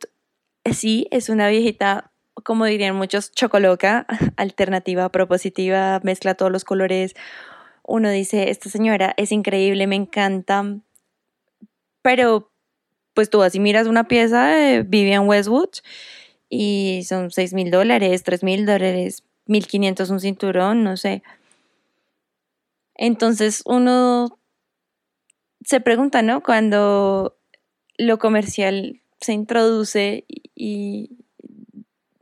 sí 0.72 1.08
es 1.10 1.30
una 1.30 1.48
viejita, 1.48 2.12
como 2.44 2.66
dirían 2.66 2.96
muchos, 2.96 3.32
chocoloca, 3.32 4.06
alternativa, 4.38 5.10
propositiva, 5.10 6.00
mezcla 6.04 6.36
todos 6.36 6.52
los 6.52 6.66
colores. 6.66 7.16
Uno 7.82 8.12
dice, 8.12 8.52
esta 8.52 8.70
señora 8.70 9.16
es 9.18 9.32
increíble, 9.32 9.88
me 9.88 9.96
encanta. 9.96 10.64
Pero 12.04 12.53
pues 13.14 13.30
tú 13.30 13.42
así 13.42 13.60
miras 13.60 13.88
una 13.88 14.08
pieza 14.08 14.48
de 14.48 14.84
Vivian 14.84 15.28
Westwood 15.28 15.70
y 16.50 17.02
son 17.08 17.32
6 17.32 17.54
mil 17.54 17.72
dólares, 17.72 18.24
3 18.24 18.44
mil 18.44 18.66
dólares, 18.66 19.24
1500 19.48 20.10
un 20.10 20.20
cinturón, 20.20 20.84
no 20.84 20.98
sé. 20.98 21.24
Entonces 22.96 23.64
uno 23.66 24.40
se 25.66 25.80
pregunta, 25.82 26.22
¿no? 26.22 26.42
Cuando 26.44 27.36
lo 27.98 28.20
comercial 28.20 29.02
se 29.22 29.34
introduce 29.34 30.26
y, 30.56 31.10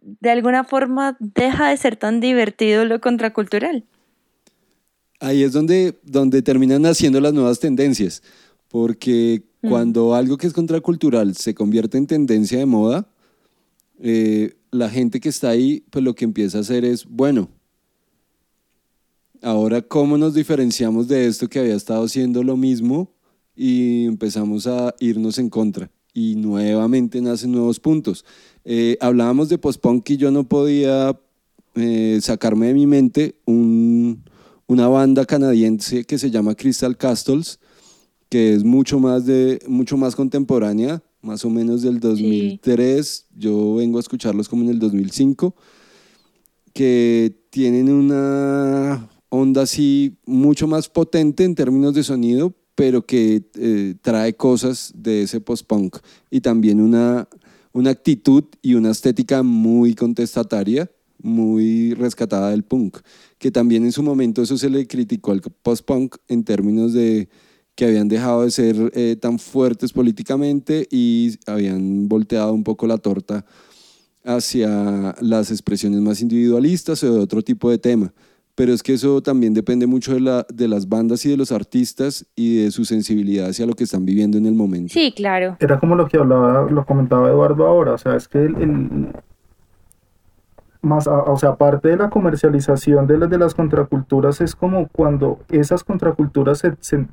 de 0.01 0.29
alguna 0.29 0.63
forma 0.63 1.17
deja 1.19 1.69
de 1.69 1.77
ser 1.77 1.95
tan 1.95 2.19
divertido 2.19 2.85
lo 2.85 3.01
contracultural. 3.01 3.85
Ahí 5.19 5.43
es 5.43 5.53
donde, 5.53 5.99
donde 6.03 6.41
terminan 6.41 6.83
naciendo 6.83 7.19
las 7.19 7.33
nuevas 7.33 7.59
tendencias, 7.59 8.23
porque 8.71 9.43
mm. 9.61 9.69
cuando 9.69 10.15
algo 10.15 10.37
que 10.37 10.47
es 10.47 10.53
contracultural 10.53 11.35
se 11.35 11.53
convierte 11.53 11.97
en 11.97 12.07
tendencia 12.07 12.57
de 12.57 12.65
moda, 12.65 13.07
eh, 13.99 14.55
la 14.71 14.89
gente 14.89 15.19
que 15.19 15.29
está 15.29 15.49
ahí, 15.49 15.83
pues 15.89 16.03
lo 16.03 16.15
que 16.15 16.25
empieza 16.25 16.57
a 16.57 16.61
hacer 16.61 16.85
es, 16.85 17.05
bueno, 17.05 17.49
ahora 19.41 19.81
cómo 19.81 20.17
nos 20.17 20.33
diferenciamos 20.33 21.07
de 21.07 21.27
esto 21.27 21.49
que 21.49 21.59
había 21.59 21.75
estado 21.75 22.05
haciendo 22.05 22.43
lo 22.43 22.55
mismo 22.55 23.11
y 23.55 24.05
empezamos 24.05 24.65
a 24.67 24.95
irnos 24.99 25.37
en 25.37 25.49
contra. 25.49 25.91
Y 26.13 26.35
nuevamente 26.35 27.21
nacen 27.21 27.51
nuevos 27.51 27.79
puntos. 27.79 28.25
Eh, 28.65 28.97
hablábamos 28.99 29.49
de 29.49 29.57
post-punk 29.57 30.09
y 30.11 30.17
yo 30.17 30.31
no 30.31 30.47
podía 30.47 31.17
eh, 31.75 32.19
sacarme 32.21 32.67
de 32.67 32.73
mi 32.73 32.85
mente 32.85 33.35
una 33.45 34.87
banda 34.87 35.25
canadiense 35.25 36.03
que 36.05 36.17
se 36.17 36.31
llama 36.31 36.55
Crystal 36.55 36.97
Castles, 36.97 37.59
que 38.31 38.53
es 38.53 38.63
mucho 38.63 38.97
más, 38.97 39.25
de, 39.25 39.59
mucho 39.67 39.97
más 39.97 40.15
contemporánea, 40.15 41.03
más 41.21 41.43
o 41.43 41.49
menos 41.49 41.81
del 41.81 41.99
2003, 41.99 43.25
yo 43.35 43.75
vengo 43.75 43.97
a 43.97 43.99
escucharlos 43.99 44.47
como 44.47 44.63
en 44.63 44.69
el 44.69 44.79
2005, 44.79 45.53
que 46.71 47.35
tienen 47.49 47.91
una 47.91 49.09
onda 49.27 49.63
así 49.63 50.15
mucho 50.25 50.65
más 50.65 50.87
potente 50.87 51.43
en 51.43 51.55
términos 51.55 51.93
de 51.93 52.03
sonido, 52.03 52.55
pero 52.73 53.05
que 53.05 53.43
eh, 53.55 53.95
trae 54.01 54.33
cosas 54.33 54.93
de 54.95 55.23
ese 55.23 55.41
post-punk 55.41 55.97
y 56.29 56.39
también 56.39 56.79
una, 56.79 57.27
una 57.73 57.89
actitud 57.89 58.45
y 58.61 58.75
una 58.75 58.91
estética 58.91 59.43
muy 59.43 59.93
contestataria, 59.93 60.89
muy 61.21 61.95
rescatada 61.95 62.51
del 62.51 62.63
punk, 62.63 62.99
que 63.37 63.51
también 63.51 63.83
en 63.83 63.91
su 63.91 64.01
momento 64.03 64.41
eso 64.41 64.57
se 64.57 64.69
le 64.69 64.87
criticó 64.87 65.33
al 65.33 65.41
post-punk 65.41 66.15
en 66.29 66.45
términos 66.45 66.93
de 66.93 67.27
que 67.75 67.85
habían 67.85 68.07
dejado 68.07 68.43
de 68.43 68.51
ser 68.51 68.75
eh, 68.93 69.15
tan 69.19 69.39
fuertes 69.39 69.93
políticamente 69.93 70.87
y 70.91 71.37
habían 71.47 72.07
volteado 72.07 72.53
un 72.53 72.63
poco 72.63 72.87
la 72.87 72.97
torta 72.97 73.45
hacia 74.23 75.15
las 75.19 75.51
expresiones 75.51 75.99
más 75.99 76.21
individualistas 76.21 77.03
o 77.03 77.13
de 77.13 77.19
otro 77.19 77.41
tipo 77.41 77.69
de 77.69 77.77
tema. 77.77 78.13
Pero 78.53 78.73
es 78.73 78.83
que 78.83 78.93
eso 78.93 79.21
también 79.21 79.53
depende 79.53 79.87
mucho 79.87 80.13
de, 80.13 80.19
la, 80.19 80.45
de 80.53 80.67
las 80.67 80.87
bandas 80.89 81.25
y 81.25 81.29
de 81.29 81.37
los 81.37 81.51
artistas 81.51 82.25
y 82.35 82.63
de 82.63 82.71
su 82.71 82.83
sensibilidad 82.85 83.49
hacia 83.49 83.65
lo 83.65 83.73
que 83.73 83.85
están 83.85 84.05
viviendo 84.05 84.37
en 84.37 84.45
el 84.45 84.53
momento. 84.53 84.93
Sí, 84.93 85.13
claro. 85.15 85.55
Era 85.59 85.79
como 85.79 85.95
lo 85.95 86.07
que 86.07 86.17
hablaba, 86.17 86.69
lo 86.69 86.85
comentaba 86.85 87.29
Eduardo 87.29 87.65
ahora, 87.65 87.93
o 87.93 87.97
sea, 87.97 88.15
es 88.15 88.27
que 88.27 88.39
el, 88.39 89.13
más, 90.81 91.07
o 91.07 91.37
sea, 91.37 91.51
aparte 91.51 91.89
de 91.89 91.97
la 91.97 92.09
comercialización 92.09 93.07
de 93.07 93.17
las, 93.17 93.29
de 93.29 93.37
las 93.37 93.55
contraculturas, 93.55 94.41
es 94.41 94.55
como 94.55 94.87
cuando 94.89 95.39
esas 95.49 95.83
contraculturas 95.83 96.59
se, 96.59 96.75
se 96.79 97.07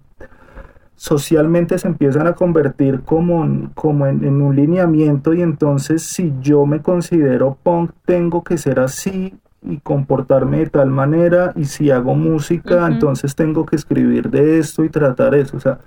socialmente 0.99 1.78
se 1.78 1.86
empiezan 1.86 2.26
a 2.26 2.32
convertir 2.32 3.03
como, 3.03 3.70
como 3.74 4.09
en, 4.09 4.42
un 4.42 4.57
lineamiento 4.57 5.32
y 5.32 5.42
entonces 5.42 6.03
si 6.03 6.34
yo 6.40 6.66
me 6.66 6.82
considero 6.82 7.57
punk 7.62 7.92
tengo 8.05 8.42
que 8.42 8.59
ser 8.59 8.80
así 8.80 9.32
y 9.62 9.78
comportarme 9.78 10.59
de 10.59 10.70
tal 10.70 10.90
manera 10.90 11.53
y 11.55 11.66
si 11.66 11.92
hago 11.92 12.16
música 12.16 12.88
entonces 12.88 13.36
tengo 13.36 13.64
que 13.64 13.76
escribir 13.76 14.28
de 14.28 14.59
esto 14.59 14.82
y 14.82 14.88
tratar 14.88 15.36
eso, 15.36 15.57
o 15.57 15.61
sea, 15.61 15.78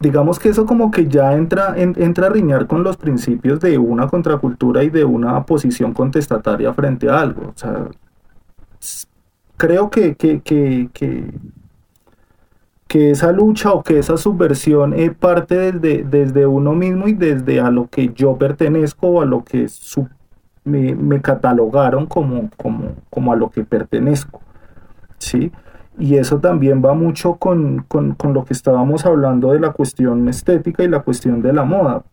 digamos 0.00 0.38
que 0.38 0.48
eso 0.48 0.64
como 0.64 0.90
que 0.90 1.06
ya 1.06 1.34
entra, 1.34 1.74
entra 1.76 2.28
a 2.28 2.30
riñar 2.30 2.66
con 2.66 2.82
los 2.82 2.96
principios 2.96 3.60
de 3.60 3.76
una 3.76 4.08
contracultura 4.08 4.82
y 4.82 4.88
de 4.88 5.04
una 5.04 5.44
posición 5.44 5.92
contestataria 5.92 6.72
frente 6.72 7.10
a 7.10 7.20
algo, 7.20 7.52
o 7.54 7.54
sea, 7.54 7.86
creo 9.58 9.90
que, 9.90 10.14
que, 10.14 10.40
que 10.40 10.88
que 10.94 11.30
esa 12.94 13.32
lucha 13.32 13.72
o 13.72 13.82
que 13.82 13.98
esa 13.98 14.16
subversión 14.16 14.94
parte 15.18 15.72
desde, 15.72 16.04
desde 16.04 16.46
uno 16.46 16.72
mismo 16.74 17.08
y 17.08 17.12
desde 17.12 17.60
a 17.60 17.70
lo 17.70 17.88
que 17.88 18.12
yo 18.14 18.36
pertenezco 18.36 19.08
o 19.08 19.22
a 19.22 19.24
lo 19.24 19.44
que 19.44 19.66
me, 20.64 21.20
catalogaron 21.20 22.06
como, 22.06 22.50
como, 22.56 22.94
como, 23.10 23.32
a 23.32 23.36
lo 23.36 23.50
que 23.50 23.64
pertenezco. 23.64 24.40
¿sí? 25.18 25.52
Y 25.98 26.16
eso 26.16 26.38
también 26.40 26.82
va 26.84 26.94
mucho 26.94 27.36
con, 27.36 27.84
con, 27.88 28.14
con, 28.14 28.34
lo 28.34 28.44
que 28.44 28.52
estábamos 28.52 29.06
hablando 29.06 29.52
de 29.52 29.60
la 29.60 29.72
cuestión 29.72 30.28
estética 30.28 30.82
y 30.82 30.88
la 30.88 31.00
cuestión 31.00 31.42
de 31.42 31.52
la 31.52 31.64
moda. 31.64 32.04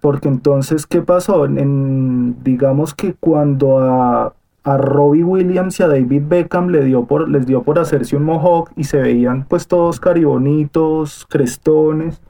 Porque 0.00 0.28
entonces, 0.28 0.86
¿qué 0.86 1.00
pasó? 1.00 1.46
Digamos 1.48 2.94
que 2.94 3.14
cuando 3.14 3.78
a, 3.78 4.34
a 4.64 4.78
Robbie 4.78 5.22
Williams 5.22 5.78
y 5.78 5.82
a 5.82 5.88
David 5.88 6.22
Beckham 6.26 6.68
le 6.68 6.84
dio 6.84 7.04
por, 7.04 7.28
les 7.28 7.46
dio 7.46 7.62
por 7.62 7.78
hacerse 7.78 8.16
un 8.16 8.24
mohawk 8.24 8.70
y 8.76 8.84
se 8.84 8.96
veían 8.98 9.44
pues 9.44 9.68
todos 9.68 10.00
caribonitos, 10.00 11.26
crestones. 11.28 12.20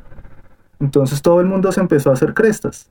Entonces 0.81 1.23
todo 1.23 1.41
el 1.41 1.47
mundo 1.47 1.71
se 1.71 1.81
empezó 1.81 2.11
a 2.11 2.15
hacer 2.15 2.35
crestas. 2.35 2.91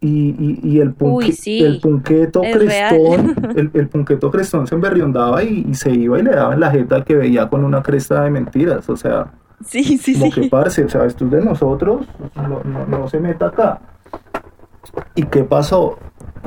Y, 0.00 0.58
y, 0.64 0.80
el, 0.80 0.88
el 0.88 1.80
punqueto 1.80 2.40
crestón, 2.40 3.36
el, 3.56 3.70
el, 3.72 3.88
punqueto 3.88 4.32
crestón 4.32 4.66
se 4.66 4.74
emberriondaba 4.74 5.44
y, 5.44 5.64
y, 5.70 5.74
se 5.76 5.92
iba 5.92 6.18
y 6.18 6.24
le 6.24 6.32
daba 6.32 6.54
en 6.54 6.58
la 6.58 6.72
jeta 6.72 6.96
al 6.96 7.04
que 7.04 7.14
veía 7.14 7.48
con 7.48 7.64
una 7.64 7.84
cresta 7.84 8.24
de 8.24 8.30
mentiras. 8.30 8.88
O 8.88 8.96
sea, 8.96 9.30
sí, 9.64 9.98
sí, 9.98 10.14
como 10.14 10.32
sí. 10.32 10.40
que 10.40 10.48
parce, 10.48 10.82
o 10.82 10.88
sea, 10.88 11.04
esto 11.04 11.26
es 11.26 11.30
de 11.30 11.44
nosotros, 11.44 12.04
no, 12.34 12.64
no, 12.64 12.84
no 12.84 13.06
se 13.06 13.20
meta 13.20 13.46
acá. 13.46 13.80
¿Y 15.14 15.22
qué 15.24 15.44
pasó? 15.44 15.98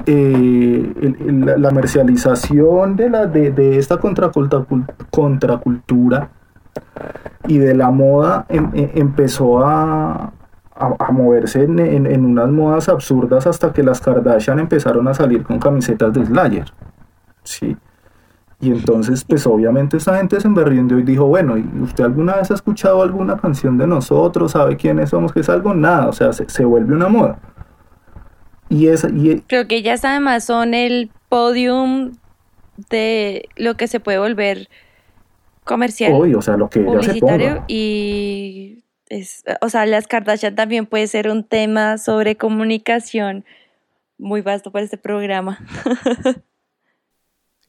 Eh, 0.06 1.14
la, 1.58 1.70
comercialización 1.70 2.96
de, 2.96 3.10
la, 3.10 3.26
de, 3.28 3.78
esta 3.78 3.98
contracultura, 3.98 6.30
y 7.48 7.58
de 7.58 7.76
la 7.76 7.92
moda 7.92 8.46
em, 8.50 8.70
em, 8.74 8.90
empezó 8.96 9.66
a, 9.66 10.34
a, 10.76 11.12
moverse 11.12 11.64
en, 11.64 11.80
en, 11.80 12.26
unas 12.26 12.50
modas 12.50 12.90
absurdas 12.90 13.48
hasta 13.48 13.72
que 13.72 13.84
las 13.84 14.02
Kardashian 14.02 14.60
empezaron 14.60 15.08
a 15.08 15.14
salir 15.14 15.44
con 15.44 15.60
camisetas 15.60 16.14
de 16.14 16.26
Slayer. 16.26 16.66
Sí. 17.44 17.78
Y 18.60 18.72
entonces, 18.72 19.24
pues 19.24 19.46
obviamente 19.46 19.98
esa 19.98 20.18
gente 20.18 20.40
se 20.40 20.48
emberriendo 20.48 20.98
y 20.98 21.04
dijo, 21.04 21.26
bueno, 21.26 21.58
¿y 21.58 21.70
usted 21.82 22.06
alguna 22.06 22.38
vez 22.38 22.52
ha 22.52 22.54
escuchado 22.54 23.04
alguna 23.04 23.38
canción 23.38 23.78
de 23.78 23.86
nosotros? 23.86 24.54
¿Sabe 24.54 24.78
quiénes 24.78 25.10
somos? 25.10 25.34
¿Qué 25.34 25.42
es 25.42 25.50
algo? 25.50 25.74
Nada, 25.74 26.08
o 26.08 26.14
sea, 26.14 26.32
se, 26.34 26.66
vuelve 26.66 26.96
una 26.96 27.10
moda. 27.10 27.38
Y 28.70 28.88
esa, 28.88 29.10
y... 29.10 29.32
E 29.32 29.44
Creo 29.48 29.68
que 29.68 29.78
ellas 29.78 30.04
además 30.04 30.44
son 30.44 30.74
el 30.74 31.12
podium 31.30 32.14
de 32.90 33.48
lo 33.56 33.76
que 33.78 33.88
se 33.88 34.00
puede 34.00 34.20
volver 34.20 34.70
comercial. 35.64 36.14
o 36.14 36.42
sea, 36.42 36.58
lo 36.58 36.70
que 36.70 36.82
publicitario 36.82 37.64
y 37.68 38.84
es, 39.10 39.44
o 39.62 39.70
sea, 39.70 39.86
las 39.86 40.08
Kardashian 40.08 40.56
también 40.56 40.86
puede 40.86 41.08
ser 41.08 41.30
un 41.30 41.44
tema 41.44 41.98
sobre 41.98 42.38
comunicación 42.38 43.46
muy 44.18 44.42
vasto 44.42 44.72
para 44.72 44.86
este 44.86 44.98
programa. 44.98 45.60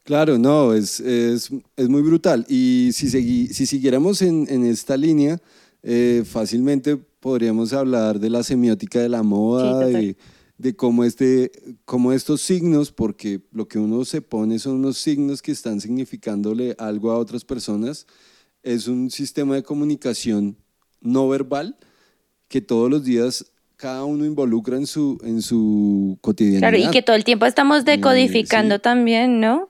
Claro, 0.06 0.38
no, 0.38 0.72
es, 0.72 1.00
es, 1.00 1.50
es, 1.76 1.88
muy 1.88 2.00
brutal. 2.00 2.46
Y 2.48 2.90
si, 2.92 3.10
si 3.10 3.66
siguiéramos 3.66 4.22
en, 4.22 4.46
en 4.48 4.64
esta 4.64 4.96
línea, 4.96 5.40
eh, 5.82 6.22
fácilmente 6.24 6.96
podríamos 6.96 7.72
hablar 7.72 8.20
de 8.20 8.30
la 8.30 8.44
semiótica 8.44 9.00
de 9.00 9.08
la 9.08 9.24
moda, 9.24 9.80
de, 9.80 10.16
de, 10.58 10.74
cómo, 10.74 11.04
este, 11.04 11.50
cómo 11.84 12.12
estos 12.12 12.40
signos, 12.40 12.92
porque 12.92 13.40
lo 13.52 13.68
que 13.68 13.78
uno 13.78 14.04
se 14.04 14.22
pone 14.22 14.58
son 14.58 14.76
unos 14.76 14.98
signos 14.98 15.42
que 15.42 15.52
están 15.52 15.80
significándole 15.80 16.74
algo 16.78 17.10
a 17.10 17.18
otras 17.18 17.44
personas, 17.44 18.06
es 18.62 18.88
un 18.88 19.10
sistema 19.10 19.54
de 19.54 19.62
comunicación 19.62 20.56
no 21.00 21.28
verbal 21.28 21.76
que 22.48 22.60
todos 22.60 22.90
los 22.90 23.04
días 23.04 23.52
cada 23.76 24.04
uno 24.04 24.24
involucra 24.24 24.76
en 24.76 24.86
su, 24.86 25.18
en 25.22 25.42
su 25.42 26.18
cotidianidad. 26.22 26.70
Claro, 26.70 26.78
y 26.78 26.90
que 26.90 27.02
todo 27.02 27.16
el 27.16 27.24
tiempo 27.24 27.46
estamos 27.46 27.84
decodificando 27.84 28.78
también, 28.78 29.40
¿no? 29.40 29.68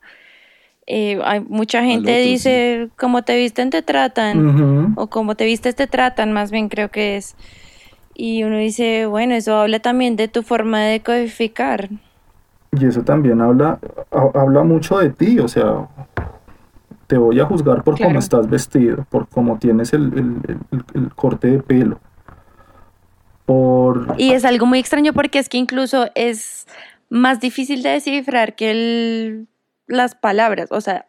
Eh, 0.86 1.18
hay 1.24 1.40
mucha 1.40 1.82
gente 1.82 2.20
dice, 2.20 2.90
como 2.96 3.22
te 3.22 3.36
visten 3.36 3.70
te 3.70 3.82
tratan, 3.82 4.94
o 4.96 5.08
como 5.08 5.34
te 5.34 5.44
vistes 5.44 5.74
te 5.74 5.88
tratan, 5.88 6.32
más 6.32 6.50
bien 6.52 6.68
creo 6.68 6.90
que 6.90 7.16
es. 7.16 7.34
Y 8.18 8.44
uno 8.44 8.56
dice, 8.56 9.04
bueno, 9.04 9.34
eso 9.34 9.56
habla 9.56 9.80
también 9.80 10.16
de 10.16 10.26
tu 10.26 10.42
forma 10.42 10.80
de 10.80 10.92
decodificar. 10.92 11.90
Y 12.72 12.86
eso 12.86 13.02
también 13.02 13.42
habla, 13.42 13.78
habla 14.10 14.62
mucho 14.62 14.98
de 14.98 15.10
ti, 15.10 15.38
o 15.38 15.48
sea, 15.48 15.86
te 17.06 17.18
voy 17.18 17.38
a 17.40 17.44
juzgar 17.44 17.84
por 17.84 17.98
cómo 18.00 18.18
estás 18.18 18.48
vestido, 18.48 19.04
por 19.10 19.28
cómo 19.28 19.58
tienes 19.58 19.92
el, 19.92 20.40
corte 21.14 21.48
de 21.48 21.58
pelo. 21.58 22.00
Por... 23.44 24.14
Y 24.16 24.32
es 24.32 24.46
algo 24.46 24.64
muy 24.64 24.78
extraño 24.78 25.12
porque 25.12 25.38
es 25.38 25.50
que 25.50 25.58
incluso 25.58 26.08
es 26.14 26.66
más 27.10 27.38
difícil 27.40 27.82
de 27.82 27.90
descifrar 27.90 28.56
que 28.56 29.44
las 29.86 30.14
palabras. 30.14 30.72
O 30.72 30.80
sea, 30.80 31.06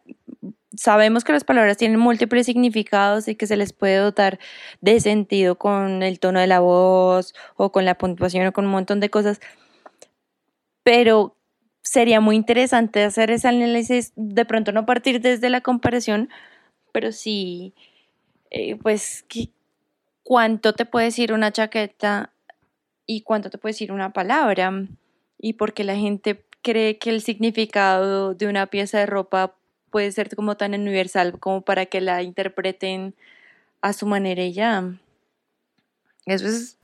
sabemos 0.78 1.24
que 1.24 1.32
las 1.32 1.44
palabras 1.44 1.76
tienen 1.76 1.98
múltiples 1.98 2.46
significados 2.46 3.26
y 3.28 3.34
que 3.34 3.46
se 3.46 3.56
les 3.56 3.72
puede 3.72 3.96
dotar 3.96 4.38
de 4.80 5.00
sentido 5.00 5.56
con 5.56 6.02
el 6.02 6.20
tono 6.20 6.40
de 6.40 6.46
la 6.46 6.60
voz 6.60 7.34
o 7.56 7.72
con 7.72 7.84
la 7.84 7.96
puntuación 7.96 8.46
o 8.46 8.52
con 8.52 8.66
un 8.66 8.70
montón 8.70 9.00
de 9.00 9.10
cosas. 9.10 9.40
Pero 10.84 11.36
sería 11.82 12.20
muy 12.20 12.36
interesante 12.36 13.02
hacer 13.02 13.30
ese 13.30 13.48
análisis, 13.48 14.12
de 14.14 14.44
pronto 14.44 14.72
no 14.72 14.86
partir 14.86 15.20
desde 15.20 15.50
la 15.50 15.62
comparación, 15.62 16.28
pero 16.92 17.12
sí, 17.12 17.74
eh, 18.50 18.76
pues, 18.76 19.24
cuánto 20.22 20.74
te 20.74 20.84
puede 20.86 21.06
decir 21.06 21.32
una 21.32 21.52
chaqueta 21.52 22.32
y 23.06 23.22
cuánto 23.22 23.50
te 23.50 23.58
puede 23.58 23.72
decir 23.72 23.90
una 23.90 24.12
palabra, 24.12 24.72
y 25.38 25.54
porque 25.54 25.82
la 25.84 25.96
gente 25.96 26.44
cree 26.62 26.98
que 26.98 27.10
el 27.10 27.22
significado 27.22 28.34
de 28.34 28.46
una 28.46 28.66
pieza 28.66 28.98
de 28.98 29.06
ropa 29.06 29.54
puede 29.90 30.12
ser 30.12 30.34
como 30.34 30.56
tan 30.56 30.74
universal 30.74 31.38
como 31.38 31.62
para 31.62 31.86
que 31.86 32.00
la 32.00 32.22
interpreten 32.22 33.14
a 33.80 33.92
su 33.92 34.06
manera 34.06 34.42
y 34.42 34.52
ya. 34.52 34.84
Eso 36.26 36.46
es 36.46 36.78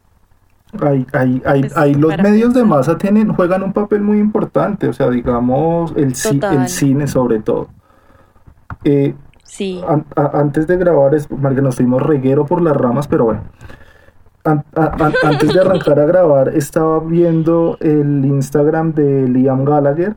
Ahí, 0.82 1.06
ahí, 1.12 1.42
ahí, 1.44 1.70
ahí 1.76 1.94
los 1.94 2.18
medios 2.18 2.52
de 2.52 2.64
masa 2.64 2.98
tienen, 2.98 3.32
juegan 3.32 3.62
un 3.62 3.72
papel 3.72 4.02
muy 4.02 4.18
importante, 4.18 4.88
o 4.88 4.92
sea, 4.92 5.08
digamos, 5.08 5.92
el, 5.96 6.14
el 6.52 6.68
cine 6.68 7.06
sobre 7.06 7.40
todo. 7.40 7.68
Eh, 8.82 9.14
sí. 9.44 9.80
antes 10.16 10.66
de 10.66 10.76
grabar, 10.76 11.14
es, 11.14 11.28
que 11.28 11.62
nos 11.62 11.76
fuimos 11.76 12.02
reguero 12.02 12.44
por 12.44 12.60
las 12.60 12.76
ramas, 12.76 13.06
pero 13.06 13.26
bueno. 13.26 13.42
antes 14.42 15.54
de 15.54 15.60
arrancar 15.60 16.00
a 16.00 16.06
grabar, 16.06 16.48
estaba 16.48 16.98
viendo 16.98 17.78
el 17.80 18.24
Instagram 18.24 18.94
de 18.94 19.28
Liam 19.28 19.64
Gallagher 19.64 20.16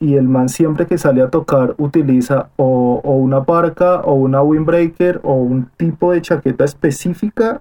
y 0.00 0.16
el 0.16 0.28
man 0.28 0.48
siempre 0.48 0.86
que 0.86 0.96
sale 0.96 1.20
a 1.20 1.28
tocar 1.28 1.74
utiliza 1.76 2.48
o, 2.56 3.00
o 3.04 3.12
una 3.16 3.44
parca 3.44 4.00
o 4.00 4.14
una 4.14 4.42
windbreaker 4.42 5.20
o 5.22 5.34
un 5.34 5.70
tipo 5.76 6.12
de 6.12 6.22
chaqueta 6.22 6.64
específica 6.64 7.60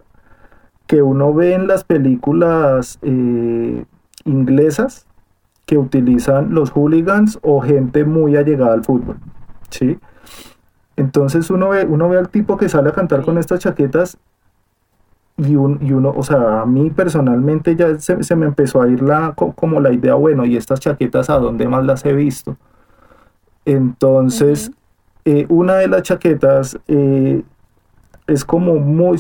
que 0.88 1.02
uno 1.02 1.34
ve 1.34 1.54
en 1.54 1.68
las 1.68 1.84
películas 1.84 2.98
eh, 3.02 3.86
inglesas 4.24 5.06
que 5.66 5.78
utilizan 5.78 6.56
los 6.56 6.72
hooligans 6.72 7.38
o 7.44 7.62
gente 7.62 8.06
muy 8.06 8.38
allegada 8.38 8.74
al 8.74 8.84
fútbol, 8.84 9.18
¿sí? 9.70 10.00
Entonces 10.96 11.52
uno 11.52 11.70
ve, 11.70 11.86
uno 11.86 12.10
ve 12.10 12.18
al 12.18 12.30
tipo 12.30 12.58
que 12.58 12.70
sale 12.70 12.90
a 12.90 12.94
cantar 12.94 13.22
con 13.22 13.38
estas 13.38 13.60
chaquetas 13.60 14.18
y, 15.48 15.56
uno, 15.56 16.14
o 16.16 16.24
sea, 16.24 16.62
a 16.62 16.66
mí 16.66 16.90
personalmente 16.90 17.76
ya 17.76 17.98
se, 18.00 18.36
me 18.36 18.46
empezó 18.46 18.82
a 18.82 18.90
ir 18.90 19.02
la, 19.02 19.34
como 19.34 19.80
la 19.80 19.92
idea, 19.92 20.16
bueno, 20.16 20.46
¿y 20.46 20.58
estas 20.58 20.80
chaquetas 20.80 21.30
a 21.30 21.40
dónde 21.40 21.68
más 21.68 21.86
las 21.86 22.06
he 22.06 22.14
visto? 22.14 22.58
Entonces, 23.66 24.72
eh, 25.26 25.46
una 25.50 25.76
de 25.76 25.88
las 25.88 26.02
chaquetas 26.04 26.78
eh, 26.88 27.44
es 28.28 28.44
como 28.44 28.76
muy, 28.76 29.18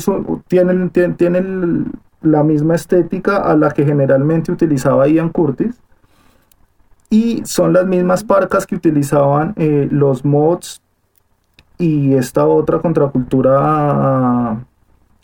tiene, 0.48 0.90
tiene, 0.90 1.86
la 2.22 2.44
misma 2.44 2.76
estética 2.76 3.38
a 3.38 3.56
la 3.56 3.72
que 3.72 3.86
generalmente 3.86 4.52
utilizaba 4.52 5.08
Ian 5.08 5.30
Curtis 5.30 5.80
y 7.10 7.42
son 7.46 7.72
las 7.72 7.86
mismas 7.86 8.26
parcas 8.26 8.68
que 8.68 8.76
utilizaban 8.76 9.54
eh, 9.56 9.88
los 9.90 10.26
mods 10.26 10.82
y 11.78 12.16
esta 12.16 12.46
otra 12.46 12.80
contracultura 12.80 14.66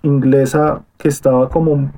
inglesa 0.06 0.84
que 0.98 1.10
estaba 1.10 1.50
como 1.50 1.92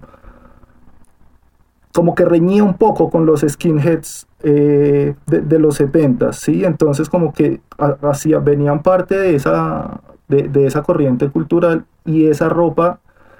como 1.97 2.13
que 2.13 2.25
reñía 2.25 2.63
un 2.63 2.75
poco 2.75 3.09
con 3.09 3.25
los 3.25 3.41
skinheads 3.41 4.27
eh, 4.43 5.15
de, 5.25 5.59
los 5.59 5.77
70, 5.77 6.31
¿sí? 6.31 6.63
Entonces 6.63 7.09
como 7.09 7.33
que 7.33 7.59
hacía, 8.03 8.37
venían 8.37 8.83
parte 8.83 9.17
de 9.17 9.33
esa, 9.33 9.99
de, 10.27 10.67
esa 10.67 10.83
corriente 10.83 11.27
cultural 11.29 11.85
y 12.05 12.27
esa 12.27 12.49
ropa 12.49 12.99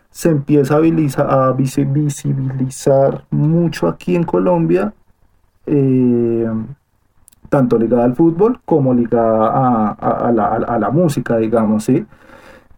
se 0.10 0.30
empieza 0.30 0.78
a, 0.78 1.52
visibilizar 1.52 3.26
mucho 3.30 3.88
aquí 3.88 4.16
en 4.16 4.24
Colombia, 4.24 4.92
eh, 5.68 6.50
tanto 7.50 7.78
ligada 7.78 8.06
al 8.06 8.16
fútbol 8.16 8.60
como 8.66 8.92
ligada 8.96 9.96
a, 10.00 10.32
la, 10.80 10.90
música, 10.90 11.38
digamos, 11.38 11.84
¿sí? 11.84 12.08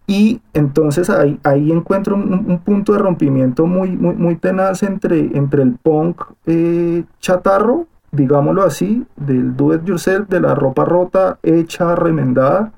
Y 0.10 0.41
entonces 0.55 1.07
ahí, 1.12 1.39
ahí 1.43 1.72
encuentro 1.72 2.16
un, 2.16 2.60
punto 2.66 2.93
de 2.93 2.97
rompimiento 2.97 3.68
muy, 3.68 3.91
muy, 3.91 4.36
tenaz 4.38 4.82
entre, 4.82 5.20
entre 5.38 5.62
el 5.62 5.74
punk 5.76 6.24
eh, 6.47 7.03
chatarro, 7.20 7.86
digámoslo 8.12 8.64
así, 8.64 9.05
del 9.18 9.55
do 9.55 9.76
it 9.76 9.86
yourself, 9.86 10.28
de 10.28 10.41
la 10.41 10.55
ropa 10.55 10.84
rota, 10.84 11.38
hecha, 11.43 11.93
remendada, 11.93 12.72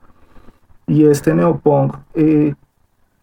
y 0.88 1.05
este 1.05 1.34
neopunk 1.34 1.95
eh, 2.15 2.53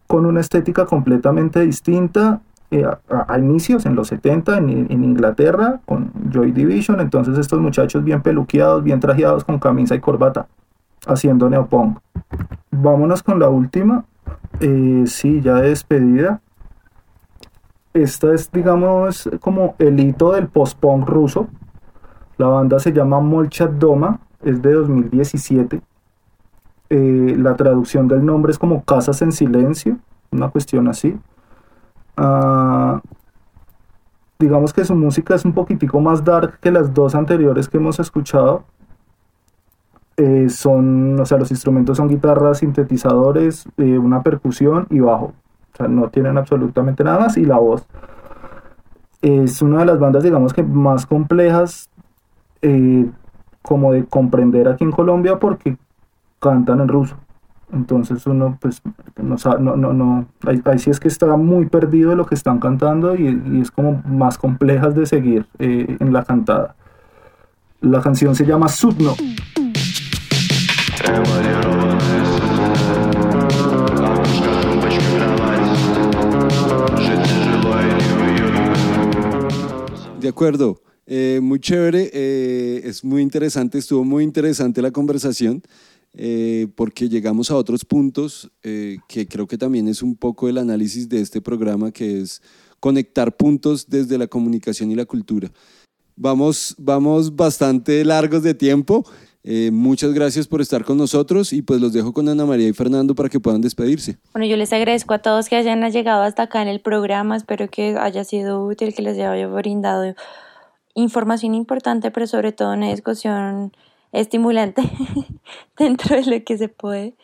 con 0.06 0.24
una 0.24 0.40
estética 0.40 0.86
completamente 0.86 1.60
distinta 1.60 2.40
eh, 2.70 2.86
a, 3.10 3.38
inicios 3.38 3.84
en 3.84 3.94
los 3.94 4.08
70 4.08 4.56
en, 4.56 5.04
Inglaterra 5.04 5.82
con 5.84 6.12
Joy 6.32 6.52
Division, 6.52 7.00
entonces 7.00 7.36
estos 7.36 7.60
muchachos 7.60 8.02
bien 8.02 8.22
peluqueados, 8.22 8.82
bien 8.82 9.00
trajeados 9.00 9.44
con 9.44 9.58
camisa 9.58 9.94
y 9.94 10.00
corbata 10.00 10.46
haciendo 11.06 11.48
neopunk. 11.48 11.98
Vámonos 12.70 13.22
con 13.22 13.38
la 13.38 13.48
última, 13.48 14.04
eh, 14.60 15.04
sí, 15.06 15.40
ya 15.40 15.54
de 15.54 15.70
despedida. 15.70 16.40
Esta 17.94 18.32
es, 18.34 18.50
digamos, 18.52 19.28
como 19.40 19.74
el 19.78 19.98
hito 19.98 20.32
del 20.32 20.48
post-punk 20.48 21.08
ruso. 21.08 21.48
La 22.36 22.46
banda 22.46 22.78
se 22.78 22.92
llama 22.92 23.20
Molchat 23.20 23.72
Doma, 23.72 24.20
es 24.42 24.62
de 24.62 24.72
2017. 24.72 25.80
Eh, 26.90 27.34
la 27.36 27.56
traducción 27.56 28.08
del 28.08 28.24
nombre 28.24 28.52
es 28.52 28.58
como 28.58 28.84
Casas 28.84 29.20
en 29.22 29.32
Silencio, 29.32 29.98
una 30.30 30.48
cuestión 30.48 30.88
así. 30.88 31.18
Ah, 32.16 33.00
digamos 34.38 34.72
que 34.72 34.84
su 34.84 34.94
música 34.94 35.34
es 35.34 35.44
un 35.44 35.52
poquitico 35.52 36.00
más 36.00 36.24
dark 36.24 36.58
que 36.60 36.70
las 36.70 36.94
dos 36.94 37.14
anteriores 37.14 37.68
que 37.68 37.76
hemos 37.78 37.98
escuchado. 38.00 38.64
Eh, 40.20 40.48
son, 40.48 41.20
o 41.20 41.24
sea, 41.24 41.38
los 41.38 41.52
instrumentos 41.52 41.96
son 41.96 42.08
guitarras, 42.08 42.58
sintetizadores, 42.58 43.68
eh, 43.76 43.98
una 43.98 44.24
percusión 44.24 44.88
y 44.90 44.98
bajo. 44.98 45.26
O 45.26 45.76
sea, 45.76 45.86
no 45.86 46.10
tienen 46.10 46.36
absolutamente 46.36 47.04
nada 47.04 47.20
más 47.20 47.36
y 47.36 47.44
la 47.44 47.56
voz. 47.56 47.86
Es 49.22 49.62
una 49.62 49.78
de 49.78 49.86
las 49.86 50.00
bandas, 50.00 50.24
digamos 50.24 50.52
que 50.52 50.64
más 50.64 51.06
complejas 51.06 51.88
eh, 52.62 53.08
como 53.62 53.92
de 53.92 54.06
comprender 54.06 54.66
aquí 54.66 54.82
en 54.82 54.90
Colombia 54.90 55.38
porque 55.38 55.76
cantan 56.40 56.80
en 56.80 56.88
ruso. 56.88 57.16
Entonces 57.72 58.26
uno 58.26 58.58
pues 58.60 58.82
no 59.22 59.36
no, 59.60 59.76
no, 59.76 59.92
no 59.92 60.26
ahí, 60.46 60.60
sí 60.78 60.90
es 60.90 60.98
que 60.98 61.06
está 61.06 61.36
muy 61.36 61.66
perdido 61.66 62.10
de 62.10 62.16
lo 62.16 62.26
que 62.26 62.34
están 62.34 62.58
cantando 62.58 63.14
y, 63.14 63.60
es 63.60 63.70
como 63.70 64.02
más 64.04 64.36
complejas 64.36 64.96
de 64.96 65.06
seguir 65.06 65.46
en 65.60 66.12
la 66.12 66.24
cantada. 66.24 66.74
La 67.80 68.00
canción 68.00 68.34
se 68.34 68.46
llama 68.46 68.68
Sudno. 68.68 69.12
De 80.20 80.28
acuerdo, 80.28 80.82
eh, 81.06 81.38
muy 81.40 81.60
chévere, 81.60 82.10
eh, 82.12 82.80
es 82.84 83.04
muy 83.04 83.22
interesante, 83.22 83.78
estuvo 83.78 84.04
muy 84.04 84.24
interesante 84.24 84.82
la 84.82 84.90
conversación. 84.90 85.62
Eh, 86.14 86.66
porque 86.74 87.08
llegamos 87.08 87.50
a 87.50 87.56
otros 87.56 87.84
puntos 87.84 88.50
que 88.62 89.28
creo 89.28 89.46
que 89.46 89.58
también 89.58 89.86
es 89.88 90.02
un 90.02 90.16
poco 90.16 90.48
el 90.48 90.58
análisis 90.58 91.08
de 91.08 91.20
este 91.20 91.40
programa, 91.40 91.92
que 91.92 92.22
es 92.22 92.42
conectar 92.80 93.36
puntos 93.36 93.86
desde 93.88 94.18
la 94.18 94.26
comunicación 94.26 94.90
y 94.90 94.96
la 94.96 95.04
cultura. 95.04 95.52
Vamos, 96.16 96.74
vamos 96.78 97.36
bastante 97.36 98.04
largos 98.04 98.42
de 98.42 98.54
tiempo. 98.54 99.04
Eh, 99.50 99.70
muchas 99.70 100.12
gracias 100.12 100.46
por 100.46 100.60
estar 100.60 100.84
con 100.84 100.98
nosotros 100.98 101.54
y 101.54 101.62
pues 101.62 101.80
los 101.80 101.94
dejo 101.94 102.12
con 102.12 102.28
Ana 102.28 102.44
María 102.44 102.68
y 102.68 102.74
Fernando 102.74 103.14
para 103.14 103.30
que 103.30 103.40
puedan 103.40 103.62
despedirse. 103.62 104.18
Bueno, 104.34 104.46
yo 104.46 104.58
les 104.58 104.74
agradezco 104.74 105.14
a 105.14 105.20
todos 105.20 105.48
que 105.48 105.56
hayan 105.56 105.80
llegado 105.90 106.22
hasta 106.22 106.42
acá 106.42 106.60
en 106.60 106.68
el 106.68 106.82
programa. 106.82 107.34
Espero 107.34 107.66
que 107.70 107.96
haya 107.98 108.24
sido 108.24 108.62
útil, 108.62 108.94
que 108.94 109.00
les 109.00 109.18
haya 109.18 109.46
brindado 109.46 110.14
información 110.94 111.54
importante, 111.54 112.10
pero 112.10 112.26
sobre 112.26 112.52
todo 112.52 112.74
una 112.74 112.90
discusión 112.90 113.72
estimulante 114.12 114.82
dentro 115.78 116.16
de 116.16 116.26
lo 116.26 116.44
que 116.44 116.58
se 116.58 116.68
puede. 116.68 117.14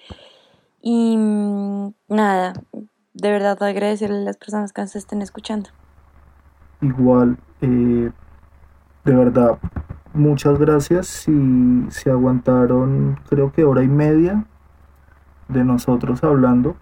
Y 0.80 1.18
mm, 1.18 1.92
nada, 2.08 2.54
de 3.12 3.30
verdad 3.30 3.62
agradecerle 3.62 4.16
a 4.16 4.24
las 4.24 4.38
personas 4.38 4.72
que 4.72 4.80
nos 4.80 4.96
estén 4.96 5.20
escuchando. 5.20 5.68
Igual, 6.80 7.36
eh, 7.60 8.10
de 9.04 9.14
verdad, 9.14 9.58
muchas 10.14 10.58
gracias. 10.58 11.06
Si 11.06 11.86
se 11.90 12.10
aguantaron, 12.10 13.20
creo 13.28 13.52
que 13.52 13.64
hora 13.64 13.82
y 13.82 13.88
media 13.88 14.46
de 15.48 15.64
nosotros 15.64 16.24
hablando. 16.24 16.76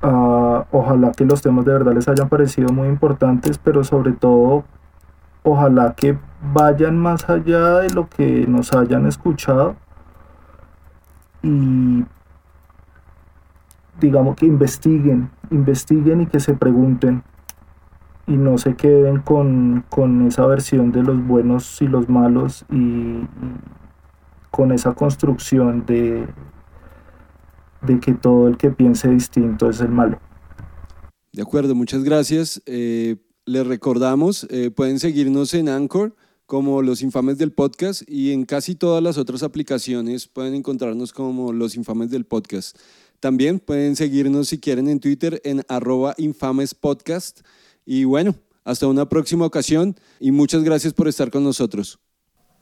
Ah, 0.00 0.64
ojalá 0.70 1.12
que 1.12 1.24
los 1.24 1.42
temas 1.42 1.64
de 1.64 1.72
verdad 1.72 1.92
les 1.92 2.08
hayan 2.08 2.28
parecido 2.28 2.72
muy 2.72 2.88
importantes, 2.88 3.58
pero 3.58 3.84
sobre 3.84 4.12
todo, 4.12 4.64
ojalá 5.42 5.94
que 5.94 6.16
vayan 6.54 6.96
más 6.96 7.28
allá 7.28 7.80
de 7.80 7.90
lo 7.90 8.08
que 8.08 8.46
nos 8.46 8.72
hayan 8.72 9.06
escuchado 9.06 9.76
y 11.42 12.04
digamos 14.00 14.36
que 14.36 14.46
investiguen, 14.46 15.30
investiguen 15.50 16.22
y 16.22 16.26
que 16.26 16.40
se 16.40 16.54
pregunten 16.54 17.22
y 18.28 18.36
no 18.36 18.58
se 18.58 18.76
queden 18.76 19.20
con, 19.22 19.84
esa 20.28 20.46
versión 20.46 20.92
de 20.92 21.02
los 21.02 21.26
buenos 21.26 21.80
y 21.80 21.88
los 21.88 22.08
malos 22.08 22.64
y, 22.70 23.26
con 24.50 24.70
esa 24.70 24.94
construcción 24.94 25.86
de, 25.86 26.26
de 27.82 28.00
que 28.00 28.14
todo 28.14 28.48
el 28.48 28.56
que 28.56 28.70
piense 28.70 29.08
distinto 29.08 29.68
es 29.68 29.80
el 29.80 29.88
malo. 29.88 30.20
De 31.32 31.42
acuerdo, 31.42 31.74
muchas 31.74 32.04
gracias. 32.04 32.62
Eh, 32.66 33.16
les 33.46 33.66
recordamos, 33.66 34.46
eh, 34.50 34.70
pueden 34.70 34.98
seguirnos 34.98 35.54
en 35.54 35.68
Anchor 35.68 36.14
como 36.44 36.82
Los 36.82 37.02
Infames 37.02 37.38
del 37.38 37.52
Podcast 37.52 38.02
y 38.06 38.32
en 38.32 38.44
casi 38.44 38.74
todas 38.74 39.02
las 39.02 39.18
otras 39.18 39.42
aplicaciones 39.42 40.28
pueden 40.28 40.54
encontrarnos 40.54 41.12
como 41.12 41.52
Los 41.52 41.76
Infames 41.76 42.10
del 42.10 42.24
Podcast. 42.24 42.76
También 43.20 43.58
pueden 43.58 43.96
seguirnos 43.96 44.48
si 44.48 44.58
quieren 44.58 44.88
en 44.88 45.00
Twitter 45.00 45.40
en 45.44 45.62
arroba 45.68 46.14
infamespodcast. 46.18 47.40
Y 47.90 48.04
bueno, 48.04 48.34
hasta 48.64 48.86
una 48.86 49.08
próxima 49.08 49.46
ocasión 49.46 49.96
y 50.20 50.30
muchas 50.30 50.62
gracias 50.62 50.92
por 50.92 51.08
estar 51.08 51.30
con 51.30 51.42
nosotros. 51.42 51.98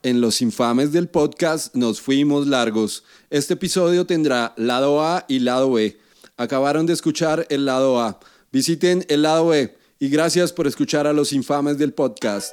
En 0.05 0.21
los 0.21 0.41
infames 0.41 0.93
del 0.93 1.09
podcast 1.09 1.75
nos 1.75 2.01
fuimos 2.01 2.47
largos. 2.47 3.03
Este 3.29 3.55
episodio 3.55 4.07
tendrá 4.07 4.55
lado 4.57 5.03
A 5.03 5.25
y 5.27 5.41
lado 5.41 5.73
B. 5.73 5.99
Acabaron 6.37 6.87
de 6.87 6.93
escuchar 6.93 7.45
el 7.51 7.65
lado 7.65 8.01
A. 8.01 8.21
Visiten 8.53 9.05
el 9.09 9.23
lado 9.23 9.49
B 9.49 9.77
y 9.99 10.11
gracias 10.11 10.53
por 10.53 10.69
escuchar 10.69 11.09
a 11.09 11.13
los 11.13 11.33
infames 11.33 11.77
del 11.77 11.93
podcast. 11.93 12.53